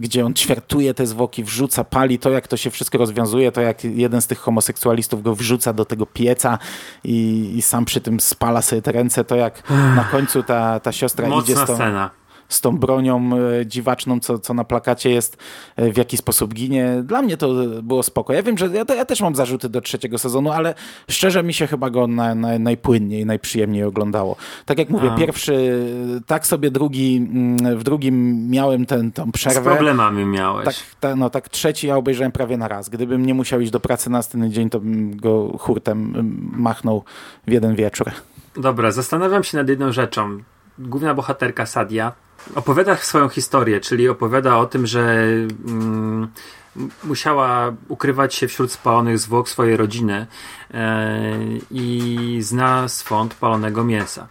gdzie 0.00 0.26
on 0.26 0.34
ćwiartuje 0.34 0.94
te 0.94 1.06
zwłoki, 1.06 1.44
wrzuca, 1.44 1.84
pali, 1.84 2.18
to 2.18 2.30
jak 2.30 2.48
to 2.48 2.56
się 2.56 2.70
wszystko 2.70 2.98
rozwiązuje, 2.98 3.52
to 3.52 3.60
jak 3.60 3.84
jeden 3.84 4.20
z 4.20 4.26
tych 4.26 4.38
homoseksualistów 4.38 5.22
go 5.22 5.34
wrzuca 5.34 5.72
do 5.72 5.84
tego 5.84 6.06
pieca 6.06 6.58
i, 7.04 7.50
i 7.56 7.62
sam 7.62 7.84
przy 7.84 8.00
tym 8.00 8.20
spala 8.20 8.62
sobie 8.62 8.82
te 8.82 8.92
ręce, 8.92 9.24
to 9.24 9.36
jak 9.36 9.70
na 9.70 10.04
końcu 10.04 10.42
ta, 10.42 10.80
ta 10.80 10.92
siostra 10.92 11.28
idzie 11.28 11.36
Mocna 11.36 11.64
z 11.64 11.66
tą, 11.66 11.74
scena. 11.74 12.10
Z 12.48 12.60
tą 12.60 12.78
bronią 12.78 13.30
e, 13.60 13.66
dziwaczną, 13.66 14.20
co, 14.20 14.38
co 14.38 14.54
na 14.54 14.64
plakacie 14.64 15.10
jest, 15.10 15.36
e, 15.76 15.92
w 15.92 15.96
jaki 15.96 16.16
sposób 16.16 16.54
ginie. 16.54 17.02
Dla 17.04 17.22
mnie 17.22 17.36
to 17.36 17.48
było 17.82 18.02
spoko. 18.02 18.32
Ja 18.32 18.42
wiem, 18.42 18.58
że 18.58 18.66
ja, 18.66 18.84
ja 18.96 19.04
też 19.04 19.20
mam 19.20 19.34
zarzuty 19.34 19.68
do 19.68 19.80
trzeciego 19.80 20.18
sezonu, 20.18 20.52
ale 20.52 20.74
szczerze 21.10 21.42
mi 21.42 21.54
się 21.54 21.66
chyba 21.66 21.90
go 21.90 22.06
na, 22.06 22.34
na, 22.34 22.58
najpłynniej, 22.58 23.26
najprzyjemniej 23.26 23.84
oglądało. 23.84 24.36
Tak 24.66 24.78
jak 24.78 24.90
mówię, 24.90 25.12
A. 25.12 25.16
pierwszy, 25.16 25.84
tak 26.26 26.46
sobie 26.46 26.70
drugi, 26.70 27.16
mm, 27.16 27.78
w 27.78 27.84
drugim 27.84 28.48
miałem 28.50 28.86
ten, 28.86 29.12
tą 29.12 29.26
Z 29.28 29.32
przerwę. 29.32 29.62
problemami 29.70 30.24
miałeś. 30.24 30.64
Tak, 30.64 30.74
ta, 31.00 31.16
no 31.16 31.30
tak 31.30 31.48
trzeci 31.48 31.86
ja 31.86 31.96
obejrzałem 31.96 32.32
prawie 32.32 32.56
na 32.56 32.68
raz. 32.68 32.88
Gdybym 32.88 33.26
nie 33.26 33.34
musiał 33.34 33.60
iść 33.60 33.70
do 33.70 33.80
pracy 33.80 34.10
na 34.10 34.18
następny 34.18 34.50
dzień, 34.50 34.70
to 34.70 34.80
bym 34.80 35.16
go 35.16 35.58
hurtem 35.58 35.98
mm, 36.14 36.50
machnął 36.56 37.04
w 37.46 37.52
jeden 37.52 37.74
wieczór. 37.74 38.10
Dobra, 38.56 38.90
zastanawiam 38.90 39.44
się 39.44 39.56
nad 39.58 39.68
jedną 39.68 39.92
rzeczą. 39.92 40.38
Główna 40.78 41.14
bohaterka 41.14 41.66
Sadia 41.66 42.12
opowiada 42.54 42.96
swoją 42.96 43.28
historię, 43.28 43.80
czyli 43.80 44.08
opowiada 44.08 44.56
o 44.58 44.66
tym, 44.66 44.86
że 44.86 45.24
mm, 45.66 46.28
musiała 47.04 47.72
ukrywać 47.88 48.34
się 48.34 48.48
wśród 48.48 48.72
spalonych 48.72 49.18
zwłok 49.18 49.48
swojej 49.48 49.76
rodziny 49.76 50.26
e, 50.74 51.38
i 51.70 52.38
zna 52.42 52.88
swąd 52.88 53.34
palonego 53.34 53.84
mięsa. 53.84 54.26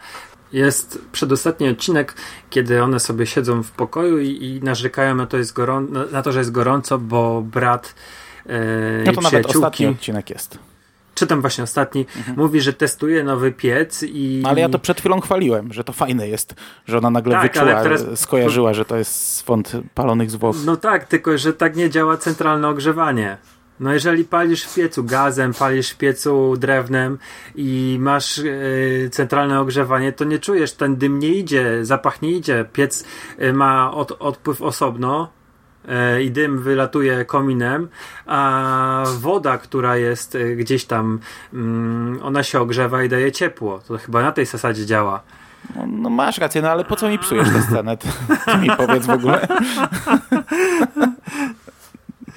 Jest 0.54 1.02
przedostatni 1.12 1.70
odcinek, 1.70 2.14
kiedy 2.50 2.84
one 2.84 3.00
sobie 3.00 3.26
siedzą 3.26 3.64
w 3.64 3.72
pokoju 3.72 4.20
i, 4.20 4.44
i 4.46 4.60
narzekają 4.64 5.16
na 5.16 5.28
to, 5.28 5.38
na- 6.12 6.22
to, 6.22 6.32
że 6.32 6.40
jest 6.40 6.52
gorąco, 6.52 6.98
bo 6.98 7.42
brat 7.42 7.96
e, 8.46 9.04
No 9.06 9.14
to 9.14 9.22
nawet 9.22 9.46
ostatni 9.46 9.88
odcinek 9.88 10.30
jest. 10.30 10.60
Czytam 11.18 11.42
właśnie 11.42 11.64
ostatni, 11.64 12.06
mówi, 12.36 12.62
że 12.62 12.74
testuje 12.74 13.24
nowy 13.24 13.52
piec 13.52 14.04
i... 14.04 14.44
Ale 14.46 14.62
ja 14.62 14.70
to 14.70 14.80
przed 14.80 15.00
chwilą 15.00 15.22
chwaliłem, 15.22 15.74
że 15.74 15.84
to 15.84 15.94
fajne 15.94 16.28
jest, 16.28 16.56
że 16.86 16.98
ona 16.98 17.10
nagle 17.10 17.34
Tak, 17.34 17.54
wyczuła, 17.54 17.84
teraz- 17.84 18.20
skojarzyła, 18.20 18.74
że 18.74 18.86
to 18.86 18.98
jest 18.98 19.36
swąd 19.36 19.72
palonych 19.94 20.32
zwłok. 20.32 20.56
No 20.66 20.76
tak, 20.76 21.06
tylko 21.06 21.38
że 21.38 21.54
tak 21.54 21.76
nie 21.76 21.90
działa 21.90 22.18
centralne 22.18 22.68
ogrzewanie. 22.68 23.38
No 23.80 23.94
jeżeli 23.94 24.24
palisz 24.24 24.64
w 24.64 24.76
piecu 24.76 25.04
gazem, 25.04 25.54
palisz 25.54 25.90
w 25.90 25.98
piecu 25.98 26.58
drewnem 26.58 27.18
i 27.56 27.98
masz 28.00 28.40
e, 28.40 28.44
centralne 29.10 29.60
ogrzewanie, 29.60 30.12
to 30.12 30.24
nie 30.26 30.40
czujesz, 30.40 30.74
ten 30.74 30.96
dym 30.96 31.20
nie 31.20 31.30
idzie, 31.30 31.86
zapach 31.86 32.22
nie 32.22 32.32
idzie. 32.32 32.66
Piec 32.74 33.06
e, 33.38 33.54
ma 33.54 33.92
od, 33.94 34.12
odpływ 34.12 34.62
osobno 34.62 35.37
i 36.22 36.32
dym 36.32 36.62
wylatuje 36.62 37.26
kominem, 37.26 37.88
a 38.26 39.04
woda, 39.20 39.58
która 39.58 39.98
jest 39.98 40.36
e, 40.36 40.56
gdzieś 40.56 40.86
tam, 40.86 41.20
mm, 41.54 42.20
ona 42.24 42.44
się 42.44 42.60
ogrzewa 42.60 43.04
i 43.04 43.10
daje 43.10 43.32
ciepło. 43.32 43.80
To 43.88 43.98
chyba 43.98 44.22
na 44.22 44.32
tej 44.32 44.46
zasadzie 44.46 44.86
działa. 44.86 45.24
No, 45.76 45.86
no 45.88 46.10
masz 46.10 46.38
rację, 46.38 46.62
no 46.62 46.70
ale 46.70 46.86
po 46.86 46.96
co 46.96 47.10
mi 47.10 47.20
psujesz 47.20 47.50
tę 47.50 47.62
scenę? 47.62 47.98
Ty, 47.98 48.08
ty 48.52 48.58
mi 48.58 48.70
powiedz 48.78 49.06
w 49.06 49.10
ogóle. 49.10 49.48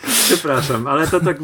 Przepraszam, 0.02 0.86
ale 0.86 1.06
to 1.06 1.20
tak 1.20 1.36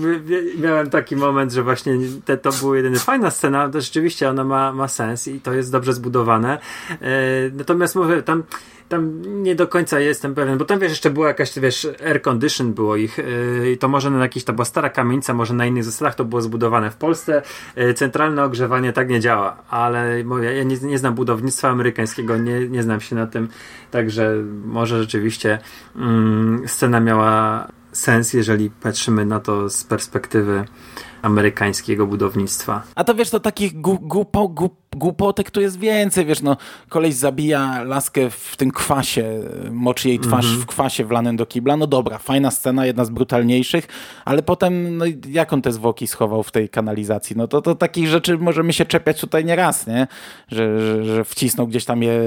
miałem 0.59 0.91
taki 0.91 1.17
moment, 1.17 1.53
że 1.53 1.63
właśnie 1.63 1.95
te, 2.25 2.37
to 2.37 2.51
była 2.53 2.77
jedyna 2.77 2.99
fajna 2.99 3.31
scena, 3.31 3.69
to 3.69 3.81
rzeczywiście 3.81 4.31
ona 4.31 4.45
ma, 4.45 4.73
ma 4.73 4.89
sens 4.89 5.29
i 5.29 5.41
to 5.41 5.53
jest 5.53 5.73
dobrze 5.73 5.93
zbudowane. 5.93 6.59
E, 6.91 6.99
natomiast 7.53 7.95
mówię, 7.95 8.23
tam, 8.23 8.43
tam 8.89 9.23
nie 9.43 9.55
do 9.55 9.69
końca 9.69 10.01
jestem 10.01 10.35
pewien, 10.35 10.59
bo 10.59 10.65
tam 10.65 10.79
wiesz, 10.79 10.91
jeszcze 10.91 11.11
była 11.11 11.29
jakaś, 11.29 11.59
wiesz, 11.59 11.89
air 12.07 12.23
condition 12.23 12.75
było 12.75 12.97
ich 12.97 13.19
e, 13.19 13.71
i 13.71 13.79
to 13.79 13.89
może 13.89 14.11
na 14.11 14.23
jakiejś, 14.23 14.45
to 14.45 14.53
była 14.53 14.65
stara 14.65 14.91
kamienica, 14.91 15.35
może 15.35 15.55
na 15.55 15.67
innych 15.67 15.85
zasadach 15.85 16.15
to 16.15 16.25
było 16.25 16.43
zbudowane. 16.43 16.91
W 16.91 16.97
Polsce 16.97 17.43
e, 17.75 17.95
centralne 17.95 18.45
ogrzewanie 18.45 18.93
tak 18.93 19.09
nie 19.09 19.21
działa, 19.21 19.57
ale 19.71 20.25
mówię, 20.25 20.55
ja 20.55 20.63
nie, 20.63 20.77
nie 20.77 20.99
znam 20.99 21.15
budownictwa 21.15 21.69
amerykańskiego, 21.69 22.37
nie, 22.37 22.69
nie 22.69 22.83
znam 22.83 23.01
się 23.01 23.17
na 23.17 23.27
tym, 23.27 23.49
także 23.91 24.35
może 24.65 25.01
rzeczywiście 25.01 25.59
mm, 25.97 26.69
scena 26.69 27.01
miała 27.01 27.67
sens, 27.93 28.33
jeżeli 28.33 28.71
patrzymy 28.71 29.27
na 29.27 29.41
to 29.41 29.71
z 29.71 29.85
perspektywy 29.85 30.65
amerykańskiego 31.23 32.07
budownictwa. 32.07 32.83
A 32.95 33.05
to 33.05 33.15
wiesz, 33.15 33.31
to 33.31 33.41
takich 33.41 33.81
gu, 33.81 33.99
gu, 34.01 34.27
głupotek 34.97 35.51
tu 35.51 35.61
jest 35.61 35.79
więcej, 35.79 36.25
wiesz, 36.27 36.43
no 36.43 36.57
koleś 36.89 37.15
zabija 37.15 37.83
laskę 37.83 38.31
w 38.31 38.57
tym 38.57 38.71
kwasie, 38.71 39.41
moczy 39.71 40.09
jej 40.09 40.19
twarz 40.21 40.45
Mhm. 40.45 40.63
w 40.63 40.67
kwasie 40.67 41.05
wlanym 41.05 41.37
do 41.37 41.47
kibla, 41.47 41.77
no 41.77 41.87
dobra, 41.87 42.19
fajna 42.19 42.51
scena, 42.51 42.87
jedna 42.87 43.05
z 43.05 43.11
brutalniejszych, 43.11 43.89
ale 44.25 44.43
potem, 44.43 44.97
no 44.97 45.05
jak 45.29 45.53
on 45.53 45.63
te 45.63 45.73
zwłoki 45.73 46.07
schował 46.07 46.43
w 46.43 46.53
tej 46.53 46.69
kanalizacji, 46.69 47.37
no 47.37 47.49
to, 47.49 47.63
to 47.63 47.75
takich 47.75 48.09
rzeczy 48.09 48.39
możemy 48.39 48.73
się 48.73 48.85
czepiać 48.85 49.21
tutaj 49.21 49.45
nieraz, 49.45 49.87
nie, 49.87 50.07
że, 50.49 50.81
że, 50.81 51.05
że 51.05 51.25
wcisnął 51.25 51.67
gdzieś 51.67 51.85
tam 51.85 52.03
je 52.03 52.21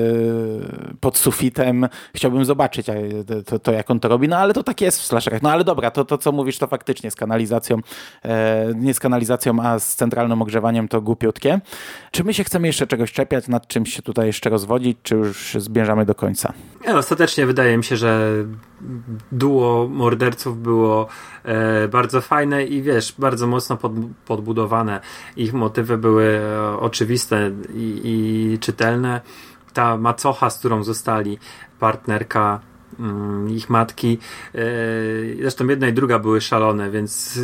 pod 0.99 1.17
sufitem, 1.17 1.87
chciałbym 2.15 2.45
zobaczyć 2.45 2.85
to, 2.85 2.93
to, 3.45 3.59
to, 3.59 3.71
jak 3.71 3.91
on 3.91 3.99
to 3.99 4.07
robi, 4.07 4.27
no 4.27 4.37
ale 4.37 4.53
to 4.53 4.63
tak 4.63 4.81
jest 4.81 5.01
w 5.01 5.05
slasherach, 5.05 5.41
no 5.41 5.51
ale 5.51 5.63
dobra, 5.63 5.91
to, 5.91 6.05
to 6.05 6.17
co 6.17 6.31
mówisz, 6.31 6.57
to 6.57 6.67
faktycznie 6.67 7.11
z 7.11 7.15
kanalizacją, 7.15 7.77
e, 8.25 8.65
nie 8.79 8.93
z 8.93 8.99
kanalizacją, 8.99 9.59
a 9.59 9.79
z 9.79 9.95
centralnym 9.95 10.41
ogrzewaniem 10.41 10.87
to 10.87 11.01
głupiutkie. 11.01 11.59
Czy 12.11 12.23
my 12.23 12.33
się 12.33 12.43
chcemy 12.43 12.67
jeszcze 12.67 12.87
czegoś 12.87 13.11
czepiać, 13.11 13.47
nad 13.47 13.67
czymś 13.67 13.93
się 13.93 14.01
tutaj 14.01 14.27
jeszcze 14.27 14.49
rozwodzić, 14.49 14.97
czy 15.03 15.15
już 15.15 15.55
zmierzamy 15.59 16.05
do 16.05 16.15
końca? 16.15 16.53
Nie, 16.87 16.95
ostatecznie 16.95 17.45
wydaje 17.45 17.77
mi 17.77 17.83
się, 17.83 17.97
że 17.97 18.31
duo 19.31 19.87
morderców 19.91 20.61
było 20.61 21.07
e, 21.43 21.87
bardzo 21.87 22.21
fajne 22.21 22.63
i 22.63 22.81
wiesz, 22.81 23.15
bardzo 23.17 23.47
mocno 23.47 23.77
pod, 23.77 23.91
podbudowane. 24.25 24.99
Ich 25.37 25.53
motywy 25.53 25.97
były 25.97 26.25
e, 26.25 26.79
oczywiste 26.79 27.51
i, 27.75 28.01
i 28.03 28.59
czytelne. 28.59 29.21
Ta 29.73 29.97
macocha, 29.97 30.49
z 30.49 30.59
którą 30.59 30.83
zostali, 30.83 31.37
partnerka 31.79 32.59
ich 33.49 33.69
matki. 33.69 34.17
e, 34.55 34.59
Zresztą 35.41 35.67
jedna 35.67 35.87
i 35.87 35.93
druga 35.93 36.19
były 36.19 36.41
szalone, 36.41 36.91
więc 36.91 37.39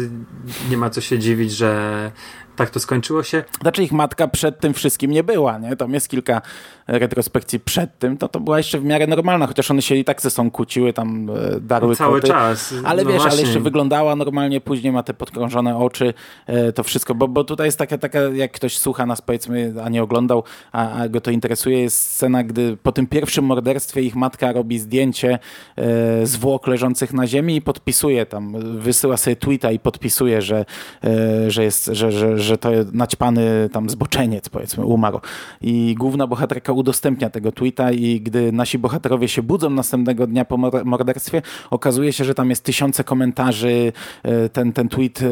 nie 0.69 0.77
ma 0.77 0.89
co 0.89 1.01
się 1.01 1.19
dziwić, 1.19 1.51
że 1.51 2.11
tak 2.55 2.69
to 2.69 2.79
skończyło 2.79 3.23
się. 3.23 3.43
Znaczy 3.61 3.83
ich 3.83 3.91
matka 3.91 4.27
przed 4.27 4.59
tym 4.59 4.73
wszystkim 4.73 5.11
nie 5.11 5.23
była, 5.23 5.57
nie? 5.57 5.75
Tam 5.75 5.93
jest 5.93 6.09
kilka 6.09 6.41
retrospekcji 6.87 7.59
przed 7.59 7.99
tym, 7.99 8.17
to 8.17 8.27
to 8.27 8.39
była 8.39 8.57
jeszcze 8.57 8.79
w 8.79 8.83
miarę 8.83 9.07
normalna, 9.07 9.47
chociaż 9.47 9.71
one 9.71 9.81
się 9.81 9.95
i 9.95 10.03
tak 10.03 10.21
ze 10.21 10.29
sobą 10.29 10.51
kłóciły, 10.51 10.93
tam 10.93 11.29
e, 11.29 11.59
darły 11.59 11.95
Cały 11.95 12.21
koty. 12.21 12.33
czas. 12.33 12.73
Ale 12.85 13.03
No 13.03 13.09
wiesz, 13.09 13.19
ale 13.21 13.29
właśnie. 13.29 13.45
jeszcze 13.45 13.59
wyglądała 13.59 14.15
normalnie, 14.15 14.61
później 14.61 14.93
ma 14.93 15.03
te 15.03 15.13
podkrążone 15.13 15.77
oczy, 15.77 16.13
e, 16.47 16.71
to 16.73 16.83
wszystko, 16.83 17.15
bo, 17.15 17.27
bo 17.27 17.43
tutaj 17.43 17.67
jest 17.67 17.77
taka, 17.77 17.97
taka, 17.97 18.19
jak 18.19 18.51
ktoś 18.51 18.77
słucha 18.77 19.05
nas 19.05 19.21
powiedzmy, 19.21 19.73
a 19.83 19.89
nie 19.89 20.03
oglądał, 20.03 20.43
a, 20.71 20.91
a 20.91 21.09
go 21.09 21.21
to 21.21 21.31
interesuje, 21.31 21.81
jest 21.81 22.09
scena, 22.09 22.43
gdy 22.43 22.77
po 22.83 22.91
tym 22.91 23.07
pierwszym 23.07 23.45
morderstwie 23.45 24.01
ich 24.01 24.15
matka 24.15 24.51
robi 24.51 24.79
zdjęcie 24.79 25.39
e, 25.77 26.25
zwłok 26.25 26.67
leżących 26.67 27.13
na 27.13 27.27
ziemi 27.27 27.55
i 27.55 27.61
podpisuje 27.61 28.25
tam, 28.25 28.55
wysyła 28.79 29.17
sobie 29.17 29.35
tweeta 29.35 29.71
i 29.71 29.79
podpisuje, 29.79 30.41
że, 30.41 30.65
e, 31.03 31.51
że, 31.51 31.63
jest, 31.63 31.85
że, 31.85 32.11
że, 32.11 32.39
że 32.39 32.57
to 32.57 32.69
naćpany 32.93 33.69
tam 33.71 33.89
zboczeniec, 33.89 34.49
powiedzmy, 34.49 34.85
umarł. 34.85 35.19
I 35.61 35.95
główna 35.99 36.27
bohaterka 36.27 36.73
udostępnia 36.75 37.29
tego 37.29 37.51
tweeta 37.51 37.91
i 37.91 38.21
gdy 38.21 38.51
nasi 38.51 38.79
bohaterowie 38.79 39.27
się 39.27 39.43
budzą 39.43 39.69
następnego 39.69 40.27
dnia 40.27 40.45
po 40.45 40.57
morderstwie, 40.85 41.41
okazuje 41.71 42.13
się, 42.13 42.23
że 42.23 42.35
tam 42.35 42.49
jest 42.49 42.63
tysiące 42.63 43.03
komentarzy, 43.03 43.93
e, 44.23 44.49
ten, 44.49 44.73
ten 44.73 44.89
tweet 44.89 45.21
e, 45.21 45.25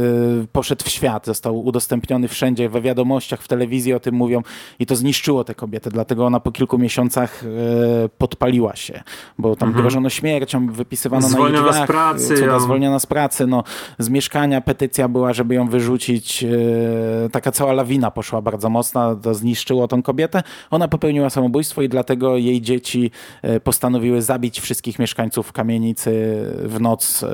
poszedł 0.51 0.83
w 0.85 0.89
świat, 0.89 1.25
został 1.25 1.65
udostępniony 1.65 2.27
wszędzie, 2.27 2.69
we 2.69 2.81
wiadomościach, 2.81 3.41
w 3.41 3.47
telewizji 3.47 3.93
o 3.93 3.99
tym 3.99 4.15
mówią 4.15 4.41
i 4.79 4.85
to 4.85 4.95
zniszczyło 4.95 5.43
tę 5.43 5.55
kobietę, 5.55 5.89
dlatego 5.89 6.25
ona 6.25 6.39
po 6.39 6.51
kilku 6.51 6.77
miesiącach 6.77 7.43
e, 7.43 8.09
podpaliła 8.09 8.75
się, 8.75 9.03
bo 9.37 9.55
tam 9.55 9.69
mhm. 9.69 9.83
grożono 9.83 10.09
śmiercią, 10.09 10.67
wypisywano 10.67 11.29
zwolniona 11.29 11.71
na 11.71 11.77
jej 11.77 11.85
drzwiach, 11.85 11.85
z 11.85 11.91
pracy, 12.27 12.45
ją... 12.45 12.59
zwolniona 12.59 12.99
z 12.99 13.05
pracy, 13.05 13.47
no, 13.47 13.63
z 13.99 14.09
mieszkania 14.09 14.61
petycja 14.61 15.07
była, 15.07 15.33
żeby 15.33 15.55
ją 15.55 15.67
wyrzucić, 15.67 16.45
taka 17.31 17.51
cała 17.51 17.73
lawina 17.73 18.11
poszła 18.11 18.41
bardzo 18.41 18.69
mocna, 18.69 19.15
to 19.15 19.33
zniszczyło 19.33 19.87
tą 19.87 20.01
kobietę, 20.01 20.43
ona 20.71 20.87
popełniła 20.87 21.29
samobójstwo 21.33 21.81
i 21.81 21.89
dlatego 21.89 22.37
jej 22.37 22.61
dzieci 22.61 23.11
postanowiły 23.63 24.21
zabić 24.21 24.59
wszystkich 24.59 24.99
mieszkańców 24.99 25.51
kamienicy 25.51 26.11
w 26.63 26.77
noc 26.79 27.25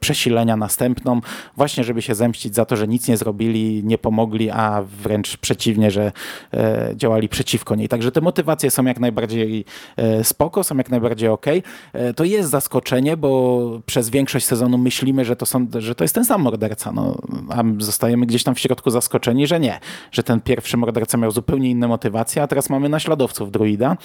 przesilenia 0.00 0.56
następną, 0.56 1.20
właśnie 1.56 1.84
żeby 1.84 2.02
się 2.02 2.14
zemścić 2.14 2.54
za 2.54 2.64
to, 2.64 2.76
że 2.76 2.88
nic 2.88 3.08
nie 3.08 3.16
zrobili, 3.16 3.82
nie 3.84 3.98
pomogli, 3.98 4.50
a 4.50 4.82
wręcz 5.02 5.36
przeciwnie, 5.36 5.90
że 5.90 6.12
e, 6.54 6.92
działali 6.96 7.28
przeciwko 7.28 7.74
niej. 7.74 7.88
Także 7.88 8.12
te 8.12 8.20
motywacje 8.20 8.70
są 8.70 8.84
jak 8.84 9.00
najbardziej 9.00 9.64
e, 9.96 10.24
spoko, 10.24 10.64
są 10.64 10.76
jak 10.76 10.90
najbardziej 10.90 11.28
ok. 11.28 11.46
E, 11.92 12.14
to 12.14 12.24
jest 12.24 12.50
zaskoczenie, 12.50 13.16
bo 13.16 13.80
przez 13.86 14.10
większość 14.10 14.46
sezonu 14.46 14.78
myślimy, 14.78 15.24
że 15.24 15.36
to, 15.36 15.46
są, 15.46 15.66
że 15.78 15.94
to 15.94 16.04
jest 16.04 16.14
ten 16.14 16.24
sam 16.24 16.42
morderca, 16.42 16.92
no, 16.92 17.18
a 17.48 17.62
zostajemy 17.78 18.26
gdzieś 18.26 18.44
tam 18.44 18.54
w 18.54 18.60
środku 18.60 18.90
zaskoczeni, 18.90 19.46
że 19.46 19.60
nie, 19.60 19.80
że 20.12 20.22
ten 20.22 20.40
pierwszy 20.40 20.76
morderca 20.76 21.18
miał 21.18 21.30
zupełnie 21.30 21.70
inne 21.70 21.88
motywacje, 21.88 22.42
a 22.42 22.46
teraz 22.46 22.70
mamy 22.70 22.88
naśladowców 22.88 23.43
druida. 23.50 23.96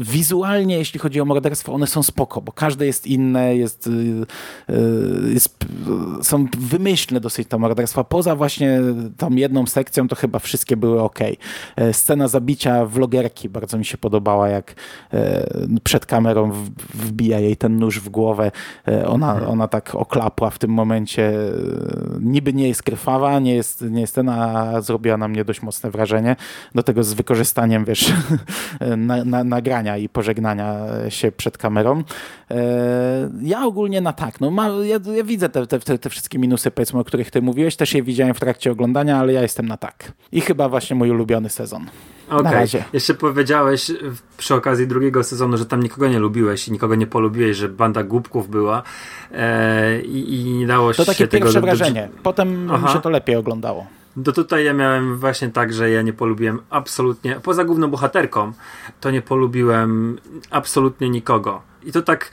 Wizualnie, 0.00 0.78
jeśli 0.78 1.00
chodzi 1.00 1.20
o 1.20 1.24
morderstwo, 1.24 1.72
one 1.72 1.86
są 1.86 2.02
spoko, 2.02 2.40
bo 2.40 2.52
każde 2.52 2.86
jest 2.86 3.06
inne, 3.06 3.56
jest, 3.56 3.90
jest 5.32 5.58
są 6.22 6.46
wymyślne 6.58 7.20
dosyć 7.20 7.48
te 7.48 7.58
morderstwa. 7.58 8.04
Poza 8.04 8.36
właśnie 8.36 8.80
tą 9.16 9.30
jedną 9.30 9.66
sekcją 9.66 10.08
to 10.08 10.16
chyba 10.16 10.38
wszystkie 10.38 10.76
były 10.76 11.02
ok. 11.02 11.18
E, 11.76 11.92
scena 11.92 12.28
zabicia 12.28 12.86
vlogerki 12.86 13.48
bardzo 13.48 13.78
mi 13.78 13.84
się 13.84 13.98
podobała, 13.98 14.48
jak 14.48 14.74
e, 15.12 15.46
przed 15.84 16.06
kamerą 16.06 16.50
wbija 16.94 17.40
jej 17.40 17.56
ten 17.56 17.78
nóż 17.78 18.00
w 18.00 18.08
głowę. 18.08 18.50
E, 18.88 19.08
ona, 19.08 19.32
mhm. 19.32 19.50
ona 19.50 19.68
tak 19.68 19.94
oklapła 19.94 20.50
w 20.50 20.58
tym 20.58 20.70
momencie. 20.70 21.32
Niby 22.20 22.52
nie 22.52 22.68
jest 22.68 22.82
krwawa, 22.82 23.38
nie 23.38 23.54
jest, 23.54 23.82
nie 23.82 24.00
jest 24.00 24.14
ten, 24.14 24.28
a 24.28 24.80
zrobiła 24.80 25.16
na 25.16 25.28
mnie 25.28 25.44
dość 25.44 25.62
mocne 25.62 25.90
wrażenie. 25.90 26.36
Do 26.74 26.82
tego 26.82 27.04
z 27.04 27.12
wykorzystaniem, 27.12 27.77
wiesz, 27.84 28.12
na, 28.96 29.24
na, 29.24 29.44
nagrania 29.44 29.96
i 29.96 30.08
pożegnania 30.08 30.76
się 31.08 31.32
przed 31.32 31.58
kamerą. 31.58 32.02
Ja 33.42 33.64
ogólnie 33.64 34.00
na 34.00 34.12
tak, 34.12 34.40
no 34.40 34.50
ma, 34.50 34.68
ja, 34.68 34.98
ja 35.16 35.24
widzę 35.24 35.48
te, 35.48 35.66
te, 35.66 35.98
te 35.98 36.10
wszystkie 36.10 36.38
minusy, 36.38 36.70
powiedzmy, 36.70 37.00
o 37.00 37.04
których 37.04 37.30
ty 37.30 37.42
mówiłeś, 37.42 37.76
też 37.76 37.94
je 37.94 38.02
widziałem 38.02 38.34
w 38.34 38.40
trakcie 38.40 38.72
oglądania, 38.72 39.18
ale 39.18 39.32
ja 39.32 39.42
jestem 39.42 39.66
na 39.66 39.76
tak. 39.76 40.12
I 40.32 40.40
chyba 40.40 40.68
właśnie 40.68 40.96
mój 40.96 41.10
ulubiony 41.10 41.48
sezon. 41.48 41.86
Okej, 42.30 42.64
okay. 42.64 42.82
jeszcze 42.92 43.14
powiedziałeś 43.14 43.90
przy 44.38 44.54
okazji 44.54 44.86
drugiego 44.86 45.24
sezonu, 45.24 45.56
że 45.56 45.66
tam 45.66 45.82
nikogo 45.82 46.08
nie 46.08 46.18
lubiłeś 46.18 46.68
i 46.68 46.72
nikogo 46.72 46.94
nie 46.94 47.06
polubiłeś, 47.06 47.56
że 47.56 47.68
banda 47.68 48.02
głupków 48.02 48.48
była 48.48 48.82
e, 49.32 50.00
i, 50.00 50.34
i, 50.34 50.44
nie 50.44 50.66
dało 50.66 50.92
się 50.92 50.96
To 50.96 51.04
takie 51.04 51.28
tego... 51.28 51.44
pierwsze 51.44 51.60
wrażenie. 51.60 52.08
Potem 52.22 52.70
Aha. 52.70 52.86
mi 52.86 52.92
się 52.92 53.00
to 53.00 53.10
lepiej 53.10 53.36
oglądało. 53.36 53.86
Do 54.18 54.32
tutaj 54.32 54.64
ja 54.64 54.74
miałem 54.74 55.18
właśnie 55.18 55.48
tak, 55.48 55.72
że 55.72 55.90
ja 55.90 56.02
nie 56.02 56.12
polubiłem 56.12 56.60
absolutnie, 56.70 57.40
poza 57.42 57.64
główną 57.64 57.90
bohaterką, 57.90 58.52
to 59.00 59.10
nie 59.10 59.22
polubiłem 59.22 60.18
absolutnie 60.50 61.10
nikogo. 61.10 61.62
I 61.84 61.92
to 61.92 62.02
tak, 62.02 62.30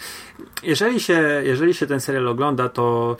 jeżeli 0.63 0.99
się, 0.99 1.41
jeżeli 1.43 1.73
się 1.73 1.87
ten 1.87 1.99
serial 1.99 2.27
ogląda, 2.27 2.69
to 2.69 3.17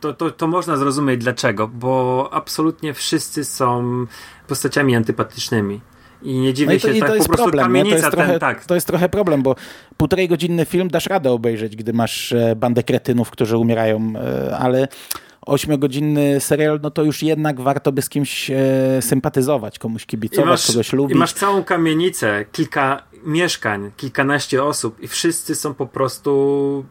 to, 0.00 0.14
to, 0.14 0.30
to 0.30 0.46
można 0.46 0.76
zrozumieć 0.76 1.20
dlaczego, 1.20 1.68
bo 1.68 2.28
absolutnie 2.32 2.94
wszyscy 2.94 3.44
są 3.44 4.06
postaciami 4.46 4.96
antypatycznymi. 4.96 5.80
I 6.22 6.38
nie 6.38 6.54
dziwię 6.54 6.70
no 6.70 6.76
i 6.76 6.80
to, 6.80 6.92
się, 6.92 7.00
tak 7.00 7.08
to 7.08 7.14
jest 7.14 7.26
po 7.26 7.32
prostu 7.32 7.50
problem, 7.50 7.66
kamienica 7.66 7.96
to 7.96 8.02
jest, 8.02 8.10
trochę, 8.10 8.30
ten, 8.30 8.40
tak. 8.40 8.64
to 8.64 8.74
jest 8.74 8.86
trochę 8.86 9.08
problem, 9.08 9.42
bo 9.42 9.54
półtorej 9.96 10.28
godzinny 10.28 10.64
film 10.64 10.88
dasz 10.88 11.06
radę 11.06 11.30
obejrzeć, 11.30 11.76
gdy 11.76 11.92
masz 11.92 12.32
e, 12.32 12.56
bandę 12.56 12.82
kretynów, 12.82 13.30
którzy 13.30 13.56
umierają, 13.56 14.12
e, 14.16 14.56
ale 14.58 14.88
ośmiogodzinny 15.46 16.40
serial, 16.40 16.80
no 16.82 16.90
to 16.90 17.02
już 17.02 17.22
jednak 17.22 17.60
warto 17.60 17.92
by 17.92 18.02
z 18.02 18.08
kimś 18.08 18.50
e, 18.50 18.56
sympatyzować, 19.00 19.78
komuś 19.78 20.06
kibicować, 20.06 20.50
masz, 20.50 20.66
kogoś 20.66 20.92
lubić. 20.92 21.16
I 21.16 21.18
masz 21.18 21.32
całą 21.32 21.64
kamienicę, 21.64 22.44
kilka 22.52 23.02
mieszkań, 23.26 23.90
kilkanaście 23.96 24.64
osób 24.64 25.02
i 25.02 25.08
wszyscy 25.08 25.54
są 25.54 25.74
po 25.74 25.86
prostu 25.86 26.84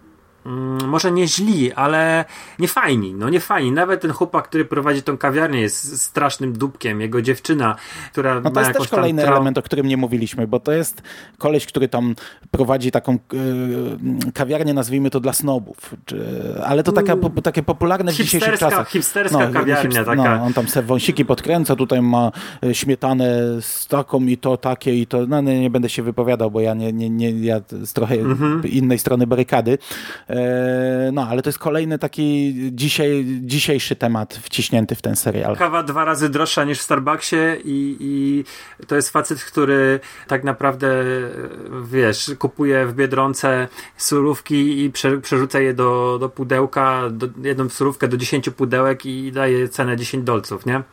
może 0.88 1.12
nie 1.12 1.28
źli, 1.28 1.74
ale 1.74 2.26
nie 2.60 2.68
fajni, 2.68 3.14
no 3.14 3.30
nie 3.30 3.40
fajni. 3.40 3.72
Nawet 3.72 4.02
ten 4.02 4.12
chłopak, 4.12 4.48
który 4.48 4.66
prowadzi 4.66 5.04
tą 5.04 5.18
kawiarnię 5.18 5.62
jest 5.62 6.02
strasznym 6.02 6.54
dupkiem. 6.54 7.02
Jego 7.02 7.22
dziewczyna, 7.22 7.76
która 8.12 8.40
No 8.40 8.52
to 8.52 8.60
jest 8.60 8.74
też 8.74 8.88
kolejny 8.88 9.28
element, 9.28 9.58
o 9.58 9.62
którym 9.62 9.88
nie 9.88 9.98
mówiliśmy, 9.98 10.48
bo 10.48 10.60
to 10.60 10.72
jest 10.72 11.02
koleś, 11.38 11.66
który 11.66 11.88
tam 11.88 12.16
prowadzi 12.52 12.92
taką 12.92 13.18
yy, 13.34 14.32
kawiarnię, 14.34 14.74
nazwijmy 14.74 15.10
to 15.10 15.20
dla 15.20 15.34
snobów. 15.34 15.96
Czy, 16.06 16.26
ale 16.66 16.84
to 16.84 16.92
taka, 16.92 17.18
po, 17.18 17.42
takie 17.42 17.64
popularne 17.64 18.12
w 18.12 18.16
dzisiejszych 18.16 18.60
czasach. 18.60 18.90
Hipsterska 18.90 19.48
no, 19.48 19.54
kawiarnia 19.54 20.04
taka. 20.04 20.38
No, 20.38 20.44
on 20.44 20.54
tam 20.54 20.68
se 20.68 20.84
wąsiki 20.84 21.26
podkręca, 21.26 21.76
tutaj 21.76 22.02
ma 22.02 22.32
e, 22.64 22.76
śmietanę 22.76 23.42
z 23.62 23.88
taką 23.88 24.22
i 24.26 24.38
to 24.38 24.58
takie 24.58 24.96
i 24.96 25.08
to, 25.08 25.26
no 25.28 25.42
nie, 25.42 25.60
nie 25.60 25.70
będę 25.70 25.90
się 25.90 26.04
wypowiadał, 26.04 26.52
bo 26.52 26.62
ja 26.62 26.74
nie, 26.74 26.94
nie, 26.94 27.10
nie 27.10 27.32
ja 27.32 27.62
z 27.86 27.94
trochę 27.94 28.16
mhm. 28.16 28.64
innej 28.68 29.00
strony 29.00 29.28
barykady. 29.28 29.78
E, 30.34 31.12
no, 31.14 31.28
ale 31.30 31.42
to 31.42 31.50
jest 31.50 31.60
kolejny 31.60 32.00
taki 32.00 32.54
dzisiaj, 32.72 33.26
dzisiejszy 33.42 33.96
temat 33.96 34.34
wciśnięty 34.34 34.96
w 34.96 35.02
ten 35.02 35.16
serial. 35.16 35.58
Kawa 35.58 35.84
dwa 35.84 36.06
razy 36.06 36.30
droższa 36.30 36.64
niż 36.64 36.80
w 36.80 36.82
Starbucksie 36.82 37.36
i, 37.64 37.98
i 38.00 38.44
to 38.88 38.96
jest 38.96 39.10
facet, 39.10 39.44
który 39.44 40.00
tak 40.28 40.44
naprawdę, 40.44 41.04
wiesz, 41.84 42.32
kupuje 42.40 42.86
w 42.86 42.94
Biedronce 42.94 43.68
surówki 43.98 44.84
i 44.84 44.92
prze, 44.92 45.18
przerzuca 45.18 45.60
je 45.60 45.74
do, 45.74 46.18
do 46.20 46.30
pudełka, 46.30 47.10
do, 47.10 47.28
jedną 47.44 47.70
surówkę 47.70 48.08
do 48.08 48.18
10 48.18 48.50
pudełek 48.50 49.06
i 49.06 49.32
daje 49.32 49.70
cenę 49.70 49.98
10 49.98 50.24
dolców, 50.24 50.66
nie? 50.66 50.76
E, 50.76 50.84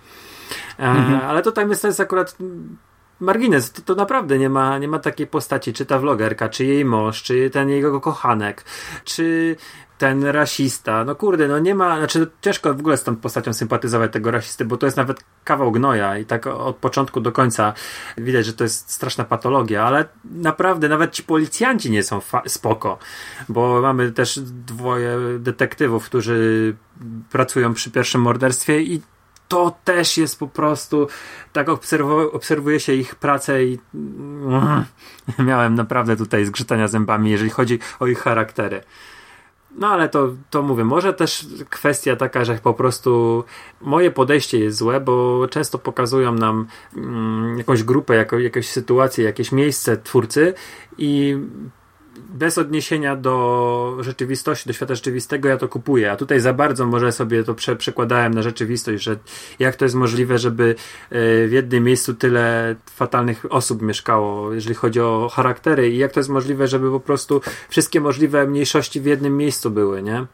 mhm. 0.79 1.21
Ale 1.21 1.43
to 1.43 1.53
tam 1.53 1.71
jest, 1.71 1.85
jest 1.85 2.01
akurat 2.01 2.37
margines, 3.21 3.73
to, 3.73 3.83
to 3.83 3.95
naprawdę 3.95 4.39
nie 4.39 4.49
ma, 4.49 4.79
nie 4.79 4.89
ma 4.89 4.99
takiej 4.99 5.27
postaci, 5.27 5.73
czy 5.73 5.87
ta 5.87 5.99
vlogerka, 5.99 6.49
czy 6.49 6.65
jej 6.65 6.85
mąż, 6.85 7.23
czy 7.23 7.51
ten 7.51 7.69
jego 7.69 8.01
kochanek, 8.01 8.65
czy 9.05 9.57
ten 10.01 10.25
rasista, 10.25 11.05
no 11.05 11.15
kurde, 11.15 11.49
no 11.49 11.59
nie 11.59 11.75
ma, 11.75 11.99
znaczy 11.99 12.27
ciężko 12.41 12.75
w 12.75 12.81
ogóle 12.81 12.97
z 12.97 13.03
tą 13.03 13.17
postacią 13.17 13.53
sympatyzować 13.53 14.13
tego 14.13 14.31
rasisty, 14.31 14.65
bo 14.65 14.77
to 14.77 14.87
jest 14.87 14.97
nawet 14.97 15.25
kawał 15.45 15.73
gnoja 15.73 16.19
i 16.19 16.25
tak 16.25 16.47
od 16.47 16.77
początku 16.77 17.21
do 17.21 17.33
końca 17.33 17.73
widać, 18.19 18.47
że 18.47 18.53
to 18.53 18.65
jest 18.65 18.91
straszna 18.91 19.25
patologia, 19.25 19.85
ale 19.85 20.05
naprawdę 20.25 20.89
nawet 20.89 21.13
ci 21.13 21.23
policjanci 21.23 21.91
nie 21.91 22.03
są 22.03 22.21
spoko, 22.47 22.99
bo 23.49 23.81
mamy 23.81 24.13
też 24.13 24.41
dwoje 24.41 25.19
detektywów, 25.39 26.05
którzy 26.05 26.77
pracują 27.31 27.75
przy 27.75 27.91
pierwszym 27.91 28.21
morderstwie 28.21 28.83
i 28.83 29.01
to 29.51 29.77
też 29.85 30.19
jest 30.19 30.39
po 30.39 30.49
prostu, 30.49 31.09
tak 31.53 31.69
obserwuje 32.33 32.81
się 32.81 32.93
ich 32.93 33.15
pracę 33.15 33.65
i 33.65 33.79
mm, 33.95 34.85
miałem 35.49 35.75
naprawdę 35.75 36.17
tutaj 36.17 36.45
zgrzytania 36.45 36.89
zębami, 36.89 37.31
jeżeli 37.31 37.51
chodzi 37.51 37.79
o 38.01 38.07
ich 38.07 38.19
charaktery. 38.19 38.83
No 39.79 39.89
ale 39.89 40.09
to, 40.09 40.29
to 40.51 40.63
mówię, 40.63 40.85
może 40.85 41.15
też 41.15 41.47
kwestia 41.71 42.17
taka, 42.17 42.45
że 42.45 42.55
po 42.55 42.75
prostu 42.75 43.45
moje 43.81 44.11
podejście 44.11 44.59
jest 44.59 44.79
złe, 44.79 45.01
bo 45.01 45.47
często 45.51 45.79
pokazują 45.79 46.35
nam 46.35 46.67
mm, 46.97 47.59
jakąś 47.59 47.83
grupę, 47.83 48.15
jako, 48.15 48.39
jakąś 48.39 48.69
sytuację, 48.69 49.25
jakieś 49.25 49.53
miejsce 49.53 49.97
twórcy 49.97 50.55
i 50.99 51.39
bez 52.29 52.59
odniesienia 52.59 53.17
do 53.17 53.97
rzeczywistości, 54.01 54.67
do 54.67 54.73
świata 54.73 54.95
rzeczywistego, 54.95 55.49
ja 55.49 55.57
to 55.57 55.69
kupuję. 55.69 56.13
A 56.13 56.17
tutaj 56.17 56.41
za 56.41 56.53
bardzo 56.53 56.87
może 56.87 57.13
sobie 57.13 57.45
to 57.45 57.55
prze, 57.55 57.77
przekładałem 57.77 58.35
na 58.35 58.43
rzeczywistość, 58.43 59.03
że 59.03 59.17
jak 59.59 59.77
to 59.77 59.85
jest 59.85 59.95
możliwe, 59.95 60.39
żeby 60.39 60.75
e, 61.11 61.47
w 61.49 61.53
jednym 61.53 61.85
miejscu 61.85 62.15
tyle 62.15 62.75
fatalnych 62.87 63.47
osób 63.51 63.83
mieszkało, 63.83 64.53
jeżeli 64.53 64.75
chodzi 64.75 65.01
o 65.01 65.31
charaktery, 65.33 65.91
i 65.91 65.99
jak 65.99 66.13
to 66.13 66.21
jest 66.21 66.31
możliwe, 66.31 66.69
żeby 66.69 66.91
po 66.91 67.01
prostu 67.01 67.41
wszystkie 67.69 68.01
możliwe 68.01 68.47
mniejszości 68.47 69.01
w 69.01 69.05
jednym 69.05 69.37
miejscu 69.37 69.71
były, 69.71 70.03
nie? 70.03 70.27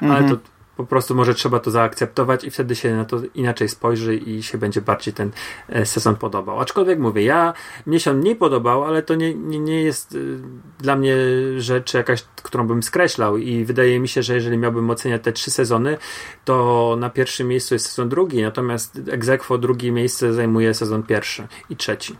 Ale 0.00 0.18
mhm. 0.18 0.30
to 0.30 0.55
Po 0.76 0.86
prostu 0.86 1.14
może 1.14 1.34
trzeba 1.34 1.60
to 1.60 1.70
zaakceptować 1.70 2.44
i 2.44 2.50
wtedy 2.50 2.76
się 2.76 2.96
na 2.96 3.04
to 3.04 3.20
inaczej 3.34 3.68
spojrzy 3.68 4.16
i 4.16 4.42
się 4.42 4.58
będzie 4.58 4.80
bardziej 4.80 5.14
ten 5.14 5.30
e, 5.68 5.86
sezon 5.86 6.16
podobał. 6.16 6.60
Aczkolwiek 6.60 6.98
mówię, 6.98 7.22
ja 7.22 7.54
mnie 7.86 8.00
się 8.00 8.10
on 8.10 8.16
mniej 8.16 8.36
podobał, 8.36 8.84
ale 8.84 9.02
to 9.02 9.14
nie, 9.14 9.34
nie, 9.34 9.58
nie 9.58 9.82
jest 9.82 10.14
y, 10.14 10.38
dla 10.78 10.96
mnie 10.96 11.16
rzecz 11.58 11.94
jakaś, 11.94 12.22
którą 12.22 12.66
bym 12.66 12.82
skreślał 12.82 13.36
i 13.36 13.64
wydaje 13.64 14.00
mi 14.00 14.08
się, 14.08 14.22
że 14.22 14.34
jeżeli 14.34 14.58
miałbym 14.58 14.90
oceniać 14.90 15.22
te 15.22 15.32
trzy 15.32 15.50
sezony, 15.50 15.98
to 16.44 16.96
na 16.98 17.10
pierwszym 17.10 17.48
miejscu 17.48 17.74
jest 17.74 17.86
sezon 17.86 18.08
drugi, 18.08 18.42
natomiast 18.42 19.00
egzekwo 19.10 19.58
drugie 19.58 19.92
miejsce 19.92 20.32
zajmuje 20.32 20.74
sezon 20.74 21.02
pierwszy 21.02 21.48
i 21.70 21.76
trzeci. 21.76 22.16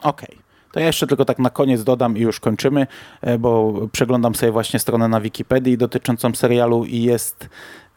Okej. 0.00 0.44
To 0.74 0.80
ja 0.80 0.86
jeszcze 0.86 1.06
tylko 1.06 1.24
tak 1.24 1.38
na 1.38 1.50
koniec 1.50 1.84
dodam 1.84 2.16
i 2.16 2.20
już 2.20 2.40
kończymy, 2.40 2.86
e, 3.20 3.38
bo 3.38 3.72
przeglądam 3.92 4.34
sobie 4.34 4.52
właśnie 4.52 4.80
stronę 4.80 5.08
na 5.08 5.20
Wikipedii 5.20 5.78
dotyczącą 5.78 6.34
serialu 6.34 6.84
i 6.84 7.02
jest 7.02 7.48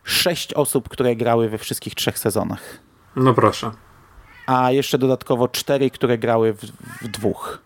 sześć 0.07 0.53
osób, 0.53 0.89
które 0.89 1.15
grały 1.15 1.49
we 1.49 1.57
wszystkich 1.57 1.95
trzech 1.95 2.19
sezonach. 2.19 2.79
No 3.15 3.33
proszę. 3.33 3.71
A 4.47 4.71
jeszcze 4.71 4.97
dodatkowo 4.97 5.47
cztery, 5.47 5.89
które 5.91 6.17
grały 6.17 6.53
w, 6.53 6.57
w 7.01 7.07
dwóch. 7.07 7.59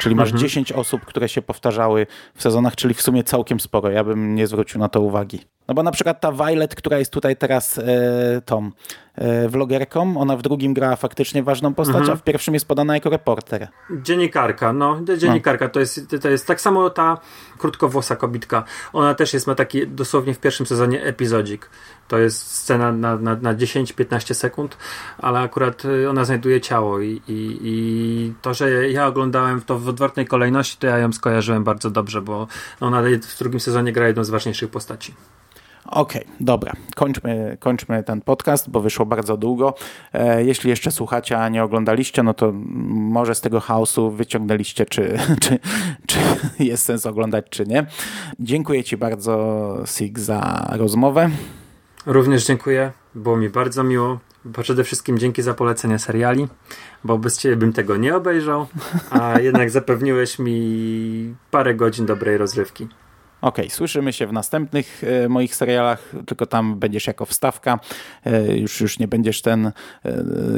Czyli 0.00 0.14
masz 0.14 0.28
Mhm. 0.28 0.40
10 0.40 0.72
osób, 0.72 1.04
które 1.04 1.28
się 1.28 1.42
powtarzały 1.42 2.06
w 2.34 2.42
sezonach, 2.42 2.76
czyli 2.76 2.94
w 2.94 3.02
sumie 3.02 3.24
całkiem 3.24 3.60
sporo. 3.60 3.90
Ja 3.90 4.04
bym 4.04 4.34
nie 4.34 4.46
zwrócił 4.46 4.80
na 4.80 4.88
to 4.88 5.00
uwagi. 5.00 5.40
No 5.68 5.74
bo 5.74 5.82
na 5.82 5.90
przykład 5.92 6.20
ta 6.20 6.32
Violet, 6.32 6.74
która 6.74 6.98
jest 6.98 7.12
tutaj 7.12 7.36
teraz 7.36 7.78
e, 7.78 7.82
tą 8.44 8.70
e, 9.14 9.48
vlogerką, 9.48 10.16
ona 10.20 10.36
w 10.36 10.42
drugim 10.42 10.74
grała 10.74 10.96
faktycznie 10.96 11.42
ważną 11.42 11.74
postać, 11.74 11.96
Mhm. 11.96 12.12
a 12.12 12.16
w 12.16 12.22
pierwszym 12.22 12.54
jest 12.54 12.68
podana 12.68 12.94
jako 12.94 13.10
reporter. 13.10 13.68
Dziennikarka, 14.02 14.72
no, 14.72 15.00
dziennikarka 15.18 15.68
to 15.68 15.80
jest, 15.80 16.16
to 16.22 16.28
jest 16.28 16.46
tak 16.46 16.60
samo 16.60 16.90
ta 16.90 17.18
krótkowłosa 17.58 18.16
kobitka. 18.16 18.64
Ona 18.92 19.14
też 19.14 19.34
jest, 19.34 19.46
ma 19.46 19.54
taki 19.54 19.86
dosłownie 19.86 20.34
w 20.34 20.38
pierwszym 20.38 20.66
sezonie 20.66 21.02
epizodzik. 21.02 21.70
To 22.08 22.18
jest 22.18 22.50
scena 22.50 22.92
na, 22.92 23.16
na, 23.16 23.36
na 23.36 23.54
10-15 23.54 24.34
sekund, 24.34 24.76
ale 25.18 25.38
akurat 25.38 25.84
y, 25.84 26.10
ona 26.10 26.24
znajduje 26.24 26.60
ciało 26.60 27.00
i, 27.00 27.22
i, 27.28 27.58
i 27.62 28.34
to, 28.42 28.54
że 28.54 28.88
ja 28.90 29.06
oglądałem 29.06 29.60
to 29.60 29.78
w 29.78 29.88
odwrotnej 29.88 30.26
kolejności, 30.26 30.76
to 30.78 30.86
ja 30.86 30.98
ją 30.98 31.12
skojarzyłem 31.12 31.64
bardzo 31.64 31.90
dobrze, 31.90 32.22
bo 32.22 32.46
ona 32.80 33.02
w 33.02 33.38
drugim 33.38 33.60
sezonie 33.60 33.92
gra 33.92 34.06
jedną 34.06 34.24
z 34.24 34.30
ważniejszych 34.30 34.70
postaci. 34.70 35.14
Okej, 35.90 36.24
dobra. 36.40 36.72
Kończmy, 36.96 37.56
kończmy 37.60 38.02
ten 38.02 38.20
podcast, 38.20 38.70
bo 38.70 38.80
wyszło 38.80 39.06
bardzo 39.06 39.36
długo. 39.36 39.74
E, 40.12 40.44
jeśli 40.44 40.70
jeszcze 40.70 40.90
słuchacie, 40.90 41.38
a 41.38 41.48
nie 41.48 41.64
oglądaliście, 41.64 42.22
no 42.22 42.34
to 42.34 42.52
może 42.92 43.34
z 43.34 43.40
tego 43.40 43.60
chaosu 43.60 44.10
wyciągnęliście, 44.10 44.86
czy, 44.86 45.18
czy, 45.42 45.58
czy 46.06 46.18
jest 46.58 46.84
sens 46.84 47.06
oglądać, 47.06 47.46
czy 47.50 47.66
nie. 47.66 47.86
Dziękuję 48.40 48.84
Ci 48.84 48.96
bardzo, 48.96 49.76
Sig, 49.86 50.18
za 50.18 50.68
rozmowę. 50.72 51.30
Również 52.06 52.46
dziękuję, 52.46 52.92
było 53.14 53.36
mi 53.36 53.48
bardzo 53.48 53.84
miło. 53.84 54.18
Przede 54.62 54.84
wszystkim 54.84 55.18
dzięki 55.18 55.42
za 55.42 55.54
polecenie 55.54 55.98
seriali, 55.98 56.48
bo 57.04 57.18
bez 57.18 57.38
ciebie 57.38 57.56
bym 57.56 57.72
tego 57.72 57.96
nie 57.96 58.16
obejrzał, 58.16 58.66
a 59.10 59.40
jednak 59.40 59.70
zapewniłeś 59.70 60.38
mi 60.38 61.34
parę 61.50 61.74
godzin 61.74 62.06
dobrej 62.06 62.38
rozrywki. 62.38 62.88
Okej, 63.46 63.70
słyszymy 63.70 64.12
się 64.12 64.26
w 64.26 64.32
następnych 64.32 65.02
e, 65.04 65.28
moich 65.28 65.56
serialach, 65.56 66.12
tylko 66.26 66.46
tam 66.46 66.78
będziesz 66.78 67.06
jako 67.06 67.26
wstawka, 67.26 67.78
e, 68.24 68.56
już, 68.56 68.80
już 68.80 68.98
nie 68.98 69.08
będziesz 69.08 69.42
ten 69.42 69.66
e, 69.66 69.72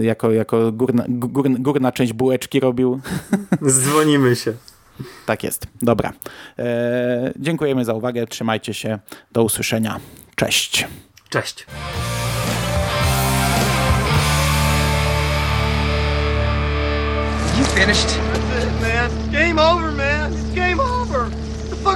jako, 0.01 0.32
jako 0.32 0.73
górna, 0.73 1.05
gór, 1.09 1.51
górna 1.51 1.93
część 1.93 2.12
bułeczki 2.12 2.60
robił. 2.60 3.01
Dzwonimy 3.70 4.36
się. 4.36 4.52
Tak 5.27 5.44
jest, 5.44 5.66
dobra. 5.82 6.12
E, 6.59 7.32
dziękujemy 7.36 7.85
za 7.85 7.94
uwagę, 7.94 8.27
trzymajcie 8.27 8.74
się, 8.74 8.98
do 9.32 9.43
usłyszenia, 9.43 10.01
cześć. 10.35 10.86
Cześć. 11.28 11.66
You 17.59 17.65
finished? 17.65 18.09
That's 18.09 18.65
it, 18.65 18.81
man. 18.81 19.32
Game 19.32 19.62
over, 19.62 19.93
man. 19.93 19.97